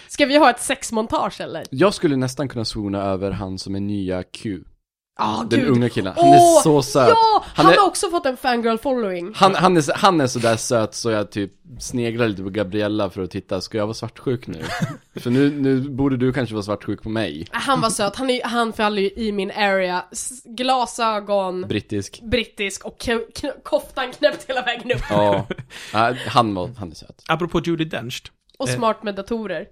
Ska 0.07 0.25
vi 0.25 0.37
ha 0.37 0.49
ett 0.49 0.61
sexmontage 0.61 1.41
eller? 1.41 1.63
Jag 1.69 1.93
skulle 1.93 2.15
nästan 2.15 2.49
kunna 2.49 2.65
swona 2.65 3.01
över 3.03 3.31
han 3.31 3.59
som 3.59 3.75
är 3.75 3.79
nya 3.79 4.23
Q. 4.23 4.59
Ah, 5.15 5.43
Den 5.43 5.59
gud. 5.59 5.69
unga 5.69 5.89
killen. 5.89 6.13
Han 6.17 6.27
är 6.29 6.37
Åh, 6.37 6.61
så 6.63 6.81
söt. 6.81 7.09
Ja! 7.09 7.43
Han, 7.45 7.65
Han 7.65 7.73
är- 7.73 7.77
har 7.79 7.87
också 7.87 8.09
fått 8.09 8.25
en 8.25 8.37
fangirl 8.37 8.77
following. 8.77 9.31
Han, 9.35 9.55
han, 9.55 9.77
är, 9.77 9.81
så- 9.81 9.91
han 9.95 10.21
är 10.21 10.27
så 10.27 10.39
där 10.39 10.55
söt 10.55 10.95
så 10.95 11.09
jag 11.11 11.31
typ 11.31 11.51
sneglar 11.79 12.27
lite 12.27 12.43
på 12.43 12.49
Gabriella 12.49 13.09
för 13.09 13.23
att 13.23 13.31
titta, 13.31 13.61
ska 13.61 13.77
jag 13.77 13.85
vara 13.85 13.93
svartsjuk 13.93 14.47
nu? 14.47 14.63
för 15.19 15.29
nu, 15.29 15.51
nu 15.51 15.89
borde 15.89 16.17
du 16.17 16.33
kanske 16.33 16.55
vara 16.55 16.63
svartsjuk 16.63 17.01
på 17.03 17.09
mig. 17.09 17.47
Han 17.51 17.81
var 17.81 17.89
söt, 17.89 18.15
han, 18.15 18.29
är, 18.29 18.43
han 18.43 18.73
faller 18.73 19.01
ju 19.01 19.09
i 19.09 19.31
min 19.31 19.51
area. 19.51 20.05
Glasögon, 20.45 21.61
Brittisk. 21.61 22.19
brittisk 22.23 22.85
och 22.85 23.09
koftan 23.63 24.11
knäppt 24.11 24.49
hela 24.49 24.61
vägen 24.61 24.91
upp. 24.91 25.01
Ja. 25.09 25.45
han, 26.27 26.53
var, 26.55 26.69
han 26.77 26.91
är 26.91 26.95
söt. 26.95 27.23
Apropå 27.27 27.61
Judi 27.65 27.85
Dench. 27.85 28.23
Och 28.59 28.69
Eh. 28.69 28.75
smart 28.75 29.03
med 29.03 29.15
datorer. 29.15 29.65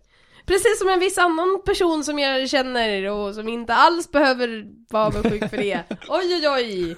Precis 0.51 0.79
som 0.79 0.89
en 0.89 0.99
viss 0.99 1.17
annan 1.17 1.61
person 1.65 2.03
som 2.03 2.19
jag 2.19 2.49
känner 2.49 3.09
och 3.09 3.35
som 3.35 3.49
inte 3.49 3.73
alls 3.73 4.11
behöver 4.11 4.65
vara 4.89 5.05
avundsjuk 5.05 5.49
för 5.49 5.57
det. 5.57 5.83
Oj 6.07 6.35
oj 6.35 6.47
oj! 6.47 6.95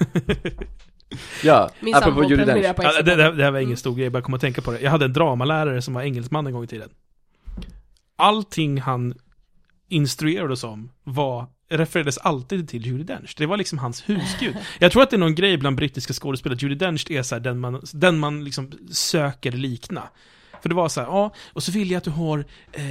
Ja, 1.44 1.70
Min 1.80 1.96
apropå 1.96 2.24
Judi 2.24 2.46
Dench. 2.46 2.76
på 2.76 2.84
Ja, 2.84 3.02
det, 3.02 3.16
det, 3.16 3.32
det 3.32 3.44
här 3.44 3.52
var 3.52 3.60
ingen 3.60 3.78
stor 3.78 3.96
grej, 3.96 4.04
jag 4.04 4.13
bara 4.13 4.22
kom 4.22 4.34
att 4.34 4.42
tänka 4.42 4.62
på 4.62 4.72
det. 4.72 4.80
Jag 4.80 4.92
hade 4.92 5.06
en 5.06 5.13
dramalärare 5.13 5.82
som 5.82 5.94
var 5.94 6.02
engelsman 6.02 6.48
en 6.48 6.54
gång 6.54 6.63
i 6.63 6.68
tiden. 6.68 6.89
Allting 8.16 8.82
han 8.82 9.13
instruerade 9.89 10.54
oss 10.54 10.63
om 10.63 10.92
var 11.04 11.46
refererades 11.70 12.18
alltid 12.18 12.70
till 12.70 12.86
Judi 12.86 13.04
Dench. 13.04 13.36
Det 13.38 13.46
var 13.46 13.58
liksom 13.58 13.78
hans 13.78 14.10
husgud. 14.10 14.56
Jag 14.80 14.92
tror 14.92 15.04
att 15.04 15.10
det 15.10 15.16
är 15.16 15.20
någon 15.20 15.36
grej 15.36 15.58
bland 15.58 15.76
brittiska 15.76 16.13
skådespelare, 16.13 16.60
Judi 16.62 16.76
Dench 16.76 17.12
är 17.12 17.24
så 17.24 17.36
här, 17.36 17.39
den 17.39 17.60
man, 17.60 17.82
den 17.94 18.20
man 18.20 18.44
liksom 18.44 18.72
söker 18.92 19.52
likna. 19.52 20.04
För 20.63 20.69
det 20.69 20.76
var 20.76 20.89
så 20.89 21.02
här, 21.02 21.08
ja, 21.08 21.34
och 21.54 21.63
så 21.63 21.71
vill 21.71 21.91
jag 21.91 21.97
att 21.97 22.04
du 22.04 22.10
har, 22.10 22.39
eh, 22.71 22.84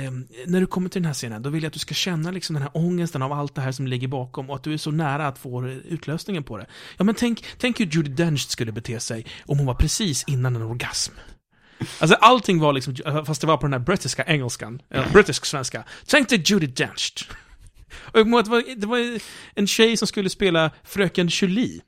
när 0.46 0.60
du 0.60 0.66
kommer 0.66 0.88
till 0.88 1.02
den 1.02 1.06
här 1.06 1.14
scenen, 1.14 1.42
då 1.42 1.50
vill 1.50 1.62
jag 1.62 1.68
att 1.68 1.72
du 1.72 1.78
ska 1.78 1.94
känna 1.94 2.30
liksom 2.30 2.54
den 2.54 2.62
här 2.62 2.70
ångesten 2.74 3.22
av 3.22 3.32
allt 3.32 3.54
det 3.54 3.60
här 3.60 3.72
som 3.72 3.86
ligger 3.86 4.08
bakom 4.08 4.50
och 4.50 4.56
att 4.56 4.62
du 4.62 4.72
är 4.72 4.76
så 4.76 4.90
nära 4.90 5.26
att 5.26 5.38
få 5.38 5.68
utlösningen 5.68 6.44
på 6.44 6.58
det. 6.58 6.66
Ja 6.96 7.04
men 7.04 7.14
tänk, 7.14 7.44
tänk 7.58 7.80
hur 7.80 7.86
Judi 7.86 8.10
Dench 8.10 8.48
skulle 8.48 8.72
bete 8.72 9.00
sig 9.00 9.26
om 9.46 9.58
hon 9.58 9.66
var 9.66 9.74
precis 9.74 10.24
innan 10.26 10.56
en 10.56 10.62
orgasm. 10.62 11.12
Alltså 11.98 12.16
allting 12.16 12.58
var 12.58 12.72
liksom, 12.72 12.96
fast 13.26 13.40
det 13.40 13.46
var 13.46 13.56
på 13.56 13.66
den 13.66 13.72
här 13.72 13.80
brittiska 13.80 14.24
engelskan, 14.24 14.82
eller 14.90 15.10
brittisk 15.10 15.44
svenska. 15.44 15.84
Tänk 16.06 16.28
dig 16.28 16.42
Judi 16.46 16.66
Dench. 16.66 17.28
Och 17.96 18.44
det 18.44 18.50
var, 18.50 18.76
det 18.76 18.86
var 18.86 19.20
en 19.54 19.66
tjej 19.66 19.96
som 19.96 20.08
skulle 20.08 20.30
spela 20.30 20.70
Fröken 20.84 21.28
Julie. 21.30 21.80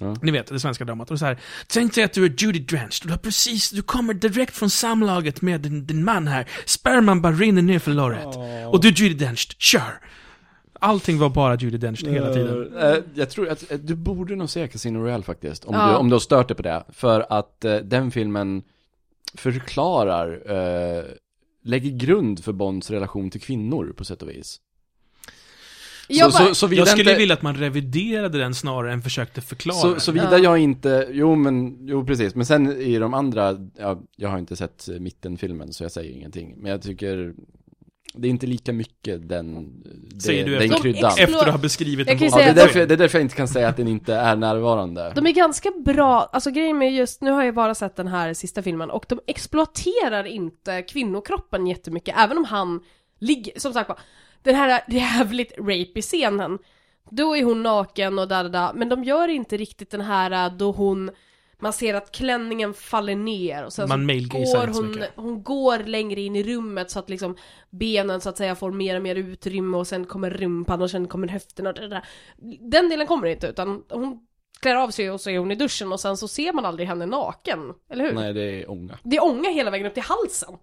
Ja. 0.00 0.16
Ni 0.22 0.30
vet, 0.30 0.46
det 0.46 0.60
svenska 0.60 0.84
dramat. 0.84 1.10
Och 1.10 1.18
så 1.18 1.24
här, 1.24 1.38
tänk 1.66 1.94
dig 1.94 2.04
att 2.04 2.12
du 2.12 2.24
är 2.24 2.34
Judi 2.38 2.58
Dench, 2.58 3.00
du 3.04 3.10
har 3.10 3.18
precis, 3.18 3.70
du 3.70 3.82
kommer 3.82 4.14
direkt 4.14 4.56
från 4.56 4.70
samlaget 4.70 5.42
med 5.42 5.60
din, 5.60 5.86
din 5.86 6.04
man 6.04 6.28
här. 6.28 6.48
Sperman 6.66 7.22
bara 7.22 7.32
rinner 7.32 7.62
ner 7.62 7.78
för 7.78 7.90
låret. 7.90 8.36
Och 8.72 8.80
du 8.80 8.88
är 8.88 8.92
Judi 8.92 9.14
Dench, 9.14 9.56
kör! 9.58 10.00
Allting 10.80 11.18
var 11.18 11.28
bara 11.30 11.56
Judi 11.56 11.78
Dench 11.78 12.04
hela 12.04 12.32
tiden. 12.32 12.76
Eh, 12.78 12.96
jag 13.14 13.30
tror 13.30 13.48
att 13.48 13.70
eh, 13.70 13.78
du 13.78 13.94
borde 13.94 14.36
nog 14.36 14.50
se 14.50 14.68
Casino 14.68 14.98
Royale 14.98 15.22
faktiskt, 15.22 15.64
om, 15.64 15.74
du, 15.74 15.94
om 15.94 16.08
du 16.08 16.14
har 16.14 16.20
stört 16.20 16.48
dig 16.48 16.56
på 16.56 16.62
det. 16.62 16.84
För 16.88 17.26
att 17.30 17.64
eh, 17.64 17.76
den 17.76 18.10
filmen 18.10 18.62
förklarar, 19.34 20.42
eh, 20.46 21.04
lägger 21.64 21.90
grund 21.90 22.44
för 22.44 22.52
Bonds 22.52 22.90
relation 22.90 23.30
till 23.30 23.40
kvinnor 23.40 23.94
på 23.96 24.04
sätt 24.04 24.22
och 24.22 24.28
vis. 24.28 24.60
Jag 26.08 26.32
så, 26.32 26.38
bara, 26.38 26.48
så, 26.48 26.68
så 26.68 26.74
Jag 26.74 26.88
skulle 26.88 27.10
inte, 27.10 27.18
vilja 27.18 27.34
att 27.34 27.42
man 27.42 27.54
reviderade 27.56 28.38
den 28.38 28.54
snarare 28.54 28.92
än 28.92 29.02
försökte 29.02 29.40
förklara 29.40 29.76
så, 29.76 29.90
den. 29.90 30.00
så 30.00 30.12
vida 30.12 30.28
Ja. 30.32 30.38
jag 30.38 30.58
inte, 30.58 31.08
jo 31.10 31.34
men, 31.34 31.86
jo 31.88 32.06
precis, 32.06 32.34
men 32.34 32.46
sen 32.46 32.72
i 32.80 32.98
de 32.98 33.14
andra, 33.14 33.56
ja, 33.78 34.02
jag 34.16 34.28
har 34.28 34.38
inte 34.38 34.56
sett 34.56 34.88
mittenfilmen 35.00 35.72
så 35.72 35.84
jag 35.84 35.92
säger 35.92 36.12
ingenting. 36.12 36.54
Men 36.56 36.70
jag 36.70 36.82
tycker, 36.82 37.34
det 38.14 38.28
är 38.28 38.30
inte 38.30 38.46
lika 38.46 38.72
mycket 38.72 39.28
den, 39.28 39.72
det, 40.10 40.20
Säger 40.20 40.44
du 40.44 40.52
den 40.54 40.62
efter- 40.62 40.78
kryddan. 40.82 41.12
Efter 41.18 41.38
att 41.46 41.52
ha 41.52 41.58
beskrivit 41.58 42.06
Jag 42.06 42.12
en 42.12 42.18
kan 42.18 42.26
ju 42.40 42.44
Ja, 42.46 42.52
det, 42.54 42.60
är 42.60 42.64
därför, 42.66 42.86
det 42.86 42.94
är 42.94 42.98
därför 42.98 43.18
jag 43.18 43.24
inte 43.24 43.36
kan 43.36 43.48
säga 43.48 43.68
att 43.68 43.76
den 43.76 43.88
inte 43.88 44.14
är 44.14 44.36
närvarande. 44.36 45.12
De 45.14 45.26
är 45.26 45.32
ganska 45.32 45.70
bra, 45.84 46.30
alltså 46.32 46.50
grejen 46.50 46.78
med 46.78 46.92
just, 46.92 47.20
nu 47.22 47.30
har 47.30 47.42
jag 47.44 47.54
bara 47.54 47.74
sett 47.74 47.96
den 47.96 48.08
här 48.08 48.34
sista 48.34 48.62
filmen 48.62 48.90
och 48.90 49.04
de 49.08 49.20
exploaterar 49.26 50.24
inte 50.24 50.82
kvinnokroppen 50.82 51.66
jättemycket, 51.66 52.14
även 52.18 52.38
om 52.38 52.44
han 52.44 52.80
ligger, 53.22 53.60
som 53.60 53.72
sagt 53.72 53.88
var, 53.88 53.98
den 54.42 54.54
här 54.54 54.84
jävligt 54.88 55.52
rapey 55.58 56.02
scenen, 56.02 56.58
då 57.10 57.36
är 57.36 57.44
hon 57.44 57.62
naken 57.62 58.18
och 58.18 58.28
där, 58.28 58.48
där, 58.48 58.72
men 58.74 58.88
de 58.88 59.04
gör 59.04 59.28
inte 59.28 59.56
riktigt 59.56 59.90
den 59.90 60.00
här 60.00 60.50
då 60.50 60.72
hon, 60.72 61.10
man 61.58 61.72
ser 61.72 61.94
att 61.94 62.12
klänningen 62.12 62.74
faller 62.74 63.16
ner 63.16 63.64
och 63.64 63.72
sen 63.72 63.88
Man 63.88 64.06
så 64.20 64.38
går 64.38 64.66
hon, 64.66 65.04
hon 65.16 65.42
går 65.42 65.78
längre 65.78 66.20
in 66.20 66.36
i 66.36 66.42
rummet 66.42 66.90
så 66.90 66.98
att 66.98 67.10
liksom 67.10 67.36
benen 67.70 68.20
så 68.20 68.28
att 68.28 68.36
säga 68.36 68.54
får 68.54 68.70
mer 68.70 68.96
och 68.96 69.02
mer 69.02 69.16
utrymme 69.16 69.76
och 69.76 69.86
sen 69.86 70.04
kommer 70.04 70.30
rumpan 70.30 70.82
och 70.82 70.90
sen 70.90 71.08
kommer 71.08 71.28
höften 71.28 71.66
och 71.66 71.74
det 71.74 71.88
där. 71.88 72.04
Den 72.60 72.88
delen 72.88 73.06
kommer 73.06 73.26
inte 73.26 73.46
utan 73.46 73.82
hon 73.88 74.26
klär 74.60 74.76
av 74.76 74.90
sig 74.90 75.10
och 75.10 75.20
så 75.20 75.30
är 75.30 75.38
hon 75.38 75.50
i 75.50 75.54
duschen 75.54 75.92
och 75.92 76.00
sen 76.00 76.16
så 76.16 76.28
ser 76.28 76.52
man 76.52 76.64
aldrig 76.64 76.88
henne 76.88 77.06
naken, 77.06 77.74
eller 77.90 78.04
hur? 78.04 78.12
Nej, 78.12 78.32
det 78.32 78.42
är 78.42 78.70
ånga. 78.70 78.98
Det 79.02 79.16
är 79.16 79.24
ånga 79.24 79.50
hela 79.50 79.70
vägen 79.70 79.86
upp 79.86 79.94
till 79.94 80.02
halsen. 80.02 80.58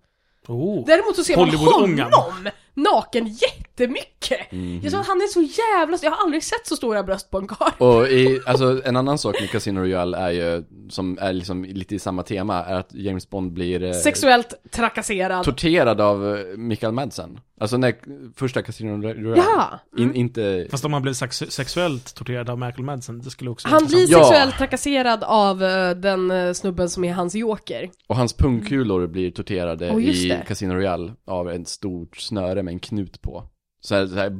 Oh. 0.50 0.86
Däremot 0.86 1.16
så 1.16 1.24
ser 1.24 1.38
man 1.38 1.50
honom 1.50 2.50
naken 2.84 3.28
jättemycket. 3.28 4.52
Mhm. 4.52 4.80
Jag 4.84 4.92
tror 4.92 5.02
att 5.02 5.08
han 5.08 5.18
är 5.22 5.28
så 5.28 5.42
jävla, 5.42 5.98
jag 6.02 6.12
har 6.12 6.24
aldrig 6.24 6.44
sett 6.44 6.68
så 6.68 6.76
stora 6.76 7.04
bröst 7.04 7.32
på 7.32 7.38
en 7.38 7.48
karl. 7.48 7.72
Och 7.78 8.08
i, 8.08 8.40
alltså 8.46 8.82
en 8.86 8.96
annan 8.96 9.18
sak 9.18 9.36
med 9.42 9.50
Casino 9.52 9.80
Royale 9.80 10.18
är 10.18 10.30
ju, 10.32 10.64
som 10.90 11.18
är 11.22 11.34
liksom 11.34 11.64
lite 11.66 11.96
i 11.96 12.00
samma 12.00 12.24
tema, 12.24 12.64
är 12.64 12.76
att 12.80 12.94
James 12.94 13.30
Bond 13.30 13.54
blir 13.54 13.84
eh, 13.84 13.94
Sexuellt 13.94 14.54
trakasserad. 14.72 15.44
torterad 15.46 16.02
av 16.02 16.38
eh, 16.38 16.58
Michael 16.58 16.94
Madsen. 16.94 17.40
Alltså 17.62 17.78
när 17.78 17.96
första 18.36 18.62
Casino 18.62 19.02
Royale. 19.08 19.44
Ja. 19.56 19.80
In, 19.98 20.16
inte, 20.16 20.68
Fast 20.72 20.86
om 20.86 20.92
man 20.92 21.02
blev 21.02 21.14
sex 21.14 21.44
sexuellt 21.50 22.16
torterad 22.16 22.50
av 22.50 22.60
Michael 22.60 22.84
Madsen, 22.84 23.22
det 23.22 23.30
skulle 23.30 23.50
också 23.50 23.68
vara 23.68 23.80
Han 23.80 23.88
blir 23.88 24.02
intressant. 24.02 24.22
Ja. 24.26 24.30
sexuellt 24.30 24.58
trakasserad 24.58 25.24
av 25.24 25.64
eh, 25.64 25.90
den 25.92 26.32
eh, 26.32 26.54
snubben 26.54 26.90
som 26.90 27.04
är 27.04 27.14
hans 27.14 27.36
joker. 27.36 27.90
och 28.08 28.16
hans 28.16 28.34
pungkulor 28.34 29.08
blir 29.08 29.32
torterade 29.32 29.92
Oh, 29.92 30.04
i 30.04 30.28
det. 30.30 30.44
Casino 30.48 30.74
Royale 30.74 31.14
av 31.28 31.50
ett 31.50 31.68
stort 31.68 32.18
snöre 32.18 32.64
med 32.70 32.74
en 32.74 32.80
knut 32.80 33.22
på. 33.22 33.44
så 33.82 33.96
här, 33.96 34.08
så 34.08 34.16
här 34.16 34.32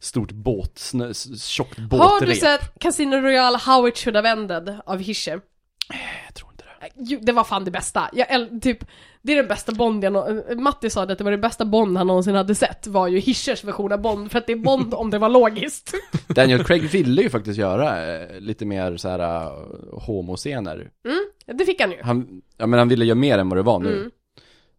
stort 0.00 0.32
båt, 0.32 0.78
snö, 0.78 1.12
tjockt 1.38 1.78
Har 1.78 1.86
båtrep. 1.88 2.28
du 2.28 2.34
sett 2.34 2.78
Casino 2.80 3.16
Royale 3.16 3.58
How 3.58 3.88
It 3.88 3.98
Should 3.98 4.16
Have 4.16 4.28
Ended 4.28 4.76
av 4.86 4.98
Hischer? 4.98 5.40
Jag 6.26 6.34
tror 6.34 6.50
inte 6.50 6.64
det. 6.64 6.88
Jo, 6.96 7.18
det 7.22 7.32
var 7.32 7.44
fan 7.44 7.64
det 7.64 7.70
bästa. 7.70 8.10
Jag, 8.12 8.62
typ, 8.62 8.84
det 9.22 9.32
är 9.32 9.36
den 9.36 9.48
bästa 9.48 9.72
Bond 9.72 10.04
jag 10.04 10.50
äh, 10.50 10.56
Matti 10.58 10.90
sa 10.90 11.06
det 11.06 11.12
att 11.12 11.18
det 11.18 11.24
var 11.24 11.30
det 11.30 11.38
bästa 11.38 11.64
Bond 11.64 11.96
han 11.96 12.06
någonsin 12.06 12.34
hade 12.34 12.54
sett, 12.54 12.86
var 12.86 13.08
ju 13.08 13.18
Hischers 13.18 13.64
version 13.64 13.92
av 13.92 14.00
Bond, 14.00 14.30
för 14.30 14.38
att 14.38 14.46
det 14.46 14.52
är 14.52 14.56
Bond 14.56 14.94
om 14.94 15.10
det 15.10 15.18
var 15.18 15.28
logiskt. 15.28 15.94
Daniel 16.28 16.64
Craig 16.64 16.82
ville 16.82 17.22
ju 17.22 17.30
faktiskt 17.30 17.58
göra 17.58 18.16
eh, 18.16 18.40
lite 18.40 18.64
mer 18.64 18.96
så 18.96 19.08
här 19.08 19.50
homoscener. 20.06 20.90
Mm, 21.08 21.58
det 21.58 21.64
fick 21.64 21.80
han 21.80 21.90
ju. 21.90 22.02
Han, 22.02 22.42
ja 22.56 22.66
men 22.66 22.78
han 22.78 22.88
ville 22.88 23.04
göra 23.04 23.18
mer 23.18 23.38
än 23.38 23.48
vad 23.48 23.58
det 23.58 23.62
var 23.62 23.78
nu. 23.78 23.96
Mm. 23.96 24.10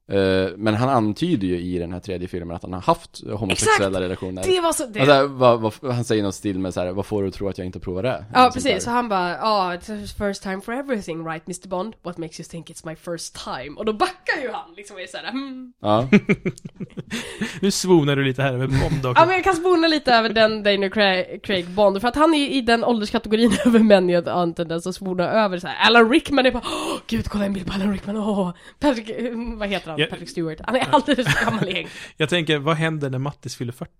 Eh, 0.10 0.50
men 0.58 0.74
han 0.74 0.90
antyder 0.90 1.48
ju 1.48 1.60
i 1.60 1.78
den 1.80 1.94
här 1.94 2.00
tredje 2.00 2.28
filmen 2.28 2.56
att 2.56 2.64
han 2.64 2.74
har 2.74 2.82
haft 2.82 3.24
homosexuella 3.28 4.02
relationer. 4.02 4.44
Det 4.44 4.62
var 4.62 4.74
så... 4.74 4.86
Det, 4.86 5.00
Alltså, 5.00 5.28
vad, 5.28 5.62
vad, 5.62 5.94
han 5.94 6.04
säger 6.04 6.24
något 6.24 6.36
stil 6.36 6.60
med 6.60 6.74
så 6.74 6.80
här, 6.80 6.92
vad 6.92 7.06
får 7.06 7.22
du 7.22 7.28
att 7.28 7.34
tro 7.34 7.50
att 7.50 7.58
jag 7.58 7.66
inte 7.66 7.80
provar 7.80 8.04
det? 8.04 8.26
Ja 8.34 8.42
sånt 8.42 8.54
precis, 8.54 8.84
så 8.84 8.90
han 8.90 9.10
bara 9.10 9.30
ja, 9.32 9.74
it's 9.74 9.86
the 9.86 10.26
first 10.26 10.44
time 10.44 10.62
for 10.62 10.74
everything 10.74 11.28
right 11.28 11.48
Mr 11.48 11.68
Bond? 11.68 11.96
What 12.04 12.18
makes 12.18 12.40
you 12.40 12.48
think 12.50 12.70
it's 12.70 12.86
my 12.86 12.96
first 12.96 13.46
time? 13.46 13.76
Och 13.78 13.86
då 13.86 13.94
backar 13.94 14.42
ju 14.42 14.52
han 14.52 14.74
liksom 14.76 14.96
och 14.96 15.02
är 15.02 15.08
såhär 15.08 15.32
hmm. 15.32 15.74
Ja, 15.82 16.08
Nu 17.62 17.72
svonar 17.72 18.16
du 18.16 18.24
lite 18.24 18.42
här 18.42 18.54
över 18.54 18.68
Bond 18.68 19.06
också. 19.06 19.22
Ja 19.22 19.26
men 19.26 19.36
jag 19.36 19.44
kan 19.44 19.56
spona 19.56 19.88
lite 19.88 20.14
över 20.14 20.30
den 20.30 20.64
Daniel 20.64 20.92
Craig, 20.92 21.44
Craig 21.44 21.70
Bond, 21.70 22.02
för 22.02 22.08
att 22.08 22.16
han 22.16 22.34
är 22.34 22.50
i 22.50 22.62
den 22.62 22.84
ålderskategorin 22.84 23.52
över 23.66 23.80
män 23.80 24.10
jag 24.10 24.28
har 24.28 24.44
en 24.44 24.54
tendens 24.54 24.88
att 24.88 24.96
spona 24.96 25.30
över 25.30 25.60
så 25.60 25.68
här. 25.68 25.88
Alan 25.88 26.12
Rickman 26.12 26.46
är 26.46 26.52
bara 26.52 26.64
åh 26.66 27.00
gud 27.08 27.28
kolla 27.28 27.46
en 27.46 27.54
bild 27.54 27.68
på 27.68 27.74
Alan 27.74 27.92
Rickman, 27.92 28.18
åh 28.18 28.52
Patrick, 28.80 29.10
eh, 29.10 29.32
vad 29.58 29.70
heter 29.70 29.90
han? 29.90 29.97
Patrick 30.06 30.30
Stewart. 30.30 30.60
Han 30.64 30.76
är 30.76 30.88
alldeles 30.92 31.36
för 31.36 31.46
gammal. 31.46 31.88
Jag 32.18 32.30
tänker, 32.30 32.58
vad 32.58 32.76
händer 32.76 33.10
när 33.10 33.20
Mattis 33.20 33.56
fyller 33.56 33.74
40? 33.74 33.92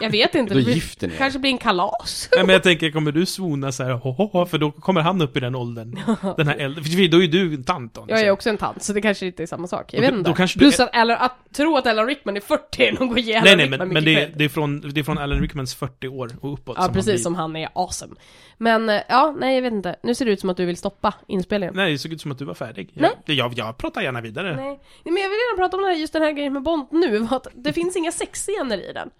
Jag 0.00 0.10
vet 0.10 0.34
inte, 0.34 0.54
då 0.54 0.60
det 0.60 0.72
gifter 0.72 1.08
ni 1.08 1.16
kanske 1.16 1.38
blir 1.38 1.50
en 1.50 1.58
kalas. 1.58 2.28
Nej 2.36 2.46
men 2.46 2.52
jag 2.52 2.62
tänker, 2.62 2.90
kommer 2.90 3.12
du 3.12 3.26
svona 3.26 3.72
så 3.72 3.84
här, 3.84 3.92
ho, 3.92 4.10
ho, 4.10 4.24
ho, 4.32 4.46
för 4.46 4.58
då 4.58 4.70
kommer 4.70 5.00
han 5.00 5.22
upp 5.22 5.36
i 5.36 5.40
den 5.40 5.54
åldern. 5.54 5.98
Den 6.36 6.48
här 6.48 6.56
äldre, 6.56 6.84
för 6.84 7.08
då 7.08 7.22
är 7.22 7.28
du 7.28 7.54
en 7.54 7.64
tant 7.64 7.94
då. 7.94 8.04
Jag 8.08 8.20
är 8.20 8.30
också 8.30 8.50
en 8.50 8.56
tant, 8.56 8.82
så 8.82 8.92
det 8.92 9.00
kanske 9.00 9.26
inte 9.26 9.42
är 9.42 9.46
samma 9.46 9.66
sak. 9.66 9.92
Jag 9.94 10.02
Då- 10.02 10.06
vet 10.06 10.14
inte. 10.18 10.30
då 10.30 10.36
kanske 10.36 10.58
du 10.58 10.64
Plus 10.64 10.80
är- 10.80 10.84
att, 10.84 10.96
Alan, 10.96 11.16
att 11.20 11.36
tro 11.54 11.76
att 11.76 11.86
Alan 11.86 12.06
Rickman 12.06 12.36
är 12.36 12.40
40 12.40 12.82
är 12.82 12.92
nog 12.92 13.18
att 13.18 13.24
ge 13.24 13.34
Alan 13.34 13.44
Nej 13.44 13.56
nej 13.56 13.78
men, 13.78 13.88
men 13.88 14.04
det, 14.04 14.14
cred. 14.14 14.32
det, 14.36 14.44
är 14.44 14.48
från, 14.48 14.80
det 14.80 15.00
är 15.00 15.04
från 15.04 15.18
Alan 15.18 15.40
Rickmans 15.40 15.74
40 15.74 16.08
år 16.08 16.30
och 16.40 16.52
uppåt 16.52 16.76
Ja 16.78 16.84
som 16.84 16.94
precis, 16.94 17.12
han 17.12 17.18
som 17.18 17.34
han 17.34 17.56
är 17.56 17.68
awesome. 17.74 18.14
Men 18.58 18.88
eh, 18.88 19.00
ja, 19.08 19.34
nej 19.38 19.54
jag 19.54 19.62
vet 19.62 19.72
inte. 19.72 19.96
Nu 20.02 20.14
ser 20.14 20.24
det 20.24 20.30
ut 20.30 20.40
som 20.40 20.50
att 20.50 20.56
du 20.56 20.66
vill 20.66 20.76
stoppa 20.76 21.14
inspelningen. 21.28 21.74
Nej, 21.76 21.92
det 21.92 21.98
såg 21.98 22.12
ut 22.12 22.20
som 22.20 22.32
att 22.32 22.38
du 22.38 22.44
var 22.44 22.54
färdig. 22.54 22.90
Nej. 22.94 23.10
Jag, 23.24 23.36
jag, 23.36 23.52
jag 23.56 23.76
pratar 23.76 24.02
gärna 24.02 24.20
vidare. 24.20 24.56
Nej. 24.56 24.64
Nej, 24.66 24.78
men 25.04 25.16
jag 25.22 25.28
vill 25.28 25.38
gärna 25.38 25.56
prata 25.62 25.76
om 25.76 25.82
den 25.82 25.92
här, 25.92 25.98
just 26.00 26.12
den 26.12 26.22
här 26.22 26.32
grejen 26.32 26.52
med 26.52 26.62
Bond 26.62 26.86
nu, 26.90 27.26
att 27.30 27.46
det 27.54 27.72
finns 27.72 27.96
inga 27.96 28.12
sexscener 28.12 28.90
i 28.90 28.92
den. 28.92 29.10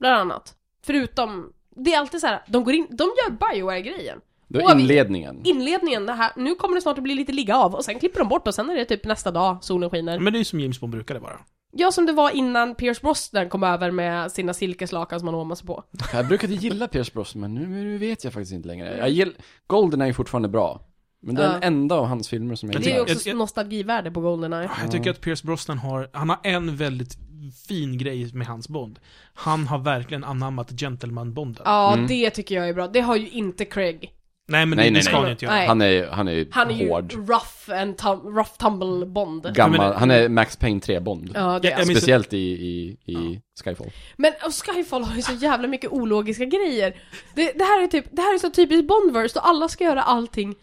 Bland 0.00 0.16
annat. 0.20 0.54
Förutom, 0.86 1.52
det 1.76 1.94
är 1.94 1.98
alltid 1.98 2.20
så 2.20 2.26
här, 2.26 2.42
de 2.48 2.64
går 2.64 2.74
in, 2.74 2.86
de 2.90 3.04
gör 3.04 3.30
Bioware-grejen. 3.30 4.18
Vi- 4.48 4.62
inledningen. 4.72 5.40
Inledningen, 5.44 6.06
det 6.06 6.12
här, 6.12 6.32
nu 6.36 6.54
kommer 6.54 6.74
det 6.74 6.80
snart 6.80 6.96
att 6.98 7.02
bli 7.04 7.14
lite 7.14 7.32
ligga 7.32 7.56
av, 7.56 7.74
och 7.74 7.84
sen 7.84 7.98
klipper 7.98 8.18
de 8.18 8.28
bort 8.28 8.46
och 8.48 8.54
sen 8.54 8.70
är 8.70 8.74
det 8.76 8.84
typ 8.84 9.04
nästa 9.04 9.30
dag, 9.30 9.58
solen 9.64 9.90
skiner. 9.90 10.18
Men 10.18 10.32
det 10.32 10.36
är 10.36 10.38
ju 10.38 10.44
som 10.44 10.60
James 10.60 10.80
Bond 10.80 10.92
brukade 10.92 11.20
vara. 11.20 11.40
Ja, 11.72 11.92
som 11.92 12.06
det 12.06 12.12
var 12.12 12.30
innan 12.30 12.74
Pierce 12.74 13.00
Brosnan 13.02 13.48
kom 13.48 13.62
över 13.62 13.90
med 13.90 14.32
sina 14.32 14.54
silkeslakan 14.54 15.18
som 15.20 15.28
han 15.28 15.34
åmade 15.34 15.56
sig 15.58 15.66
på. 15.66 15.84
Jag 16.12 16.28
brukade 16.28 16.54
gilla 16.54 16.88
Pierce 16.88 17.12
Brosnan, 17.12 17.40
men 17.40 17.54
nu, 17.54 17.66
nu 17.66 17.98
vet 17.98 18.24
jag 18.24 18.32
faktiskt 18.32 18.52
inte 18.52 18.68
längre. 18.68 18.96
Jag 18.98 19.08
gill, 19.10 19.36
Golden 19.66 20.00
är 20.00 20.06
ju 20.06 20.12
fortfarande 20.12 20.48
bra. 20.48 20.80
Men 21.22 21.34
det 21.34 21.42
är 21.42 21.46
den 21.48 21.58
Ja. 21.62 21.66
enda 21.66 21.94
av 21.94 22.04
hans 22.06 22.28
filmer 22.28 22.54
som 22.54 22.68
jag 22.68 22.74
Jag 22.74 22.82
Det 22.82 22.86
är 22.86 22.88
gillar. 22.92 23.06
ju 23.06 23.14
också 23.14 23.28
jag- 23.28 23.32
jag- 23.34 23.38
nostalgivärde 23.38 24.10
på 24.10 24.20
Goldeneye. 24.20 24.70
Jag 24.82 24.92
tycker 24.92 25.10
att 25.10 25.20
Pierce 25.20 25.42
Brosnan 25.44 25.78
har, 25.78 26.10
han 26.12 26.28
har 26.28 26.38
en 26.42 26.76
väldigt 26.76 27.18
fin 27.66 27.98
grej 27.98 28.30
med 28.34 28.46
hans 28.46 28.68
Bond. 28.68 28.98
Han 29.34 29.66
har 29.66 29.78
verkligen 29.78 30.24
anammat 30.24 30.70
gentleman-Bonden. 30.80 31.62
Ja, 31.64 31.92
Mm. 31.94 32.06
det 32.06 32.30
tycker 32.30 32.54
jag 32.54 32.68
är 32.68 32.74
bra. 32.74 32.88
Det 32.88 33.00
har 33.00 33.16
ju 33.16 33.28
inte 33.28 33.64
Craig. 33.64 34.12
Nej 34.50 34.66
men 34.66 34.76
Nej, 34.76 34.86
det, 34.86 34.92
nej, 34.92 35.02
ska 35.02 35.16
han 35.16 35.24
ju 35.26 35.30
inte 35.30 35.44
göra. 35.44 35.66
Han 35.66 35.80
är, 35.82 36.06
han 36.06 36.28
är 36.28 36.46
Han 36.50 36.70
är 36.70 36.74
ju 36.74 36.88
hård. 36.88 37.12
rough 37.12 37.80
and 37.80 37.96
tum- 37.96 38.36
rough 38.36 38.50
tumble 38.58 39.06
Bond. 39.06 39.54
Gammal, 39.54 39.92
han 39.94 40.10
är 40.10 40.28
Max 40.28 40.56
Payne 40.56 40.80
3 40.80 41.00
Bond. 41.00 41.30
Ja, 41.34 41.58
det 41.62 41.72
är 41.72 41.84
Speciellt 41.84 42.32
i, 42.32 42.38
i, 42.38 42.96
i 43.12 43.40
Skyfall. 43.64 43.90
Men 44.16 44.32
och 44.46 44.54
Skyfall 44.74 45.02
har 45.04 45.16
ju 45.16 45.22
så 45.22 45.32
jävla 45.32 45.68
mycket 45.68 45.90
ologiska 45.90 46.44
grejer. 46.44 46.96
Det, 47.34 47.52
det 47.58 47.64
här 47.64 47.82
är 47.82 47.86
typ, 47.86 48.04
det 48.10 48.22
här 48.22 48.34
är 48.34 48.38
så 48.38 48.50
typiskt 48.50 48.88
Bondverse 48.88 49.34
då 49.34 49.40
alla 49.40 49.68
ska 49.68 49.84
göra 49.84 50.02
allting 50.02 50.54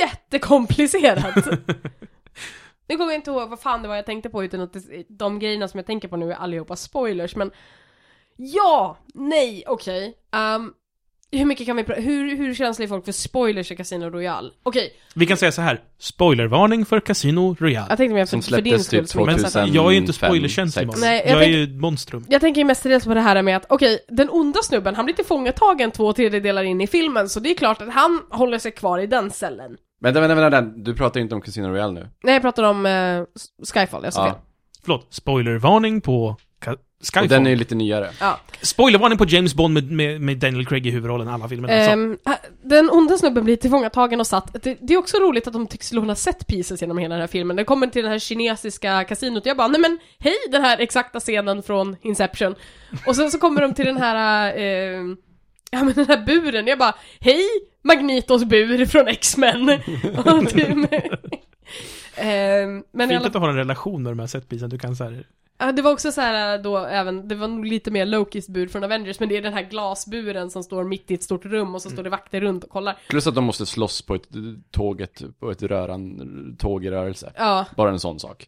jättekomplicerat. 0.00 1.48
nu 2.90 2.96
kommer 2.96 3.12
jag 3.12 3.18
inte 3.18 3.30
ihåg 3.30 3.48
vad 3.48 3.60
fan 3.60 3.82
det 3.82 3.88
var 3.88 3.96
jag 3.96 4.06
tänkte 4.06 4.28
på 4.30 4.44
utan 4.44 4.60
att 4.60 4.72
det, 4.72 4.80
de 5.08 5.38
grejerna 5.38 5.68
som 5.68 5.78
jag 5.78 5.86
tänker 5.86 6.08
på 6.08 6.16
nu 6.16 6.30
är 6.32 6.36
allihopa 6.36 6.76
spoilers 6.76 7.36
men 7.36 7.50
Ja, 8.36 8.96
nej, 9.14 9.64
okej. 9.66 10.14
Ehm, 10.32 10.72
hur 11.32 11.44
mycket 11.44 11.66
kan 11.66 11.76
vi 11.76 11.84
hur, 11.96 12.36
hur 12.36 12.54
känsliga 12.54 12.86
är 12.86 12.88
folk 12.88 13.04
för 13.04 13.12
spoilers 13.12 13.72
i 13.72 13.76
Casino 13.76 14.04
Royale? 14.10 14.50
Okej, 14.62 14.92
Vi 15.14 15.26
kan 15.26 15.36
säga 15.36 15.52
så 15.52 15.62
här. 15.62 15.80
Spoilervarning 15.98 16.84
för 16.86 17.00
Casino 17.00 17.56
Royale. 17.58 17.86
jag 17.88 17.96
tänkte 17.98 18.14
mer 18.14 18.24
för, 18.26 18.30
Som 18.30 18.42
för 18.42 18.60
din 18.62 18.84
skull. 18.84 19.00
typ. 19.00 19.08
2000. 19.10 19.72
Jag 19.72 19.86
är 19.86 19.90
ju 19.90 19.96
inte 19.96 20.12
spoilerkänslig. 20.12 20.88
Nej, 21.00 21.22
jag 21.26 21.30
jag 21.32 21.38
är 21.40 21.44
tänk- 21.44 21.56
ju 21.56 21.64
ett 21.64 21.80
monstrum. 21.80 22.24
Jag 22.28 22.40
tänker 22.40 22.64
mestadels 22.64 23.04
på 23.04 23.14
det 23.14 23.20
här 23.20 23.42
med 23.42 23.56
att, 23.56 23.66
okej, 23.68 23.98
den 24.08 24.30
onda 24.30 24.62
snubben, 24.62 24.94
han 24.94 25.04
blir 25.04 25.14
tillfångatagen 25.14 25.90
två 25.90 26.12
tredjedelar 26.12 26.62
in 26.62 26.80
i 26.80 26.86
filmen, 26.86 27.28
så 27.28 27.40
det 27.40 27.50
är 27.50 27.54
klart 27.54 27.80
att 27.82 27.92
han 27.92 28.22
håller 28.30 28.58
sig 28.58 28.72
kvar 28.72 28.98
i 28.98 29.06
den 29.06 29.30
cellen. 29.30 29.76
Vänta, 30.00 30.20
vänta, 30.20 30.34
vänta, 30.34 30.60
vänta. 30.60 30.78
du 30.78 30.94
pratar 30.94 31.20
inte 31.20 31.34
om 31.34 31.40
Casino 31.40 31.68
Royale 31.68 31.92
nu? 31.92 32.08
Nej, 32.22 32.34
jag 32.34 32.42
pratar 32.42 32.62
om 32.62 32.86
eh, 32.86 33.22
Skyfall, 33.74 34.04
jag 34.04 34.12
sa 34.12 34.24
fel. 34.24 34.32
Ja. 34.36 34.42
Förlåt. 34.82 35.06
Spoilervarning 35.10 36.00
på 36.00 36.36
Ka- 36.64 36.76
Skyfall. 37.02 37.22
Och 37.22 37.28
den 37.28 37.46
är 37.46 37.50
ju 37.50 37.56
lite 37.56 37.74
nyare. 37.74 38.10
Ja. 38.20 38.38
Spoilervarning 38.62 39.18
på 39.18 39.24
James 39.24 39.54
Bond 39.54 39.74
med, 39.74 39.90
med, 39.90 40.20
med 40.20 40.38
Daniel 40.38 40.66
Craig 40.66 40.86
i 40.86 40.90
huvudrollen 40.90 41.28
i 41.28 41.30
alla 41.30 41.48
filmerna. 41.48 41.74
alltså. 41.74 41.90
Ehm, 41.90 42.18
den 42.62 42.90
onda 42.90 43.16
snubben 43.18 43.44
blir 43.44 43.56
tillfångatagen 43.56 44.20
och 44.20 44.26
satt. 44.26 44.62
Det, 44.62 44.78
det 44.80 44.94
är 44.94 44.98
också 44.98 45.16
roligt 45.18 45.46
att 45.46 45.52
de 45.52 45.66
tycks 45.66 45.92
låna 45.92 46.14
set 46.14 46.46
pieces 46.46 46.80
genom 46.80 46.98
hela 46.98 47.14
den 47.14 47.20
här 47.20 47.28
filmen. 47.28 47.56
Den 47.56 47.64
kommer 47.64 47.86
till 47.86 48.02
det 48.02 48.08
här 48.08 48.18
kinesiska 48.18 49.04
kasinot 49.04 49.42
och 49.42 49.46
jag 49.46 49.56
bara, 49.56 49.68
nej 49.68 49.80
men 49.80 49.98
hej 50.18 50.34
den 50.52 50.62
här 50.62 50.78
exakta 50.80 51.20
scenen 51.20 51.62
från 51.62 51.96
Inception. 52.02 52.54
Och 53.06 53.16
sen 53.16 53.30
så 53.30 53.38
kommer 53.38 53.60
de 53.60 53.74
till 53.74 53.86
den 53.86 53.96
här, 53.96 54.56
eh, 54.58 55.00
ja 55.70 55.84
men 55.84 55.94
den 55.94 56.06
här 56.06 56.24
buren. 56.26 56.66
Jag 56.66 56.78
bara, 56.78 56.94
hej 57.20 57.44
Magnitos 57.82 58.44
bur 58.44 58.86
från 58.86 59.08
X-Men. 59.08 59.66
Typ- 60.48 60.90
Ehm, 62.16 62.84
men 62.92 63.08
Fint 63.08 63.18
alla 63.18 63.26
att 63.26 63.32
du 63.32 63.38
har 63.38 63.48
en 63.48 63.56
relation 63.56 64.02
med 64.02 64.12
de 64.12 64.18
här 64.18 64.26
setpisen. 64.26 64.70
Du 64.70 64.78
kan 64.78 64.96
så 64.96 65.04
här, 65.04 65.26
Ja, 65.58 65.72
det 65.72 65.82
var 65.82 65.92
också 65.92 66.12
så 66.12 66.20
här 66.20 66.58
då 66.58 66.76
även, 66.78 67.28
det 67.28 67.34
var 67.34 67.48
nog 67.48 67.66
lite 67.66 67.90
mer 67.90 68.06
Lokis 68.06 68.48
bur 68.48 68.68
från 68.68 68.84
Avengers, 68.84 69.20
men 69.20 69.28
det 69.28 69.36
är 69.36 69.42
den 69.42 69.52
här 69.52 69.62
glasburen 69.62 70.50
som 70.50 70.62
står 70.62 70.84
mitt 70.84 71.10
i 71.10 71.14
ett 71.14 71.22
stort 71.22 71.44
rum 71.44 71.74
och 71.74 71.82
så 71.82 71.90
står 71.90 72.02
det 72.02 72.10
vakter 72.10 72.40
runt 72.40 72.64
och 72.64 72.70
kollar. 72.70 72.98
Plus 73.08 73.26
att 73.26 73.34
de 73.34 73.44
måste 73.44 73.66
slåss 73.66 74.02
på 74.02 74.14
ett 74.14 74.28
tåget, 74.70 75.22
på 75.40 75.50
ett 75.50 75.62
röran, 75.62 76.56
tåg 76.58 76.84
i 76.84 76.90
rörelse. 76.90 77.32
Ja, 77.36 77.66
Bara 77.76 77.90
en 77.90 78.00
sån 78.00 78.20
sak. 78.20 78.46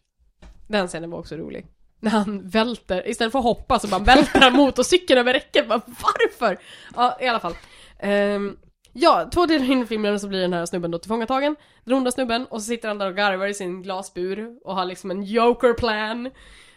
den 0.67 0.87
scenen 0.87 1.09
var 1.11 1.19
också 1.19 1.35
rolig. 1.35 1.65
När 2.03 2.11
han 2.11 2.49
välter, 2.49 3.07
istället 3.07 3.31
för 3.31 3.39
att 3.39 3.45
hoppa 3.45 3.79
så 3.79 3.87
bara 3.87 4.03
välter 4.03 4.39
han 4.39 4.53
motorcykeln 4.53 5.19
över 5.19 5.33
räcket, 5.33 5.67
bara 5.69 5.81
varför? 5.85 6.57
Ja, 6.95 7.17
i 7.21 7.27
alla 7.27 7.39
fall. 7.39 7.53
Ehm, 7.99 8.57
ja, 8.93 9.29
två 9.33 9.45
delar 9.45 9.71
in 9.71 9.83
i 9.83 9.85
filmen 9.85 10.19
så 10.19 10.27
blir 10.27 10.41
den 10.41 10.53
här 10.53 10.65
snubben 10.65 10.91
då 10.91 10.97
tillfångatagen, 10.97 11.55
den 11.83 11.93
onda 11.93 12.11
snubben, 12.11 12.45
och 12.45 12.61
så 12.61 12.65
sitter 12.65 12.87
han 12.87 12.97
där 12.97 13.07
och 13.07 13.15
garvar 13.15 13.47
i 13.47 13.53
sin 13.53 13.81
glasbur 13.81 14.59
och 14.63 14.75
har 14.75 14.85
liksom 14.85 15.11
en 15.11 15.23
joker-plan. 15.23 16.29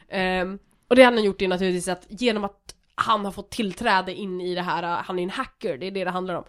Ehm, 0.09 0.59
och 0.89 0.97
det 0.97 1.03
han 1.03 1.15
har 1.17 1.25
gjort 1.25 1.43
är 1.43 1.49
naturligtvis 1.49 1.89
att 1.89 2.07
genom 2.09 2.45
att 2.45 2.75
han 2.95 3.25
har 3.25 3.33
fått 3.33 3.51
tillträde 3.51 4.15
in 4.15 4.41
i 4.41 4.55
det 4.55 4.63
här, 4.63 4.83
uh, 4.83 5.05
han 5.05 5.19
är 5.19 5.23
en 5.23 5.31
hacker, 5.31 5.79
det 5.79 5.87
är 5.87 5.91
det 5.91 6.05
det 6.05 6.11
handlar 6.11 6.35
om. 6.35 6.45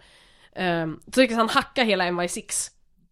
Um, 0.56 1.00
så 1.12 1.20
lyckas 1.20 1.36
han 1.36 1.48
hacka 1.48 1.84
hela 1.84 2.04
MI6. 2.04 2.70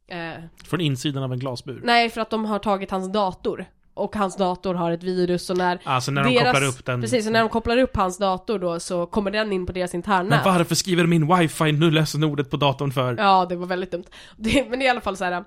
Eh, 0.08 0.44
från 0.64 0.80
insidan 0.80 1.22
av 1.22 1.32
en 1.32 1.38
glasbur. 1.38 1.80
nej, 1.84 2.10
för 2.10 2.20
att 2.20 2.30
de 2.30 2.44
har 2.44 2.58
tagit 2.58 2.90
hans 2.90 3.12
dator. 3.12 3.66
Och 3.96 4.16
hans 4.16 4.36
dator 4.36 4.74
har 4.74 4.90
ett 4.92 5.02
virus 5.02 5.50
och 5.50 5.56
när 5.56 5.80
Alltså 5.84 6.10
när 6.10 6.24
de 6.24 6.34
deras, 6.34 6.52
kopplar 6.52 6.68
upp 6.68 6.84
den. 6.84 7.00
Precis, 7.00 7.26
och 7.26 7.32
när 7.32 7.40
de 7.40 7.48
kopplar 7.48 7.76
upp 7.78 7.96
hans 7.96 8.18
dator 8.18 8.58
då 8.58 8.80
så 8.80 9.06
kommer 9.06 9.30
den 9.30 9.52
in 9.52 9.66
på 9.66 9.72
deras 9.72 9.92
Men 9.92 9.98
internnät. 9.98 10.44
varför 10.44 10.74
skriver 10.74 11.02
de 11.02 11.12
in 11.12 11.36
wifi 11.36 11.72
nu 11.72 11.90
lösenordet 11.90 12.50
på 12.50 12.56
datorn 12.56 12.92
för? 12.92 13.16
Ja, 13.18 13.46
det 13.48 13.56
var 13.56 13.66
väldigt 13.66 13.90
dumt. 13.90 14.04
Det, 14.36 14.66
men 14.70 14.78
det 14.78 14.84
är 14.84 14.86
i 14.86 14.90
alla 14.90 15.00
fall 15.00 15.16
så 15.16 15.24
här. 15.24 15.44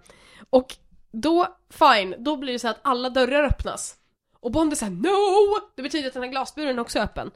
Och 0.49 0.75
då, 1.11 1.47
fine, 1.69 2.15
då 2.19 2.37
blir 2.37 2.53
det 2.53 2.59
så 2.59 2.67
att 2.67 2.79
alla 2.81 3.09
dörrar 3.09 3.43
öppnas. 3.43 3.95
Och 4.39 4.51
Bond 4.51 4.71
är 4.71 4.75
såhär 4.75 4.91
NO! 4.91 5.69
Det 5.75 5.81
betyder 5.81 6.07
att 6.07 6.13
den 6.13 6.23
här 6.23 6.29
glasburen 6.29 6.79
också 6.79 6.99
är 6.99 7.03
öppen. 7.03 7.31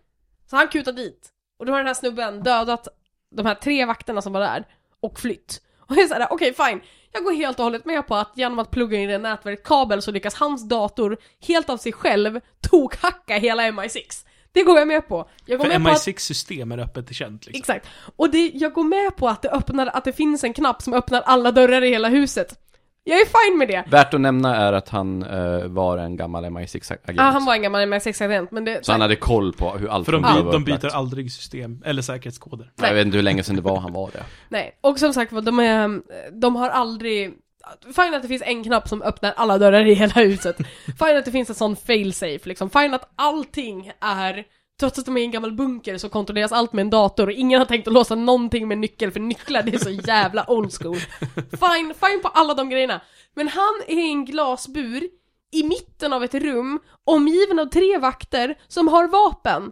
Så 0.50 0.56
han 0.56 0.68
kutar 0.68 0.92
dit. 0.92 1.30
Och 1.60 1.66
då 1.66 1.72
har 1.72 1.78
den 1.78 1.88
här 1.88 1.94
snubben 1.94 2.44
dödat 2.44 2.88
de 3.36 3.46
här 3.46 3.56
tre 3.56 3.86
vakterna 3.86 4.22
som 4.22 4.34
var 4.34 4.42
där. 4.42 4.68
Och 5.00 5.20
flytt. 5.20 5.62
Och 5.80 5.96
jag 5.96 6.04
är 6.04 6.08
såhär, 6.08 6.28
okej 6.30 6.54
fine. 6.54 6.82
Jag 7.14 7.24
går 7.24 7.32
helt 7.34 7.60
och 7.60 7.64
hållet 7.64 7.86
med 7.86 8.08
på 8.08 8.16
att 8.16 8.32
genom 8.36 8.60
att 8.60 8.72
plugga 8.72 8.98
in 8.98 9.10
en 9.10 9.22
nätverkskabel 9.22 10.02
så 10.02 10.12
lyckas 10.12 10.36
hans 10.36 10.70
dator 10.70 11.18
helt 11.48 11.70
av 11.70 11.78
sig 11.78 11.94
själv 11.94 12.40
tokhacka 12.70 13.38
hela 13.38 13.64
MI6. 13.64 14.26
Det 14.52 14.64
går 14.64 14.80
jag 14.80 14.88
med 14.88 15.08
på. 15.08 15.30
Jag 15.46 15.60
går 15.60 15.66
För 15.66 15.80
med 15.80 15.84
på 15.84 15.90
att 15.90 16.08
MI6-system 16.08 16.72
är 16.72 16.78
öppet 16.78 17.10
och 17.10 17.16
känt 17.16 17.46
liksom. 17.46 17.60
Exakt. 17.60 17.88
Och 18.16 18.30
det, 18.30 18.52
jag 18.54 18.74
går 18.74 18.84
med 18.84 19.16
på 19.16 19.30
att 19.30 19.42
det 19.42 19.50
öppnar, 19.50 19.88
att 19.88 20.04
det 20.04 20.14
finns 20.14 20.44
en 20.44 20.54
knapp 20.54 20.82
som 20.82 20.94
öppnar 20.94 21.22
alla 21.22 21.52
dörrar 21.52 21.82
i 21.82 21.90
hela 21.90 22.10
huset. 22.10 22.60
Jag 23.06 23.22
är 23.22 23.26
fine 23.26 23.58
med 23.58 23.68
det. 23.68 23.84
Värt 23.88 24.14
att 24.14 24.22
nämna 24.22 24.56
är 24.56 24.74
att 24.74 24.90
han 24.90 25.24
eh, 25.24 25.68
var 25.68 25.98
en 25.98 26.16
gammal 26.18 26.46
MI6-agent. 26.46 27.18
Ja, 27.18 27.24
han 27.24 27.46
var 27.46 27.54
en 27.54 27.62
gammal 27.62 27.82
MI6-agent, 27.82 28.52
men 28.52 28.66
det... 28.66 28.86
Så 28.86 28.92
han 28.92 29.02
hade 29.02 29.16
koll 29.16 29.54
på 29.54 29.72
hur 29.78 29.90
allt 29.90 30.06
För 30.06 30.12
de, 30.12 30.22
var 30.22 30.34
by, 30.34 30.52
de 30.52 30.62
upplagt. 30.62 30.82
byter 30.82 30.96
aldrig 30.96 31.32
system, 31.32 31.82
eller 31.86 32.02
säkerhetskoder. 32.02 32.72
Jag 32.82 32.94
vet 32.94 33.06
inte 33.06 33.18
hur 33.18 33.24
länge 33.24 33.44
sedan 33.44 33.56
det 33.56 33.62
var 33.62 33.80
han 33.80 33.94
var 33.94 34.10
det. 34.14 34.24
Nej, 34.50 34.78
och 34.82 35.00
som 35.00 35.14
sagt 35.14 35.32
var, 35.32 35.42
de, 35.42 35.60
är, 35.60 36.02
de 36.40 36.56
har 36.56 36.70
aldrig... 36.70 37.34
Fine 37.96 38.14
att 38.14 38.22
det 38.22 38.28
finns 38.28 38.44
en 38.46 38.64
knapp 38.64 38.88
som 38.90 39.02
öppnar 39.02 39.34
alla 39.38 39.58
dörrar 39.58 39.86
i 39.86 39.94
hela 39.94 40.14
huset. 40.14 40.58
Fine 40.86 41.18
att 41.18 41.26
det 41.26 41.32
finns 41.32 41.50
en 41.50 41.56
sån 41.56 41.76
failsafe 41.76 42.50
liksom. 42.50 42.70
Fine 42.70 42.94
att 42.94 43.10
allting 43.16 43.92
är... 44.02 44.44
Trots 44.84 45.00
att 45.00 45.06
de 45.06 45.18
är 45.18 45.22
i 45.22 45.26
en 45.26 45.32
gammal 45.32 45.52
bunker 45.52 45.98
så 45.98 46.10
kontrolleras 46.10 46.52
allt 46.52 46.74
med 46.74 46.82
en 46.82 46.90
dator 46.90 47.28
och 47.28 47.34
ingen 47.34 47.60
har 47.60 47.66
tänkt 47.66 47.88
att 47.88 47.94
låsa 47.94 48.16
någonting 48.16 48.68
med 48.68 48.78
nyckel 48.78 49.12
för 49.12 49.20
nycklar 49.20 49.64
det 49.64 49.74
är 49.74 49.80
så 49.80 49.90
jävla 49.90 50.50
old 50.52 50.74
school. 50.74 50.98
Fine, 51.36 51.94
fine 52.00 52.22
på 52.22 52.28
alla 52.28 52.54
de 52.54 52.70
grejerna. 52.70 53.02
Men 53.36 53.48
han 53.48 53.74
är 53.88 53.94
i 53.94 54.08
en 54.08 54.26
glasbur 54.26 55.04
i 55.52 55.64
mitten 55.64 56.14
av 56.14 56.24
ett 56.24 56.34
rum 56.34 56.80
omgiven 57.04 57.60
av 57.60 57.66
tre 57.66 57.98
vakter 57.98 58.56
som 58.68 58.88
har 58.88 59.08
vapen. 59.08 59.72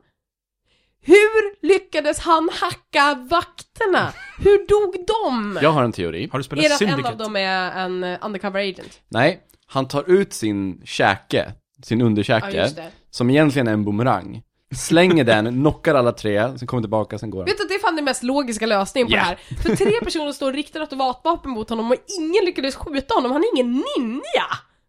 Hur 1.02 1.68
lyckades 1.68 2.20
han 2.20 2.50
hacka 2.54 3.28
vakterna? 3.30 4.14
Hur 4.38 4.68
dog 4.68 5.06
de? 5.08 5.60
Jag 5.62 5.72
har 5.72 5.84
en 5.84 5.92
teori. 5.92 6.30
Har 6.32 6.40
du 6.40 6.44
spelat 6.44 6.66
Är 6.66 6.70
det 6.70 6.76
att 6.76 7.00
en 7.00 7.06
av 7.06 7.18
dem 7.18 7.36
är 7.36 7.72
en 7.72 8.04
eh, 8.04 8.20
undercover 8.22 8.60
agent? 8.60 9.00
Nej, 9.08 9.40
han 9.66 9.88
tar 9.88 10.10
ut 10.12 10.34
sin 10.34 10.82
käke, 10.86 11.54
sin 11.84 12.00
Ja, 12.00 12.06
underkäke, 12.06 12.70
det. 12.76 12.92
som 13.10 13.30
egentligen 13.30 13.68
är 13.68 13.74
en 13.74 13.84
boomerang. 13.86 14.44
Slänger 14.76 15.24
den, 15.24 15.52
knockar 15.62 15.96
alla 15.96 16.12
tre, 16.12 16.58
sen 16.58 16.68
kommer 16.68 16.82
tillbaka, 16.84 17.18
sen 17.18 17.30
går 17.30 17.40
han. 17.40 17.46
Vet 17.46 17.58
du, 17.58 17.64
det 17.68 17.74
är 17.74 17.80
fan 17.80 17.96
den 17.96 18.06
mest 18.06 18.24
logiska 18.24 18.66
lösningen 18.66 19.08
på 19.08 19.14
Ja. 19.14 19.18
det 19.20 19.24
här. 19.26 19.36
För 19.64 19.76
tre 19.76 19.92
personer 20.04 20.32
står 20.32 20.48
och 20.48 20.54
riktar 20.54 20.80
automatvapen 20.82 21.52
mot 21.52 21.70
honom 21.70 21.92
och 21.92 21.98
ingen 22.20 22.46
lyckades 22.46 22.76
skjuta 22.76 23.14
honom, 23.14 23.32
han 23.32 23.42
är 23.44 23.48
ingen 23.56 23.72
ninja! 23.72 24.46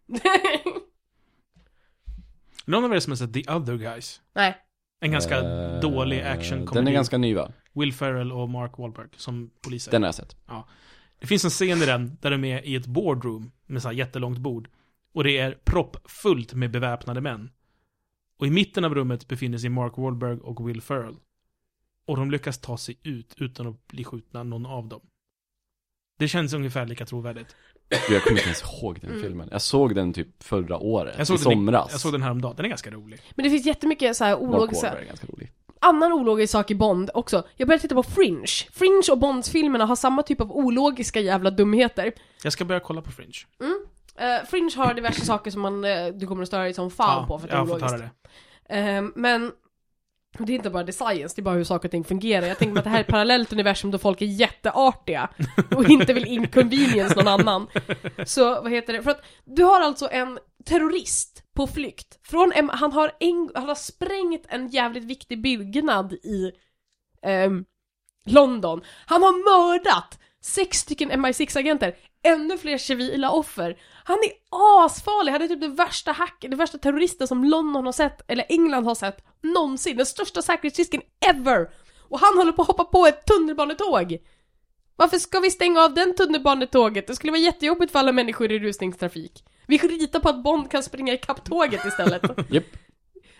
Någon 2.64 2.84
av 2.84 2.94
er 2.94 3.00
som 3.00 3.10
har 3.10 3.16
sett 3.16 3.34
The 3.34 3.50
Other 3.52 3.76
Guys? 3.76 4.20
Nej. 4.34 4.56
En 5.00 5.12
ganska 5.12 5.38
Eh, 5.38 5.80
dålig 5.80 6.20
action 6.20 6.64
Den 6.72 6.88
är 6.88 6.92
ganska 6.92 7.18
ny 7.18 7.34
va? 7.34 7.52
Will 7.72 7.92
Ferrell 7.92 8.32
och 8.32 8.48
Mark 8.48 8.78
Wahlberg 8.78 9.08
som 9.16 9.50
poliser. 9.64 9.90
Den 9.90 10.02
har 10.02 10.06
jag 10.08 10.14
sett. 10.14 10.36
Det 11.20 11.26
finns 11.26 11.44
en 11.44 11.50
scen 11.50 11.82
i 11.82 11.86
den 11.86 12.16
där 12.20 12.30
de 12.30 12.44
är 12.44 12.66
i 12.66 12.74
ett 12.76 12.86
boardroom 12.86 13.52
med 13.66 13.82
så 13.82 13.88
här 13.88 13.94
jättelångt 13.94 14.38
bord. 14.38 14.68
Och 15.14 15.24
det 15.24 15.38
är 15.38 15.58
proppfullt 15.64 16.54
med 16.54 16.70
beväpnade 16.70 17.20
män. 17.20 17.50
Och 18.42 18.46
i 18.46 18.50
mitten 18.50 18.84
av 18.84 18.94
rummet 18.94 19.28
befinner 19.28 19.58
sig 19.58 19.70
Mark 19.70 19.92
Wahlberg 19.96 20.38
och 20.38 20.68
Will 20.68 20.80
Ferrell. 20.82 21.16
Och 22.06 22.16
de 22.16 22.30
lyckas 22.30 22.58
ta 22.58 22.76
sig 22.78 22.98
ut 23.02 23.34
utan 23.38 23.66
att 23.66 23.86
bli 23.86 24.04
skjutna 24.04 24.42
någon 24.42 24.66
av 24.66 24.88
dem. 24.88 25.00
Det 26.18 26.28
känns 26.28 26.54
ungefär 26.54 26.86
lika 26.86 27.06
trovärdigt. 27.06 27.56
Jag 28.10 28.22
kommer 28.22 28.38
inte 28.38 28.44
ens 28.44 28.62
ihåg 28.62 29.00
den 29.00 29.10
Mm. 29.10 29.22
filmen. 29.22 29.48
Jag 29.52 29.62
såg 29.62 29.94
den 29.94 30.12
typ 30.12 30.42
förra 30.42 30.78
året, 30.78 31.14
Jag 31.18 31.26
såg, 31.26 31.34
i 31.34 31.38
den, 31.38 31.52
somras. 31.52 31.88
jag 31.90 32.00
såg 32.00 32.12
den 32.12 32.22
här 32.22 32.30
om 32.30 32.40
dagen. 32.42 32.56
Den 32.56 32.64
är 32.64 32.68
ganska 32.68 32.90
rolig. 32.90 33.20
Men 33.34 33.44
det 33.44 33.50
finns 33.50 33.66
jättemycket 33.66 34.16
så 34.16 34.24
här 34.24 34.32
Mark 34.32 34.42
ologiska, 34.42 34.86
Wahlberg 34.86 35.04
är 35.04 35.08
ganska 35.08 35.26
rolig. 35.26 35.50
annan 35.80 36.12
ologisk 36.12 36.52
sak 36.52 36.70
i 36.70 36.74
Bond 36.74 37.10
också. 37.14 37.46
Jag 37.56 37.68
började 37.68 37.82
titta 37.82 37.94
på 37.94 38.02
Fringe. 38.02 38.46
Fringe 38.72 39.02
och 39.12 39.18
Bonds-filmerna 39.18 39.86
har 39.86 39.96
samma 39.96 40.22
typ 40.22 40.40
av 40.40 40.52
ologiska 40.52 41.20
jävla 41.20 41.50
dumheter. 41.50 42.12
Jag 42.42 42.52
ska 42.52 42.64
börja 42.64 42.80
kolla 42.80 43.02
på 43.02 43.10
Fringe. 43.10 43.38
Eh, 44.22 44.44
Fringe 44.46 44.76
har 44.76 44.94
diverse 44.94 45.26
saker 45.26 45.50
som 45.50 45.60
man, 45.60 45.84
eh, 45.84 46.06
du 46.06 46.26
kommer 46.26 46.42
att 46.42 46.48
störa 46.48 46.62
dig 46.62 46.74
som 46.74 46.90
fan 46.90 47.26
på 47.28 47.38
för 47.38 47.46
att 47.46 47.50
det 47.50 47.56
är 47.56 47.62
ologiskt. 47.62 47.98
det. 47.98 48.10
Ehm, 48.68 49.12
men 49.16 49.52
det 50.38 50.52
är 50.52 50.56
inte 50.56 50.70
bara 50.70 50.84
det 50.84 50.92
science, 50.92 51.36
det 51.36 51.40
är 51.40 51.44
bara 51.44 51.54
hur 51.54 51.64
saker 51.64 51.88
och 51.88 51.90
ting 51.90 52.04
fungerar. 52.04 52.46
Jag 52.46 52.58
tänker 52.58 52.72
mig 52.72 52.78
att 52.78 52.84
det 52.84 52.90
här 52.90 52.98
är 52.98 53.00
ett 53.00 53.06
parallellt 53.06 53.52
universum 53.52 53.90
då 53.90 53.98
folk 53.98 54.22
är 54.22 54.26
jätteartiga 54.26 55.28
och 55.76 55.88
inte 55.88 56.12
vill 56.12 56.26
inconvenience 56.26 57.14
någon 57.16 57.28
annan. 57.28 57.68
Så 58.26 58.62
vad 58.62 58.72
heter 58.72 58.92
det? 58.92 59.02
För 59.02 59.10
att 59.10 59.24
du 59.44 59.64
har 59.64 59.80
alltså 59.80 60.08
en 60.10 60.38
terrorist 60.64 61.44
på 61.54 61.66
flykt. 61.66 62.18
Från 62.22 62.52
en, 62.52 62.70
han, 62.70 62.92
har 62.92 63.12
en, 63.20 63.50
han 63.54 63.68
har 63.68 63.74
sprängt 63.74 64.46
en 64.48 64.68
jävligt 64.68 65.04
viktig 65.04 65.42
byggnad 65.42 66.12
i 66.12 66.52
ehm, 67.22 67.64
London. 68.26 68.82
Han 69.06 69.22
har 69.22 69.32
mördat 69.32 70.18
sex 70.42 70.78
stycken 70.78 71.12
MI6-agenter, 71.12 71.94
ännu 72.22 72.58
fler 72.58 72.78
civila 72.78 73.30
offer. 73.30 73.76
Han 74.04 74.18
är 74.18 74.32
asfarlig, 74.84 75.32
han 75.32 75.42
är 75.42 75.48
typ 75.48 75.60
den 75.60 75.74
värsta 75.74 76.12
hacken, 76.12 76.50
den 76.50 76.58
värsta 76.58 76.78
terroristen 76.78 77.28
som 77.28 77.44
London 77.44 77.84
har 77.84 77.92
sett, 77.92 78.30
eller 78.30 78.46
England 78.48 78.84
har 78.84 78.94
sett, 78.94 79.24
någonsin. 79.40 79.96
Den 79.96 80.06
största 80.06 80.42
säkerhetsrisken 80.42 81.00
ever! 81.26 81.70
Och 82.08 82.20
han 82.20 82.38
håller 82.38 82.52
på 82.52 82.62
att 82.62 82.68
hoppa 82.68 82.84
på 82.84 83.06
ett 83.06 83.26
tunnelbanetåg! 83.26 84.18
Varför 84.96 85.18
ska 85.18 85.40
vi 85.40 85.50
stänga 85.50 85.80
av 85.80 85.94
den 85.94 86.14
tunnelbanetåget? 86.14 87.06
Det 87.06 87.16
skulle 87.16 87.30
vara 87.32 87.40
jättejobbigt 87.40 87.92
för 87.92 87.98
alla 87.98 88.12
människor 88.12 88.52
i 88.52 88.58
rusningstrafik. 88.58 89.44
Vi 89.66 89.78
ritar 89.78 90.20
på 90.20 90.28
att 90.28 90.42
Bond 90.42 90.70
kan 90.70 90.82
springa 90.82 91.12
ikapp 91.12 91.44
tåget 91.44 91.84
istället. 91.86 92.22
Japp. 92.50 92.64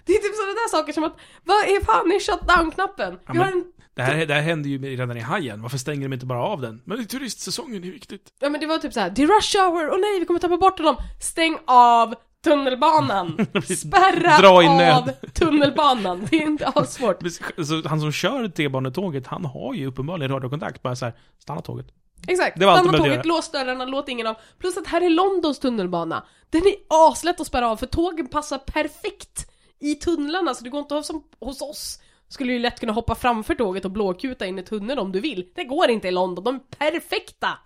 Det 0.05 0.13
är 0.13 0.19
typ 0.19 0.37
sådana 0.37 0.53
där 0.53 0.69
saker 0.69 0.93
som 0.93 1.05
att, 1.05 1.17
vad 1.45 1.57
är 1.57 1.85
fan 1.85 2.13
är 2.13 2.21
shutdown-knappen? 2.21 3.19
Ja, 3.27 3.33
Vi 3.33 3.39
har 3.39 3.47
en 3.47 3.65
Det 3.95 4.03
här, 4.03 4.27
det 4.27 4.35
här 4.35 4.43
hände 4.43 4.69
ju 4.69 4.79
redan 4.79 5.17
i 5.17 5.21
Hajen. 5.21 5.63
Varför 5.63 5.79
stänger 5.79 6.09
de 6.09 6.13
inte 6.13 6.27
bara 6.27 6.43
av 6.43 6.61
den? 6.61 6.83
Men 6.85 6.97
det 6.97 7.03
är 7.03 7.07
turistsäsongen, 7.07 7.83
det 7.83 7.89
är 7.89 7.93
viktigt. 7.93 8.33
Ja 8.41 8.49
men 8.49 8.61
det 8.61 8.67
var 8.67 8.79
typ 8.79 8.93
så 8.93 9.01
här: 9.01 9.11
det 9.11 9.23
är 9.23 9.27
rush 9.27 9.59
hour, 9.59 9.91
åh 9.91 10.01
nej 10.01 10.21
vi 10.21 10.27
kommer 10.27 10.41
tappa 10.41 10.57
bort 10.57 10.79
honom! 10.79 10.97
Stäng 11.21 11.59
av 11.67 12.15
tunnelbanan! 12.45 13.47
Spärra 13.77 14.39
Dra 14.39 14.63
i 14.63 14.91
av 14.91 15.11
tunnelbanan! 15.33 16.27
Det 16.31 16.37
är 16.37 16.43
inte 16.43 16.67
alls 16.67 16.93
svårt. 16.93 17.19
Så 17.67 17.89
han 17.89 18.01
som 18.01 18.13
kör 18.13 18.49
T-banetåget, 18.49 19.27
han 19.27 19.45
har 19.45 19.75
ju 19.75 19.87
uppenbarligen 19.87 20.33
radiokontakt. 20.33 20.83
Bara 20.83 20.97
så 20.97 21.05
här, 21.05 21.15
stanna 21.39 21.61
tåget. 21.61 21.87
Exakt, 22.29 22.61
Det 22.61 22.67
var 22.67 22.79
stanna 22.79 22.99
tåget, 22.99 23.27
lås 23.27 23.51
dörrarna, 23.51 23.85
låt 23.85 24.09
ingen 24.09 24.27
av. 24.27 24.37
Plus 24.59 24.77
att 24.77 24.87
här 24.87 25.01
är 25.01 25.11
Londons 25.11 25.59
tunnelbana. 25.59 26.25
Den 26.51 26.63
är 26.63 26.75
aslätt 26.89 27.41
att 27.41 27.47
spärra 27.47 27.69
av 27.69 27.77
för 27.77 27.87
tågen 27.87 28.29
passar 28.29 28.59
perfekt 28.59 29.51
i 29.81 29.95
tunnlarna 29.95 30.55
så 30.55 30.65
det 30.65 30.71
går 30.71 30.81
inte 30.81 30.97
att 30.97 31.07
som 31.07 31.23
hos 31.41 31.63
oss. 31.63 31.99
Skulle 32.33 32.53
ju 32.53 32.59
lätt 32.59 32.81
kunna 32.81 32.93
hoppa 32.93 33.15
framför 33.15 33.55
tåget 33.55 33.85
och 33.85 33.91
blåkuta 33.91 34.47
in 34.47 34.59
i 34.59 34.63
tunneln 34.63 34.99
om 34.99 35.13
du 35.13 35.21
vill. 35.21 35.51
Det 35.55 35.65
går 35.65 35.91
inte 35.91 36.09
i 36.09 36.11
London, 36.11 36.45
de 36.45 36.55
är 36.55 36.91
perfekta! 36.91 37.59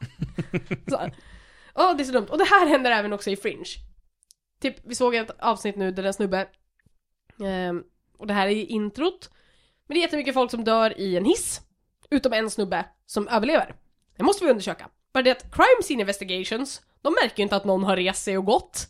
så. 0.88 1.10
Åh, 1.74 1.96
det 1.96 2.02
är 2.02 2.04
så 2.04 2.12
dumt. 2.12 2.26
Och 2.30 2.38
det 2.38 2.44
här 2.44 2.66
händer 2.66 2.90
även 2.90 3.12
också 3.12 3.30
i 3.30 3.36
Fringe. 3.36 3.64
Typ, 4.60 4.76
vi 4.84 4.94
såg 4.94 5.14
ett 5.14 5.30
avsnitt 5.38 5.76
nu 5.76 5.90
där 5.90 6.02
en 6.02 6.14
snubbe, 6.14 6.48
ehm, 7.44 7.82
och 8.18 8.26
det 8.26 8.34
här 8.34 8.46
är 8.46 8.70
introt, 8.70 9.30
men 9.86 9.94
det 9.94 10.00
är 10.00 10.02
jättemycket 10.02 10.34
folk 10.34 10.50
som 10.50 10.64
dör 10.64 11.00
i 11.00 11.16
en 11.16 11.24
hiss, 11.24 11.60
utom 12.10 12.32
en 12.32 12.50
snubbe 12.50 12.84
som 13.06 13.28
överlever. 13.28 13.74
Det 14.16 14.22
måste 14.22 14.44
vi 14.44 14.50
undersöka. 14.50 14.88
Bara 15.12 15.22
det 15.22 15.30
att 15.30 15.52
crime 15.52 15.82
scene 15.82 16.00
investigations, 16.00 16.82
de 17.02 17.12
märker 17.22 17.38
ju 17.38 17.42
inte 17.42 17.56
att 17.56 17.64
någon 17.64 17.84
har 17.84 17.96
rest 17.96 18.24
sig 18.24 18.38
och 18.38 18.44
gått. 18.44 18.88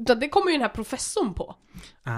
Utan 0.00 0.20
det 0.20 0.28
kommer 0.28 0.46
ju 0.46 0.52
den 0.52 0.62
här 0.62 0.68
professorn 0.68 1.34
på. 1.34 1.54
Ah. 2.04 2.10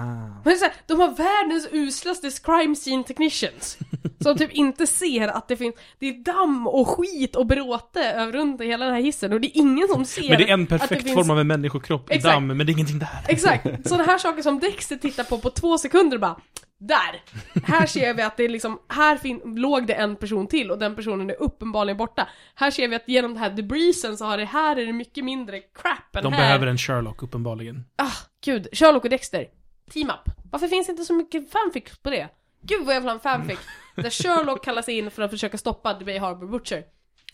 Men 0.45 0.57
så 0.57 0.65
här, 0.65 0.73
de 0.87 0.99
har 0.99 1.09
världens 1.09 1.67
uslaste 1.71 2.29
crime 2.43 2.75
scene 2.75 3.03
technicians. 3.03 3.77
Som 4.23 4.37
typ 4.37 4.51
inte 4.51 4.87
ser 4.87 5.27
att 5.27 5.47
det 5.47 5.57
finns, 5.57 5.75
det 5.99 6.07
är 6.07 6.23
damm 6.23 6.67
och 6.67 6.87
skit 6.89 7.35
och 7.35 7.45
bråte 7.45 8.03
över 8.03 8.31
runt 8.33 8.61
hela 8.61 8.85
den 8.85 8.93
här 8.93 9.01
hissen 9.01 9.33
och 9.33 9.41
det 9.41 9.47
är 9.47 9.57
ingen 9.59 9.87
som 9.87 10.05
ser 10.05 10.29
Men 10.29 10.37
det 10.37 10.49
är 10.49 10.53
en 10.53 10.67
perfekt 10.67 11.03
finns- 11.03 11.15
form 11.15 11.29
av 11.31 11.39
en 11.39 11.47
människokropp 11.47 12.11
i 12.11 12.13
Exakt. 12.13 12.33
damm, 12.35 12.47
men 12.47 12.57
det 12.57 12.63
är 12.63 12.73
ingenting 12.73 12.99
där. 12.99 13.25
Exakt! 13.27 13.87
Sådana 13.87 14.03
här 14.03 14.17
saker 14.17 14.41
som 14.41 14.59
Dexter 14.59 14.95
tittar 14.95 15.23
på 15.23 15.37
på 15.37 15.49
två 15.49 15.77
sekunder 15.77 16.17
och 16.17 16.21
bara 16.21 16.35
Där! 16.77 17.21
Här 17.63 17.85
ser 17.85 18.13
vi 18.13 18.21
att 18.21 18.37
det 18.37 18.43
är 18.43 18.49
liksom, 18.49 18.79
här 18.89 19.17
fin- 19.17 19.41
låg 19.55 19.87
det 19.87 19.93
en 19.93 20.15
person 20.15 20.47
till 20.47 20.71
och 20.71 20.79
den 20.79 20.95
personen 20.95 21.29
är 21.29 21.41
uppenbarligen 21.41 21.97
borta. 21.97 22.27
Här 22.55 22.71
ser 22.71 22.87
vi 22.87 22.95
att 22.95 23.07
genom 23.07 23.33
det 23.33 23.39
här 23.39 23.49
debriesen 23.49 24.17
så 24.17 24.25
har 24.25 24.37
det, 24.37 24.45
här 24.45 24.75
är 24.75 24.85
det 24.85 24.93
mycket 24.93 25.23
mindre 25.25 25.59
crap 25.59 26.15
än 26.15 26.23
De 26.23 26.33
här. 26.33 26.39
behöver 26.41 26.67
en 26.67 26.77
Sherlock, 26.77 27.23
uppenbarligen. 27.23 27.85
Ah, 27.95 28.11
gud. 28.45 28.67
Sherlock 28.71 29.03
och 29.03 29.09
Dexter. 29.09 29.47
Team 29.91 30.09
up. 30.09 30.33
Varför 30.51 30.67
finns 30.67 30.87
det 30.87 30.91
inte 30.91 31.05
så 31.05 31.13
mycket 31.13 31.51
fanfic 31.51 31.97
på 32.01 32.09
det? 32.09 32.29
Gud 32.61 32.85
vad 32.85 32.95
jag 32.95 33.01
vill 33.01 33.09
ha 33.09 33.13
en 33.13 33.19
fanfic. 33.19 33.59
Där 33.95 34.09
Sherlock 34.09 34.65
kallas 34.65 34.89
in 34.89 35.11
för 35.11 35.23
att 35.23 35.31
försöka 35.31 35.57
stoppa 35.57 35.93
The 35.93 36.05
Bay 36.05 36.17
Harbor 36.19 36.47
Butcher. 36.47 36.83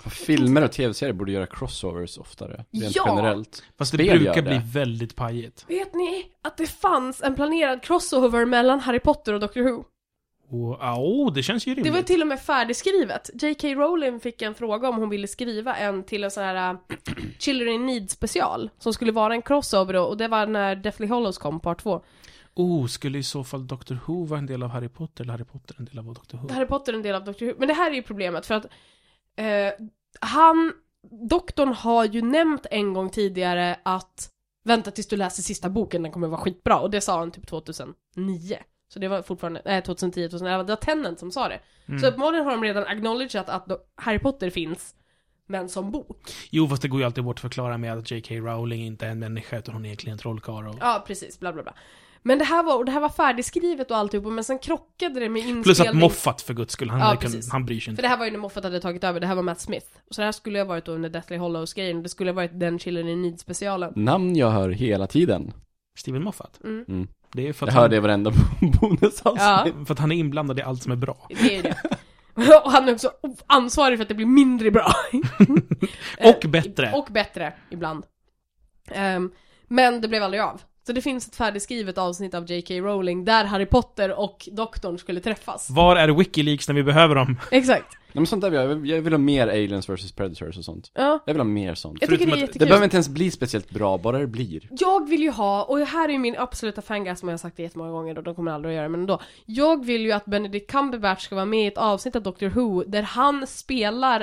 Filmer 0.10 0.64
och 0.64 0.72
tv-serier 0.72 1.14
borde 1.14 1.32
göra 1.32 1.46
crossovers 1.48 2.18
oftare, 2.18 2.66
rent 2.72 2.96
Ja. 2.96 3.04
Fast 3.04 3.08
generellt. 3.08 3.64
det 3.78 3.86
Spel 3.86 4.18
brukar 4.20 4.36
det. 4.36 4.42
bli 4.42 4.62
väldigt 4.74 5.16
pajigt. 5.16 5.66
Vet 5.68 5.94
ni 5.96 6.26
att 6.42 6.58
det 6.58 6.68
fanns 6.68 7.22
en 7.24 7.36
planerad 7.36 7.84
crossover 7.84 8.46
mellan 8.46 8.80
Harry 8.80 9.00
Potter 9.00 9.34
och 9.34 9.40
Doctor 9.40 9.62
Who? 9.62 9.84
Ja, 10.80 10.98
oh, 11.00 11.34
det 11.34 11.44
känns 11.44 11.68
ju 11.68 11.72
Det 11.72 11.76
rimligt. 11.76 11.94
var 11.94 12.00
ju 12.00 12.04
till 12.06 12.22
och 12.22 12.28
med 12.28 12.40
färdigskrivet. 12.42 13.30
J.K. 13.42 13.68
Rowling 13.68 14.20
fick 14.20 14.42
en 14.42 14.56
fråga 14.56 14.90
om 14.90 14.98
hon 14.98 15.10
ville 15.10 15.28
skriva 15.28 15.76
en 15.76 16.04
till 16.04 16.24
en 16.24 16.32
sån 16.32 16.44
här 16.44 16.72
äh, 16.74 16.78
Children 17.40 17.68
in 17.74 17.86
Need 17.86 18.12
special. 18.12 18.70
Som 18.80 18.94
skulle 18.94 19.12
vara 19.12 19.34
en 19.34 19.42
crossover 19.42 19.94
då, 19.94 20.04
och 20.04 20.18
det 20.18 20.28
var 20.28 20.48
när 20.48 20.76
Deathly 20.76 21.08
Hollows 21.08 21.38
kom, 21.38 21.60
part 21.60 21.82
2. 21.84 22.04
Oh, 22.54 22.88
skulle 22.88 23.18
i 23.18 23.24
så 23.24 23.44
fall 23.44 23.68
Dr. 23.68 23.96
Who 24.06 24.26
vara 24.26 24.40
en 24.40 24.46
del 24.46 24.64
av 24.64 24.70
Harry 24.70 24.90
Potter, 24.90 25.24
eller 25.24 25.34
Harry 25.34 25.44
Potter 25.46 25.76
en 25.80 25.86
del 25.86 26.00
av 26.00 26.06
Dr. 26.06 26.38
Who? 26.38 26.54
Harry 26.54 26.66
Potter 26.66 26.94
en 26.94 27.02
del 27.02 27.16
av 27.16 27.24
Doctor 27.24 27.46
Who. 27.46 27.54
Men 27.58 27.68
det 27.68 27.74
här 27.74 27.92
är 27.92 27.96
ju 27.96 28.02
problemet 28.04 28.46
för 28.46 28.56
att 28.56 28.66
eh, 29.42 29.74
han, 30.20 30.74
doktorn 31.30 31.74
har 31.74 32.06
ju 32.06 32.22
nämnt 32.22 32.66
en 32.72 32.94
gång 32.94 33.10
tidigare 33.10 33.80
att 33.84 34.30
vänta 34.64 34.92
tills 34.92 35.08
du 35.08 35.18
läser 35.18 35.44
sista 35.44 35.70
boken, 35.70 36.04
den 36.04 36.12
kommer 36.12 36.28
vara 36.28 36.42
skitbra. 36.42 36.80
Och 36.80 36.92
det 36.92 37.02
sa 37.02 37.20
han 37.20 37.32
typ 37.32 37.48
2009. 37.48 38.58
Så 38.94 39.00
det 39.00 39.08
var 39.08 39.22
fortfarande, 39.22 39.62
nej 39.66 39.82
2010, 39.82 40.30
2011, 40.30 40.64
det 40.64 40.72
var 40.72 40.76
Tennant 40.78 41.20
som 41.20 41.32
sa 41.32 41.48
det. 41.48 41.60
Mm. 41.86 42.00
Så 42.00 42.08
uppenbarligen 42.08 42.46
har 42.46 42.52
de 42.52 42.64
redan 42.64 42.84
acknowledgeat 42.84 43.50
att 43.50 43.68
Harry 43.96 44.20
Potter 44.20 44.50
finns. 44.50 44.96
men 45.48 45.70
som 45.70 45.92
bok. 45.92 46.32
Jo, 46.50 46.68
fast 46.68 46.82
det 46.82 46.88
går 46.88 47.00
ju 47.00 47.06
alltid 47.06 47.24
bort 47.24 47.38
att 47.38 47.42
förklara 47.42 47.78
med 47.78 47.94
att 47.94 48.12
J.K. 48.12 48.36
Rowling 48.36 48.86
inte 48.86 49.06
är 49.06 49.12
en 49.12 49.20
människa, 49.20 49.58
utan 49.58 49.74
hon 49.74 49.86
är 49.86 49.88
egentligen 49.88 50.14
en 50.14 50.20
trollkarl 50.20 50.68
och... 50.68 50.76
Ja, 50.80 51.04
precis, 51.08 51.40
bla 51.40 51.54
bla 51.54 51.64
bla. 51.64 51.74
Men 52.24 52.40
det 52.40 52.46
här 52.46 52.64
var, 52.64 52.78
och 52.78 52.86
det 52.86 52.92
här 52.92 53.00
var 53.00 53.10
färdigskrivet 53.10 53.92
och 53.92 53.98
alltihopa, 53.98 54.30
men 54.30 54.44
sen 54.44 54.60
krockade 54.60 55.20
det 55.20 55.30
med 55.30 55.40
inspelning. 55.40 55.64
Plus 55.64 55.80
att 55.80 55.94
Moffat 55.96 56.42
för 56.42 56.54
guds 56.54 56.74
skull, 56.74 56.90
han, 56.90 57.00
Ja, 57.00 57.16
precis. 57.22 57.52
han 57.52 57.66
bryr 57.66 57.80
sig 57.80 57.84
För 57.86 57.92
inte. 57.92 58.02
det 58.02 58.08
här 58.08 58.18
var 58.18 58.26
ju 58.26 58.32
när 58.32 58.40
Moffat 58.40 58.64
hade 58.64 58.80
tagit 58.82 59.04
över, 59.04 59.20
det 59.20 59.28
här 59.28 59.36
var 59.36 59.44
Matt 59.44 59.60
Smith. 59.62 59.88
Och 60.10 60.16
så 60.16 60.22
det 60.22 60.26
här 60.26 60.32
skulle 60.32 60.60
ha 60.60 60.66
varit 60.66 60.86
då 60.86 60.92
under 60.92 61.10
Deathly 61.10 61.38
Hollows-grejen, 61.38 62.04
det 62.04 62.10
skulle 62.10 62.32
ha 62.32 62.36
varit 62.36 62.60
den 62.60 62.80
Children 62.80 63.08
in 63.08 63.22
Need-specialen. 63.22 63.94
Namn 63.96 64.36
jag 64.36 64.50
hör 64.52 64.70
hela 64.70 65.08
tiden. 65.08 65.54
Steven 65.98 66.24
Moffat. 66.24 66.60
Mm. 66.64 66.86
Mm. 66.88 67.08
Det 67.34 67.48
är 67.48 67.54
för 67.54 67.66
Jag 67.66 67.70
att, 67.70 67.74
hör 67.76 67.82
han, 67.82 67.90
det 67.90 67.96
i 67.96 68.00
varenda 68.00 68.32
bonusavsnitt. 68.82 69.42
Ja, 69.78 69.86
för 69.86 69.94
att 69.94 70.00
han 70.00 70.12
är 70.12 70.16
inblandad 70.16 70.60
i 70.60 70.62
allt 70.62 70.84
som 70.84 70.92
är 70.92 70.96
bra. 70.96 71.28
det 71.30 71.56
är 71.58 71.64
det. 71.64 71.76
Och 72.66 72.72
han 72.72 72.90
är 72.90 72.94
också 72.94 73.12
ansvarig 73.48 73.98
för 73.98 74.02
att 74.04 74.10
det 74.10 74.16
blir 74.16 74.26
mindre 74.26 74.72
bra. 74.72 74.94
Och 76.20 76.50
bättre. 76.50 76.92
Och 76.94 77.08
bättre, 77.12 77.54
ibland. 77.70 78.04
Ehm, 78.92 79.32
men 79.68 80.02
det 80.02 80.08
blev 80.08 80.24
aldrig 80.24 80.42
av. 80.44 80.62
Så 80.86 80.94
det 80.94 81.02
finns 81.02 81.28
ett 81.28 81.36
färdigskrivet 81.36 81.98
avsnitt 81.98 82.34
av 82.34 82.52
J.K. 82.52 82.74
Rowling 82.74 83.26
där 83.26 83.46
Harry 83.46 83.66
Potter 83.66 84.20
och 84.20 84.50
doktorn 84.52 84.98
skulle 84.98 85.20
träffas. 85.20 85.70
Var 85.70 85.96
är 85.96 86.08
Wikileaks 86.08 86.68
när 86.68 86.76
vi 86.76 86.84
behöver 86.84 87.16
dem? 87.16 87.40
Exakt. 87.52 87.98
Nej, 88.14 88.22
men 88.22 88.26
sånt 88.28 88.42
där 88.42 88.50
vill 88.50 88.60
jag, 88.60 88.70
jag 88.72 88.76
vill- 88.76 88.90
jag 88.90 89.02
vill 89.02 89.14
ha 89.14 89.18
mer 89.18 89.48
aliens 89.48 89.90
vs 89.90 90.12
predators 90.12 90.58
och 90.58 90.66
sånt. 90.66 90.92
Ja. 90.94 91.20
Jag 91.26 91.34
vill 91.34 91.40
ha 91.40 91.44
mer 91.48 91.76
sånt. 91.76 91.98
Jag 92.02 92.10
tycker 92.10 92.18
Förutom 92.26 92.30
det 92.30 92.34
är 92.34 92.34
att- 92.34 92.40
Det 92.40 92.46
jättekul. 92.46 92.68
behöver 92.68 92.84
inte 92.84 92.96
ens 92.96 93.10
bli 93.10 93.32
speciellt 93.32 93.70
bra, 93.70 93.98
bara 93.98 94.20
det 94.20 94.28
blir. 94.28 94.70
Jag 94.80 95.10
vill 95.10 95.22
ju 95.22 95.30
ha, 95.32 95.64
och 95.64 95.78
det 95.78 95.86
här 95.86 96.10
är 96.10 96.14
ju 96.14 96.20
min 96.20 96.36
absoluta 96.38 96.82
fangas 96.82 97.20
som 97.20 97.30
jag 97.30 97.34
har 97.34 97.38
sagt 97.38 97.58
det 97.58 97.64
jättemånga 97.64 97.92
gånger 97.92 98.18
och 98.18 98.24
de 98.24 98.36
kommer 98.36 98.52
aldrig 98.52 98.72
att 98.72 98.76
göra 98.76 98.84
det, 98.84 98.90
men 98.90 99.00
ändå. 99.00 99.20
Jag 99.46 99.86
vill 99.86 100.02
ju 100.02 100.12
att 100.12 100.26
Benedict 100.26 100.72
Cumberbatch 100.72 101.24
ska 101.26 101.36
vara 101.36 101.46
med 101.46 101.64
i 101.64 101.68
ett 101.68 101.78
avsnitt 101.78 102.16
av 102.16 102.22
Doctor 102.24 102.48
Who 102.50 102.84
där 102.84 103.02
han 103.02 103.48
spelar 103.48 104.20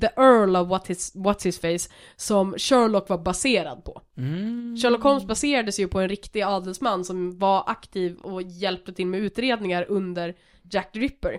the 0.00 0.06
Earl 0.16 0.56
of 0.56 0.68
What 0.68 0.86
His, 0.86 1.14
What's 1.16 1.44
His 1.44 1.60
Face 1.60 1.94
som 2.16 2.54
Sherlock 2.58 3.08
var 3.08 3.18
baserad 3.18 3.84
på. 3.84 4.00
Mm. 4.16 4.76
Sherlock 4.82 5.02
Holmes 5.02 5.24
baserades 5.24 5.80
ju 5.80 5.88
på 5.88 6.00
en 6.00 6.08
riktig 6.08 6.42
adelsman 6.42 7.04
som 7.04 7.38
var 7.38 7.64
aktiv 7.66 8.16
och 8.18 8.42
hjälpte 8.42 8.92
till 8.92 9.06
med 9.06 9.20
utredningar 9.20 9.86
under 9.88 10.34
Jack 10.70 10.92
the 10.92 10.98
Ripper. 11.00 11.38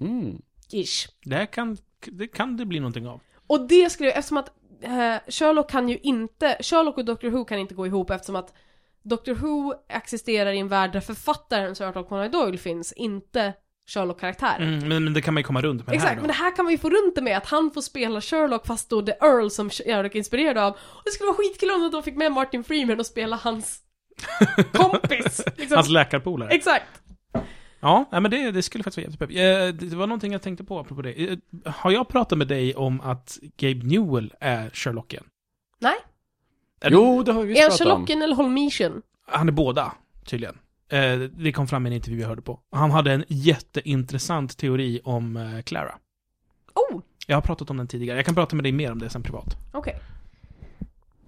Mm. 0.00 0.42
Ish. 0.74 1.08
Det 1.24 1.36
här 1.36 1.46
kan 1.46 1.76
det, 2.06 2.26
kan 2.26 2.56
det 2.56 2.64
bli 2.66 2.80
någonting 2.80 3.06
av. 3.08 3.20
Och 3.46 3.68
det 3.68 3.90
skulle, 3.90 4.10
eftersom 4.10 4.36
att 4.36 4.48
eh, 4.82 5.16
Sherlock 5.28 5.70
kan 5.70 5.88
ju 5.88 5.98
inte, 6.02 6.56
Sherlock 6.60 6.98
och 6.98 7.04
Doctor 7.04 7.28
Who 7.28 7.44
kan 7.44 7.58
inte 7.58 7.74
gå 7.74 7.86
ihop 7.86 8.10
eftersom 8.10 8.36
att 8.36 8.54
Doctor 9.02 9.34
Who 9.34 9.74
existerar 9.88 10.52
i 10.52 10.58
en 10.58 10.68
värld 10.68 10.92
där 10.92 11.00
författaren 11.00 11.70
Arthur 11.70 12.02
Conan 12.02 12.30
Doyle 12.30 12.58
finns, 12.58 12.92
inte 12.92 13.52
Sherlock-karaktären. 13.90 14.62
Mm, 14.74 14.88
men, 14.88 15.04
men 15.04 15.12
det 15.12 15.22
kan 15.22 15.34
man 15.34 15.40
ju 15.40 15.44
komma 15.44 15.62
runt 15.62 15.86
med 15.86 15.94
Exakt, 15.94 16.08
här 16.08 16.16
då. 16.16 16.20
men 16.20 16.28
det 16.28 16.34
här 16.34 16.56
kan 16.56 16.64
man 16.64 16.72
ju 16.72 16.78
få 16.78 16.90
runt 16.90 17.14
det 17.14 17.22
med 17.22 17.36
att 17.36 17.46
han 17.46 17.70
får 17.70 17.80
spela 17.80 18.20
Sherlock 18.20 18.66
fast 18.66 18.90
då 18.90 19.02
The 19.02 19.12
Earl 19.12 19.48
som 19.48 19.70
Sherlock 19.70 20.14
är 20.14 20.18
inspirerad 20.18 20.58
av. 20.58 20.72
Och 20.72 21.02
det 21.04 21.10
skulle 21.10 21.26
vara 21.26 21.36
skitkul 21.36 21.70
om 21.70 21.90
de 21.92 22.02
fick 22.02 22.16
med 22.16 22.32
Martin 22.32 22.64
Freeman 22.64 23.00
och 23.00 23.06
spela 23.06 23.36
hans 23.36 23.80
kompis. 24.72 25.42
Liksom. 25.56 25.76
Hans 25.76 25.88
läkarpolare. 25.88 26.50
Exakt. 26.50 26.84
Ja, 27.80 28.04
nej, 28.12 28.20
men 28.20 28.30
det, 28.30 28.50
det 28.50 28.62
skulle 28.62 28.84
faktiskt 28.84 29.20
vara 29.20 29.30
jävligt. 29.30 29.82
Eh, 29.82 29.88
Det 29.88 29.96
var 29.96 30.06
någonting 30.06 30.32
jag 30.32 30.42
tänkte 30.42 30.64
på 30.64 30.78
apropå 30.78 31.02
det. 31.02 31.12
Eh, 31.30 31.38
Har 31.64 31.90
jag 31.90 32.08
pratat 32.08 32.38
med 32.38 32.48
dig 32.48 32.74
om 32.74 33.00
att 33.00 33.38
Gabe 33.56 33.86
Newell 33.86 34.32
är 34.40 34.70
Sherlocken? 34.70 35.24
Nej. 35.78 35.94
Är 36.80 36.90
Jo, 36.90 37.22
det 37.22 37.32
har 37.32 37.42
vi 37.42 37.48
visst 37.48 37.58
Är 37.58 37.62
han 37.62 37.70
pratat 37.70 37.86
om. 37.86 37.92
Sherlocken 37.92 38.22
eller 38.22 38.34
Holmesian? 38.36 39.02
Han 39.26 39.48
är 39.48 39.52
båda, 39.52 39.92
tydligen. 40.24 40.58
Eh, 40.88 41.18
Det 41.18 41.52
kom 41.52 41.66
fram 41.68 41.86
i 41.86 41.88
en 41.88 41.92
intervju 41.94 42.20
jag 42.20 42.28
hörde 42.28 42.42
på. 42.42 42.60
Han 42.70 42.90
hade 42.90 43.12
en 43.12 43.24
jätteintressant 43.28 44.56
teori 44.58 45.00
om 45.04 45.36
eh, 45.36 45.62
Clara. 45.62 45.94
Oh, 46.74 47.00
Jag 47.26 47.36
har 47.36 47.42
pratat 47.42 47.70
om 47.70 47.76
den 47.76 47.88
tidigare. 47.88 48.18
Jag 48.18 48.26
kan 48.26 48.34
prata 48.34 48.56
med 48.56 48.64
dig 48.64 48.72
mer 48.72 48.92
om 48.92 48.98
det 48.98 49.10
sen 49.10 49.22
privat. 49.22 49.56
okej. 49.72 50.00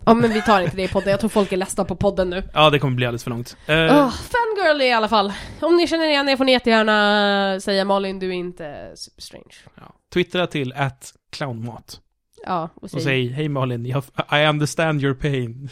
Ja 0.06 0.14
men 0.14 0.30
vi 0.32 0.42
tar 0.42 0.60
inte 0.60 0.76
det 0.76 0.82
i 0.82 0.88
podden, 0.88 1.10
jag 1.10 1.20
tror 1.20 1.30
folk 1.30 1.52
är 1.52 1.56
ledsna 1.56 1.84
på 1.84 1.96
podden 1.96 2.30
nu. 2.30 2.42
Ja, 2.54 2.70
det 2.70 2.78
kommer 2.78 2.96
bli 2.96 3.06
alldeles 3.06 3.24
för 3.24 3.30
långt. 3.30 3.56
Eh, 3.66 3.74
Oh, 3.76 4.10
fangirl 4.10 4.82
i 4.82 4.92
alla 4.92 5.08
fall. 5.08 5.32
Om 5.60 5.76
ni 5.76 5.86
känner 5.86 6.08
igen 6.08 6.28
er 6.28 6.36
får 6.36 6.44
ni 6.44 6.52
jättegärna 6.52 7.60
säga 7.60 7.84
Malin, 7.84 8.18
du 8.18 8.28
är 8.28 8.32
inte 8.32 8.92
super 8.94 9.22
strange. 9.22 9.54
ja. 9.76 9.82
Twittra 10.14 10.46
till 10.46 10.72
att 10.72 11.12
clownmat. 11.30 12.00
Ja, 12.46 12.68
och 12.74 12.82
Och 12.82 12.90
säg. 12.90 13.00
säg 13.00 13.28
hej 13.28 13.48
Malin, 13.48 13.86
jag, 13.86 14.04
I 14.32 14.46
understand 14.48 15.02
your 15.02 15.14
pain. 15.14 15.68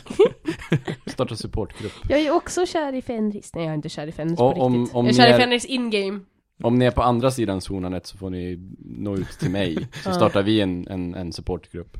Starta 1.07 1.37
supportgrupp. 1.37 1.93
Jag 2.09 2.20
är 2.20 2.31
också 2.31 2.66
kär 2.66 2.93
i 2.95 3.03
Fenris. 3.03 3.55
Nej 3.55 3.64
jag 3.64 3.70
är 3.70 3.74
inte 3.74 3.89
kär 3.89 4.07
i 4.07 4.12
Fenris 4.12 4.41
Och 4.41 4.55
på 4.55 4.61
om- 4.62 4.81
riktigt. 4.81 4.97
om 4.97 5.07
jag 5.07 5.14
är 5.14 5.16
kär 5.16 5.24
ni 5.24 5.31
i 5.31 5.35
är- 5.35 5.39
Fenris 5.39 5.64
in-game. 5.64 6.20
Om 6.62 6.78
ni 6.78 6.85
är 6.85 6.91
på 6.91 7.03
andra 7.03 7.31
sidan 7.31 7.61
zonanet 7.61 8.07
så 8.07 8.18
får 8.18 8.31
ni 8.31 8.59
nå 8.78 9.14
ut 9.16 9.28
till 9.31 9.51
mig. 9.51 9.89
Så 10.05 10.12
startar 10.12 10.43
vi 10.43 10.61
en, 10.61 10.89
en, 10.89 11.14
en 11.14 11.33
supportgrupp. 11.33 11.97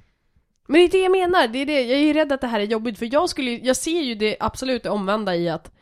Men 0.70 0.80
det 0.80 0.84
är 0.86 0.90
det 0.90 0.98
jag 1.02 1.12
menar, 1.12 1.48
det 1.48 1.58
är 1.58 1.66
det. 1.66 1.80
Jag 1.82 1.98
är 2.00 2.04
ju 2.04 2.12
rädd 2.12 2.32
att 2.32 2.40
det 2.40 2.46
här 2.46 2.60
är 2.60 2.64
jobbigt 2.64 2.98
för 2.98 3.08
jag 3.12 3.28
skulle 3.28 3.50
jag 3.50 3.76
ser 3.76 4.00
ju 4.00 4.14
det 4.14 4.36
absolut 4.40 4.82
det 4.82 4.90
omvända 4.90 5.36
i 5.36 5.48
att 5.48 5.72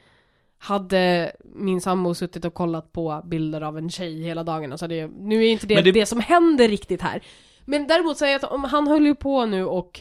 hade 0.59 1.32
min 1.55 1.80
sambo 1.80 2.14
suttit 2.14 2.45
och 2.45 2.55
kollat 2.55 2.93
på 2.93 3.22
bilder 3.24 3.61
av 3.61 3.78
en 3.78 3.91
tjej 3.91 4.22
hela 4.22 4.43
dagen, 4.45 4.78
så 4.78 4.84
hade 4.84 4.95
jag, 4.97 5.11
nu 5.12 5.45
är 5.45 5.49
inte 5.53 5.66
det, 5.66 5.80
det 5.82 5.93
det- 5.93 6.07
som 6.07 6.20
händer 6.20 6.68
riktigt 6.68 7.03
här. 7.03 7.22
Men 7.64 7.86
däremot 7.86 8.16
säger 8.16 8.32
jag 8.32 8.45
att 8.45 8.53
om 8.53 8.64
han 8.64 8.86
höll 8.89 9.07
ju 9.07 9.14
på 9.14 9.47
nu 9.47 9.64
och 9.66 10.01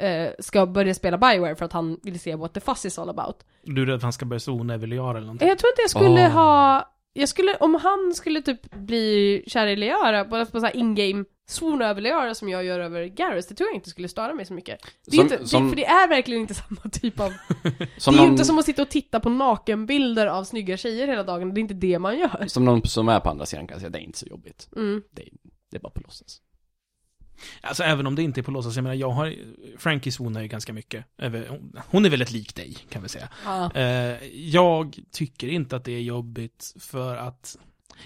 eh, 0.00 0.30
ska 0.38 0.66
börja 0.66 0.94
spela 0.94 1.18
Bioware 1.18 1.56
för 1.56 1.64
att 1.64 1.72
han 1.72 2.00
vill 2.02 2.20
se 2.20 2.34
what 2.36 2.54
the 2.54 2.60
fuss 2.60 2.84
is 2.84 2.98
all 2.98 3.08
about. 3.10 3.36
Du 3.62 3.82
är 3.82 3.86
rädd 3.86 3.94
att 3.96 4.02
han 4.02 4.12
ska 4.12 4.24
börja 4.26 4.40
zona 4.40 4.74
eller 4.74 4.86
Liara 4.86 5.10
eller 5.10 5.20
någonting? 5.26 5.48
Jag 5.48 5.58
tror 5.58 5.70
inte 5.72 5.82
jag 5.82 5.90
skulle 5.90 6.26
Ah. 6.26 6.30
ha, 6.30 6.90
jag 7.12 7.28
skulle, 7.28 7.56
om 7.56 7.74
han 7.74 8.14
skulle 8.14 8.42
typ 8.42 8.74
bli 8.74 9.42
kär 9.46 9.66
i 9.66 9.76
bara 10.24 10.46
på 10.46 10.60
så 10.60 10.66
här 10.66 10.76
in-game 10.76 11.24
swona 11.46 11.86
över 11.88 12.00
Leara 12.00 12.34
som 12.34 12.48
jag 12.48 12.64
gör 12.64 12.80
över 12.80 13.04
Garrus, 13.04 13.46
det 13.46 13.54
tror 13.54 13.68
jag 13.68 13.74
inte 13.74 13.90
skulle 13.90 14.08
störa 14.08 14.34
mig 14.34 14.46
så 14.46 14.54
mycket. 14.54 14.80
Det 15.06 15.16
är 15.16 15.20
Som- 15.20 15.32
inte, 15.32 15.48
som- 15.48 15.64
det, 15.64 15.68
för 15.70 15.76
det 15.76 15.84
är 15.86 16.08
verkligen 16.08 16.40
inte 16.40 16.54
samma 16.68 16.80
typ 16.92 17.20
av 17.20 17.32
det 17.62 17.68
är 18.06 18.10
ju 18.12 18.16
någon, 18.16 18.28
inte 18.28 18.44
som 18.44 18.58
att 18.58 18.64
sitta 18.64 18.82
och 18.82 18.88
titta 18.90 19.20
på 19.20 19.28
nakenbilder 19.30 20.26
av 20.26 20.44
snygga 20.44 20.76
tjejer 20.76 21.06
hela 21.08 21.22
dagen, 21.22 21.54
det 21.54 21.58
är 21.58 21.62
inte 21.62 21.74
det 21.74 21.98
man 21.98 22.18
gör. 22.18 22.44
som 22.46 22.64
någon 22.64 22.82
som 22.84 23.08
är 23.08 23.20
på 23.20 23.30
andra 23.30 23.46
sidan 23.46 23.66
kan 23.66 23.80
säga, 23.80 23.90
det 23.90 23.98
är 23.98 24.02
inte 24.02 24.18
så 24.18 24.26
jobbigt. 24.26 24.68
Mm. 24.76 25.02
Det 25.10 25.22
är, 25.22 25.28
det 25.70 25.76
är 25.76 25.80
bara 25.80 25.90
på 25.92 26.00
låtsas. 26.00 26.40
Alltså 27.60 27.82
även 27.82 28.06
om 28.06 28.14
det 28.14 28.22
inte 28.22 28.40
är 28.40 28.42
på 28.42 28.50
låtsas, 28.50 28.76
jag 28.76 28.82
menar 28.82 28.94
jag 28.94 29.10
har, 29.10 29.34
Frankie 29.78 30.12
zonar 30.12 30.42
ju 30.42 30.48
ganska 30.48 30.72
mycket. 30.72 31.04
Över- 31.18 31.46
hon- 31.48 31.80
Hon 31.90 32.04
är 32.04 32.10
väldigt 32.10 32.30
lik 32.32 32.54
dig, 32.54 32.76
kan 32.90 33.02
vi 33.02 33.08
säga. 33.08 33.28
Ja. 33.44 33.70
Eh, 33.74 34.24
jag 34.32 34.98
tycker 35.12 35.48
inte 35.48 35.76
att 35.76 35.84
det 35.84 35.92
är 35.92 36.00
jobbigt 36.00 36.74
för 36.80 37.16
att, 37.16 37.56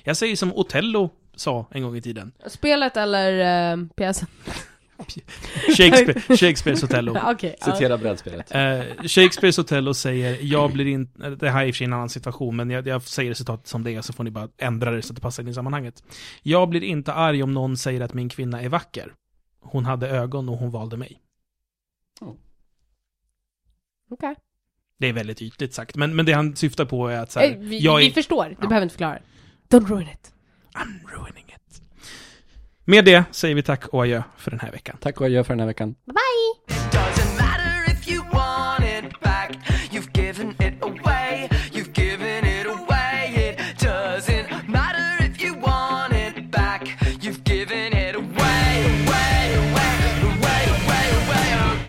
jag 0.04 0.16
säger 0.16 0.36
som 0.36 0.52
Otello 0.52 1.10
sa 1.40 1.66
en 1.70 1.82
gång 1.82 1.96
i 1.96 2.02
tiden. 2.02 2.32
Spelet 2.46 2.96
eller 2.96 3.72
uh, 3.76 3.86
pjäsen? 3.96 4.28
Shakespeare, 5.76 6.36
Shakespeares 6.36 6.84
Okej. 7.24 7.56
ja. 7.60 7.72
Citera 7.72 7.98
brädspelet. 7.98 8.54
Eh, 8.54 8.80
Shakespeares 9.06 9.58
Otello 9.58 9.94
säger, 9.94 10.38
jag 10.42 10.72
blir 10.72 10.86
inte, 10.86 11.30
det 11.30 11.50
här 11.50 11.62
är 11.62 11.66
i 11.66 11.70
och 11.70 11.74
för 11.74 11.78
sig 11.78 11.84
en 11.84 11.92
annan 11.92 12.08
situation, 12.08 12.56
men 12.56 12.70
jag, 12.70 12.86
jag 12.86 13.02
säger 13.02 13.34
citatet 13.34 13.66
som 13.66 13.84
det 13.84 13.94
är, 13.94 14.02
så 14.02 14.12
får 14.12 14.24
ni 14.24 14.30
bara 14.30 14.48
ändra 14.58 14.90
det 14.90 15.02
så 15.02 15.12
att 15.12 15.16
det 15.16 15.22
passar 15.22 15.42
in 15.42 15.48
i 15.48 15.54
sammanhanget. 15.54 16.02
Jag 16.42 16.68
blir 16.68 16.82
inte 16.82 17.12
arg 17.12 17.42
om 17.42 17.54
någon 17.54 17.76
säger 17.76 18.00
att 18.00 18.14
min 18.14 18.28
kvinna 18.28 18.62
är 18.62 18.68
vacker. 18.68 19.14
Hon 19.60 19.84
hade 19.84 20.08
ögon 20.08 20.48
och 20.48 20.56
hon 20.58 20.70
valde 20.70 20.96
mig. 20.96 21.20
Okej. 24.10 24.34
Det 24.98 25.08
är 25.08 25.12
väldigt 25.12 25.42
ytligt 25.42 25.74
sagt, 25.74 25.96
men, 25.96 26.16
men 26.16 26.26
det 26.26 26.32
han 26.32 26.56
syftar 26.56 26.84
på 26.84 27.08
är 27.08 27.18
att 27.18 27.32
så 27.32 27.40
här, 27.40 27.50
Eh, 27.50 27.58
Vi, 27.58 27.78
jag 27.78 28.00
är, 28.02 28.04
vi 28.06 28.12
förstår, 28.12 28.44
du 28.44 28.56
Ja. 28.60 28.68
behöver 28.68 28.82
inte 28.82 28.92
förklara. 28.92 29.18
Don't 29.68 29.86
ruin 29.88 30.08
it. 30.08 30.32
I'm 30.74 31.00
ruining 31.06 31.44
it. 31.48 31.82
Med 32.84 33.04
det 33.04 33.24
säger 33.30 33.54
vi 33.54 33.62
tack 33.62 33.86
och 33.88 34.02
adjö 34.02 34.22
för 34.36 34.50
den 34.50 34.60
här 34.60 34.72
veckan. 34.72 34.96
Tack 35.00 35.20
och 35.20 35.26
adjö 35.26 35.44
för 35.44 35.52
den 35.52 35.60
här 35.60 35.66
veckan. 35.66 35.94
Bye 36.04 36.14
bye! 36.14 36.49